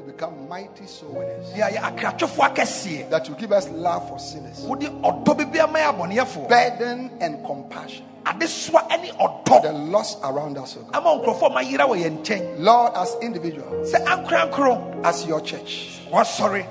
[0.03, 1.11] to become mighty soul.
[1.11, 1.53] Winners.
[1.55, 3.11] deɛ ayɛ akratwofoɔ akɛseɛ.
[3.11, 4.61] That you give us love for sinners.
[4.61, 6.49] wode ɔdɔ bɛbi ama yɛ abɔneɛfoɔ.
[6.49, 8.07] Burden and compassion.
[8.25, 10.97] For the lost around us, oh God.
[10.97, 12.61] ama nkurɔfoɔ ma yera wɔ yɛn nkyɛn.
[12.61, 16.67] Lord, as individuals, as your church, wɔsɔre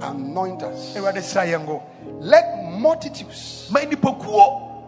[0.00, 0.96] anoint us.
[2.20, 3.70] Let multitudes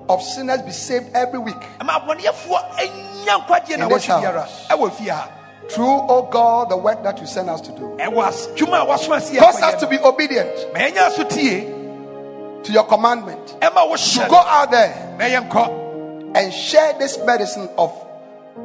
[0.08, 1.62] of sinners be saved every week.
[1.84, 4.66] Ma abɔneɛfoɔ anya nkwagyeɛ na In this house.
[5.64, 7.96] Ha through, oh God, the work that you send us to do.
[7.98, 11.72] ɛwɔ as- dwuma a wɔasoma si Cause us to be obedient ma yɛnya so tie
[12.62, 13.46] to your commandment.
[13.60, 15.16] To go out there
[16.36, 17.92] and share this medicine of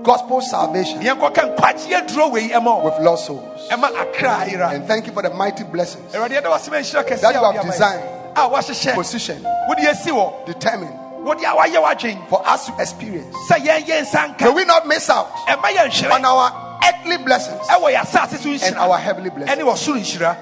[0.03, 3.67] gospel salvation yɛnkɔ ka nkwagyeɛ duro wei ɛma wo with lost souls.
[3.69, 7.21] ɛma akra ayera And thank you for the mighty blessings awurade yɛda wasɛm anhyira kɛseɛ
[7.21, 7.71] That you have wode ama yɛn.
[7.71, 8.03] designed.
[8.35, 10.93] a wɔahyehyɛ position wode asi wɔ determined
[11.23, 13.35] wode a wayɛ w'adwen for us to experience.
[13.49, 16.51] sɛ yɛn yɛn nsa May we not miss out on our
[16.83, 17.61] earthly blessings.
[17.67, 19.61] Ɛwɔ yɛ asase so and our heavenly blessings.
[19.61, 20.35] Wɔ soro nhyira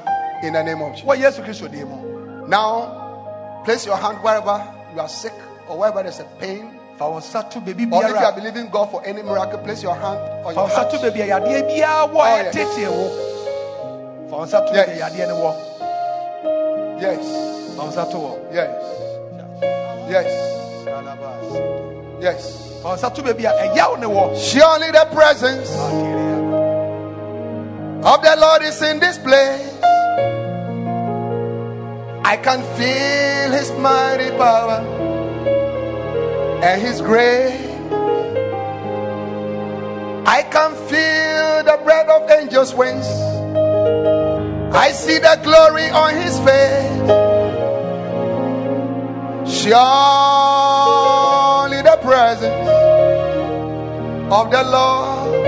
[0.43, 1.07] in the name of Jesus.
[1.07, 1.87] wɔ yesu kristo din
[2.49, 5.33] Now, place your hand wherever you are sick
[5.67, 6.79] or wherever there's a pain.
[6.97, 9.83] fa wɔn nsa to baabi Or if you are believing God for any miracle, place
[9.83, 11.13] your hand on your wɔn nsa to heart.
[11.13, 12.55] baabi a biara wɔ Oh, yes.
[12.55, 13.09] ɛtetee wo.
[14.29, 14.87] Fa wɔn nsa to Yes.
[14.87, 15.55] baabi a yadeɛ
[16.99, 17.19] Yes,
[17.75, 18.71] fa wɔn nsa to wɔ yes,
[20.09, 20.27] yes,
[22.21, 22.66] yes.
[24.37, 25.69] Surely the presence
[28.05, 29.73] of the Lord is in this place.
[32.23, 34.81] I can feel his mighty power
[36.63, 37.65] and his grace.
[40.27, 43.07] I can feel the breath of angels' wings.
[44.75, 46.97] I see the glory on his face.
[49.63, 49.87] Surely
[51.81, 52.66] the presence
[54.31, 55.47] of the Lord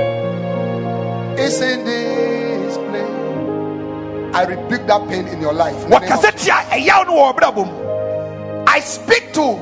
[1.38, 4.36] is in this place.
[4.36, 5.76] I rebuke that pain in your life.
[5.84, 9.60] in the name of wɔkasa tia ɛyaw no wɔ ɔbrabɔ mu I speak to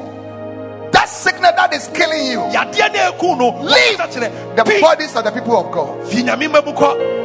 [0.92, 2.40] that sickness that is killing you.
[2.42, 6.08] yadeɛ no eku no Leave the bodies of the people of God.
[6.08, 7.16] fi nyame ma mu kɔ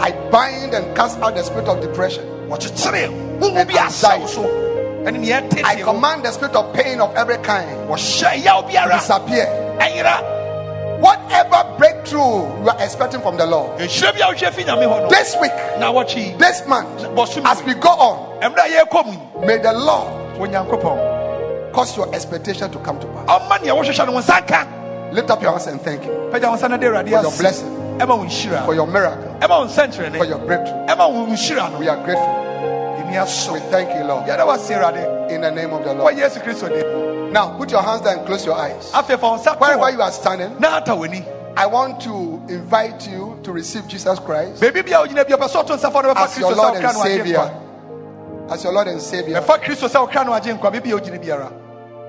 [0.00, 2.24] I bind and cast out the spirit of depression.
[2.50, 2.52] And
[3.70, 4.26] anxiety.
[4.26, 4.42] so
[5.04, 9.66] ɛne nea I command the spirit of pain of every kind to disappear.
[11.00, 15.02] Whatever breakthrough you are expecting from the Lord nhyira bi a wohwɛ fi nyame hɔ
[15.02, 17.04] no this week, this month,
[17.44, 19.12] as we go on, ɛmmerɛ a yɛrekɔ mu.
[19.12, 23.26] yi, may the Lord cause your expectation to come to pass.
[23.28, 25.12] ɔma nea wohwehwɛ no wo nsa nka.
[25.12, 26.12] Lift up your hands and thank Him.
[26.30, 27.68] Pagya wo nsa no de awurade for your blessing,
[27.98, 28.64] ɛma wo nhyira.
[28.64, 29.36] For your miracle,
[30.18, 30.86] for your breakthrough.
[30.86, 31.78] ɛma wo nhyira no.
[31.78, 32.42] We are grateful.
[33.06, 35.30] We thank you, Lord, yɛda wase awurade.
[35.30, 37.05] In the name of the Lord.
[37.36, 38.90] Yesu kristo de mu Now, put your hands down and close your eyes.
[38.92, 41.24] afei fa wo nsa to Wherever you are standing, na ata w'ani
[41.58, 45.48] I want to invite you to receive Jesus Christ baabi bi a wogyina bi ɔpɛ
[45.48, 47.50] sɛ ɔto nsa fa no bɛfa as your Lord and Savior.
[48.48, 49.40] As your Lord and Savior.
[49.40, 51.52] bɛfa kristo sɛ wokra no agye nkwa baabi a wogyina biara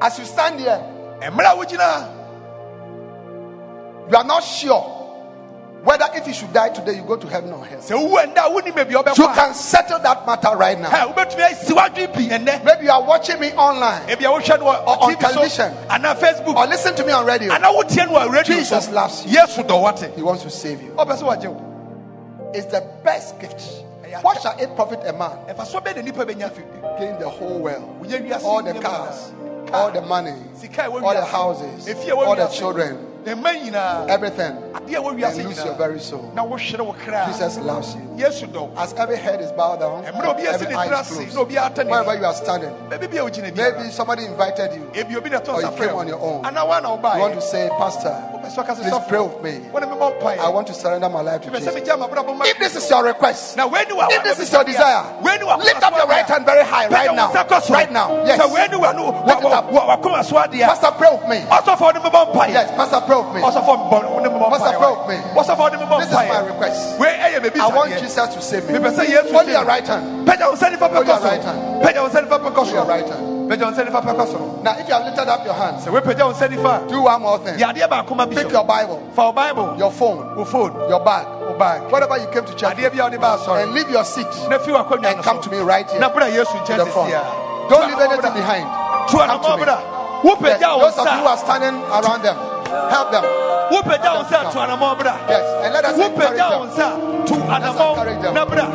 [0.01, 0.79] As you stand here,
[1.21, 2.13] ɛmmerɛ a wogyina
[4.09, 5.06] you are not sure
[5.83, 7.79] whether if you should die today, you go to heaven or hell.
[7.79, 10.89] sɛ wowu ɛnda a wonim You can settle that matter right now.
[10.89, 14.59] ɛ, wobɛtumi asi w'adwe pi ɛnnɛ Maybe you are watching me online ebi a wohwɛ
[14.59, 15.73] no Or on television.
[16.55, 17.51] or listen to me on radio.
[17.53, 19.37] anaa wotie no wɔ radio Jesus loves you.
[19.39, 20.91] yesu dɔ wate He wants to save you.
[20.97, 23.61] ɔpɛ sɛ wagye wo It's the best gift.
[24.21, 25.31] What shall it profit a man?
[25.49, 26.51] ɛfa so bɛɛ na nipa bɛnya
[26.97, 27.83] Gain the whole world,
[28.43, 29.31] all the cars,
[29.71, 32.95] all the money, Sika a ɛwɔ all the houses, Efie a ɛwɔ all the children,
[32.95, 33.16] ne mma nyinaa
[34.09, 36.31] everything, adeɛ a ɛwɔ wiase and lose your very soul.
[36.33, 38.01] na wohwere wo kra Jesus loves you.
[38.15, 41.37] Yes, dɔ wo As every head is bowed down, every is closed.
[41.37, 44.83] obi ata ne Wherever you are standing, baabi bi a wogyina maybe somebody invited you.
[44.93, 46.43] ebi obi na to Or you came on your own.
[46.43, 48.15] anaa woa na You want to say, Pastor,
[48.47, 49.69] wopɛ sɛ ɔka sɛ please pray with me.
[49.71, 51.73] wone mebɔ mpaeɛ I want to surrender my life to Jesus.
[51.73, 54.51] megya mabrabɔ ma If this is your request, na wei ne wa if this is
[54.51, 57.31] your desire, wei ne wa lift up your right hand very high right now.
[57.69, 58.23] Right now.
[58.25, 58.39] Yes.
[58.71, 59.69] ne wa no Lift it up.
[59.71, 61.39] wakoma so adeɛ a Pastor, pray with me.
[61.39, 63.41] ne mebɔ mpaeɛ Yes, Pastor, pray with me.
[63.41, 65.17] mbɔ ne mebɔ Pastor, pray with me.
[65.41, 66.99] ɔsɔfo ne mebɔ This is my request.
[66.99, 68.77] wei ɛyɛ baabi I want Jesus to save me.
[68.79, 70.27] mepɛ sɛ yesu Hold your right hand.
[70.27, 71.83] pagya wo nsa nifa Hold your right hand.
[71.83, 73.36] pagya wo nsa nifa pɛkɔ Hold your right hand.
[73.47, 75.89] Pagya wo nsa nifa pɛkɔ so Now, if you have lifted up your hands, sɛ
[75.91, 77.55] wopagya wo nsa nifa do one more thing.
[77.55, 79.75] a yɛ adeɛ baako ma bi Pick your Bible, wo bible.
[79.77, 80.73] Your phone, wo phone.
[80.89, 81.91] Your bag, wo bag.
[81.91, 84.27] Whatever you came to church, adeɛ bi a and leave your seat.
[84.49, 85.99] Na fi w'akonnwa and come to me right here.
[85.99, 87.11] Na bra yesu to the front.
[87.69, 88.65] Don't leave anything behind.
[89.09, 89.97] Come to me.
[90.23, 92.35] Yes, those of you who are standing around them,
[92.89, 93.23] help them.
[93.71, 96.69] wopagya wo nsa to anamɔ bra Yes, and let us encourage wo them.
[96.71, 96.87] nsa
[97.27, 98.33] to encourage them.
[98.33, 98.65] anamɔ na bra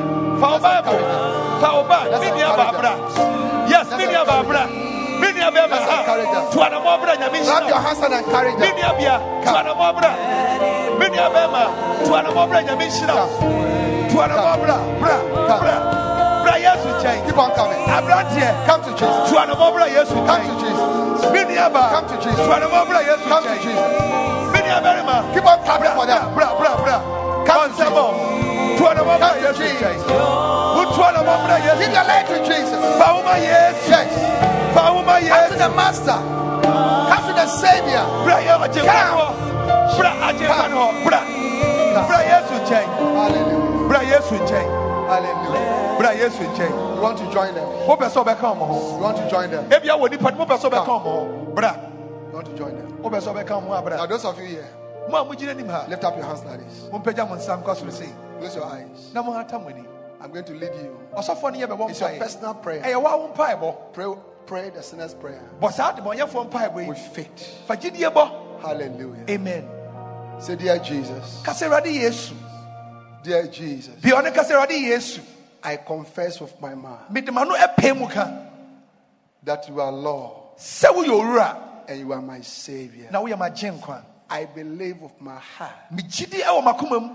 [0.40, 0.92] fa wo bible.
[0.92, 1.60] encourage them.
[1.60, 3.51] fa wo Let's encourage ba me nua ba
[7.42, 8.74] Clap your hands and encourage them.
[17.26, 17.82] Keep on coming.
[18.66, 19.30] Come to Jesus.
[19.30, 20.80] to anamɔ yesu Come to Jesus.
[21.32, 22.36] me Come to Jesus.
[22.36, 23.90] to anamɔ yesu Come to Jesus.
[25.34, 26.22] Keep on clapping for them.
[27.44, 28.51] Come to kɔnsɛmɔ
[28.82, 29.82] bra Come to yesu Jesus.
[29.82, 32.80] nkyɛn wo to anamɔ bra yesu Give your life to Jesus.
[32.98, 34.74] fa wo ma yesu Yes.
[34.74, 36.18] fa wo ma Come to yesu the Master.
[36.62, 38.04] Come to the Savior.
[38.24, 41.20] bra yɛ ɔgye fa no hɔ bra agye fa no hɔ bra
[42.08, 42.86] bra yesu nkyɛn
[43.16, 43.88] Hallelujah.
[43.88, 44.66] bra yesu nkyɛn
[45.08, 45.98] Hallelujah.
[45.98, 47.66] bra yesu nkyɛn You want to join them.
[47.86, 49.64] wopɛ sɛ wobɛka ɔmo ho You want to join them.
[49.70, 51.74] ebia wɔ nipa no mopɛ sɛ wobɛka ɔmo ho bra
[52.30, 52.88] You want to join them.
[53.02, 54.66] wopɛ sɛ wobɛka ɔmo ho a Now, bra those of you here,
[55.10, 56.88] mo a mogyina nim ha lift up your hands like this.
[56.92, 58.08] mompagya mo nsa nkɔ soro sei
[58.38, 59.10] Close your eyes.
[59.14, 59.70] na mohata mo
[60.20, 60.96] I'm going to lead you.
[61.16, 62.82] ɔsɔfoɔ no yɛ bɛbɔ It's your personal prayer.
[62.82, 64.14] ɛyɛ woa wo mpaebɔ Pray
[64.46, 67.66] Pray the sinner's prayer bɔ saa adebɔnyɛfoɔ mpaebɔ with faith.
[67.66, 69.24] fa gyidie bɔ Hallelujah.
[69.28, 69.68] amen
[70.40, 71.42] Say, Dear Jesus,
[73.22, 75.20] dear Jesus, bia ɔne kasa awurade
[75.64, 78.28] I confess with my mouth mede ma no ɛpɛ mu ka
[79.44, 81.56] that you are Lord sɛ woyɛ owura
[81.88, 83.08] and you are my Savior.
[84.32, 87.10] Na woyɛ magye nkwa I believe with my heart megyidi ɛwɔ makoma mu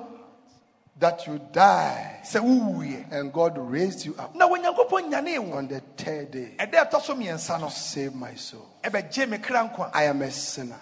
[0.99, 2.21] that you died
[3.11, 5.57] and God raised you up na onyankopɔn nyanee wo.
[5.57, 8.65] on the third day ɛda ɛtɔ so mmiɛnsa no to save my soul.
[8.83, 10.79] ɛbɛgye me kra I am a sinner.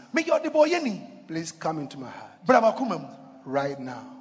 [1.28, 3.07] Please come into my heart bra makoma mu
[3.45, 4.15] right now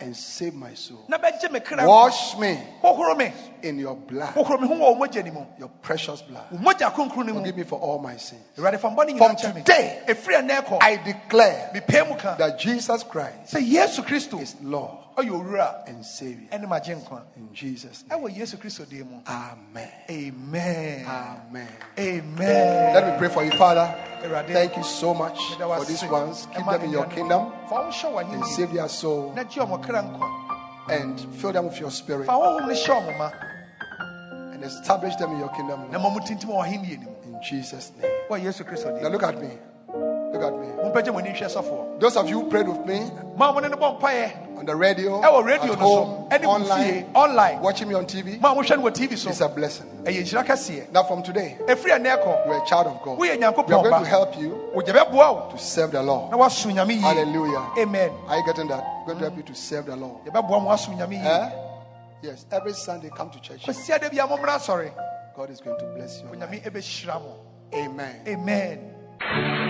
[0.00, 1.04] and save my soul.
[1.08, 3.32] na bɛgye me kra nkwa Wash me.
[3.62, 5.44] In your blood, hohoro me ho wɔ wo mogya ni mu.
[5.58, 6.44] Your precious blood.
[6.50, 7.40] wo mogya kronkron no mu.
[7.40, 8.40] Forgive me for all my sins.
[8.56, 9.62] awurade fa mbɔne From nyinaa kyɛ me.
[9.62, 12.34] today, ɛfiri ɛnɛ kɔ I declare mepɛ mu ka.
[12.36, 16.48] that Jesus Christ sɛ yesu kristo is Lord ɔyɛ owura and Savior.
[16.50, 18.20] ɛne magye nkwa In Jesus' name.
[18.20, 19.88] ɛwɔ yesu kristo din mu Amen.
[20.08, 21.68] amen Amen.
[21.98, 23.86] amen Let me pray for you, Father.
[24.48, 26.46] Thank you so much for these ones.
[26.54, 29.82] Keep them in your kingdom wo hyɛ and w'ahenni save their soul na gye ɔmo
[29.82, 30.28] kra nkwa
[30.90, 33.30] and fill them with your spirit fa honhom no hyɛ ɔmo ma
[34.52, 35.80] and establish them in your kingdom.
[35.90, 36.02] na Lord.
[36.02, 38.10] ma mo tintim wɔ w'ahenni anim In Jesus' name.
[38.28, 39.50] wɔ yesu kristo Now look at me.
[40.40, 40.66] Look at me.
[40.82, 43.68] mompɛgye mo ani nhwɛ sɔfoɔ Those of you who prayed with me ma mo ne
[43.68, 47.60] no bɔ mpaeɛ on the radio, radio at home, so ɛne mo fie online, online
[47.60, 49.86] watching me on TV, ma mohwɛ no wɔ tv so it's a blessing.
[50.92, 53.18] Now from today, ɛfiri ɛnɛ kɔ you're a child of God.
[53.18, 56.30] We are going to help you wogya bɛboa wo to serve the Lord.
[56.30, 57.70] na woaso nyame yie Hallelujah.
[57.78, 58.82] amen Are you getting that?
[59.06, 60.24] We're going to help you to serve the Lord.
[60.24, 61.50] yɛbɛboa mo aso nyame yie Eh?
[62.22, 63.62] Yes, every Sunday come to church.
[63.64, 64.90] kwasia da bia mommra asɔre
[65.36, 66.28] God is going to bless you.
[67.72, 68.16] Amen.
[68.26, 69.69] amen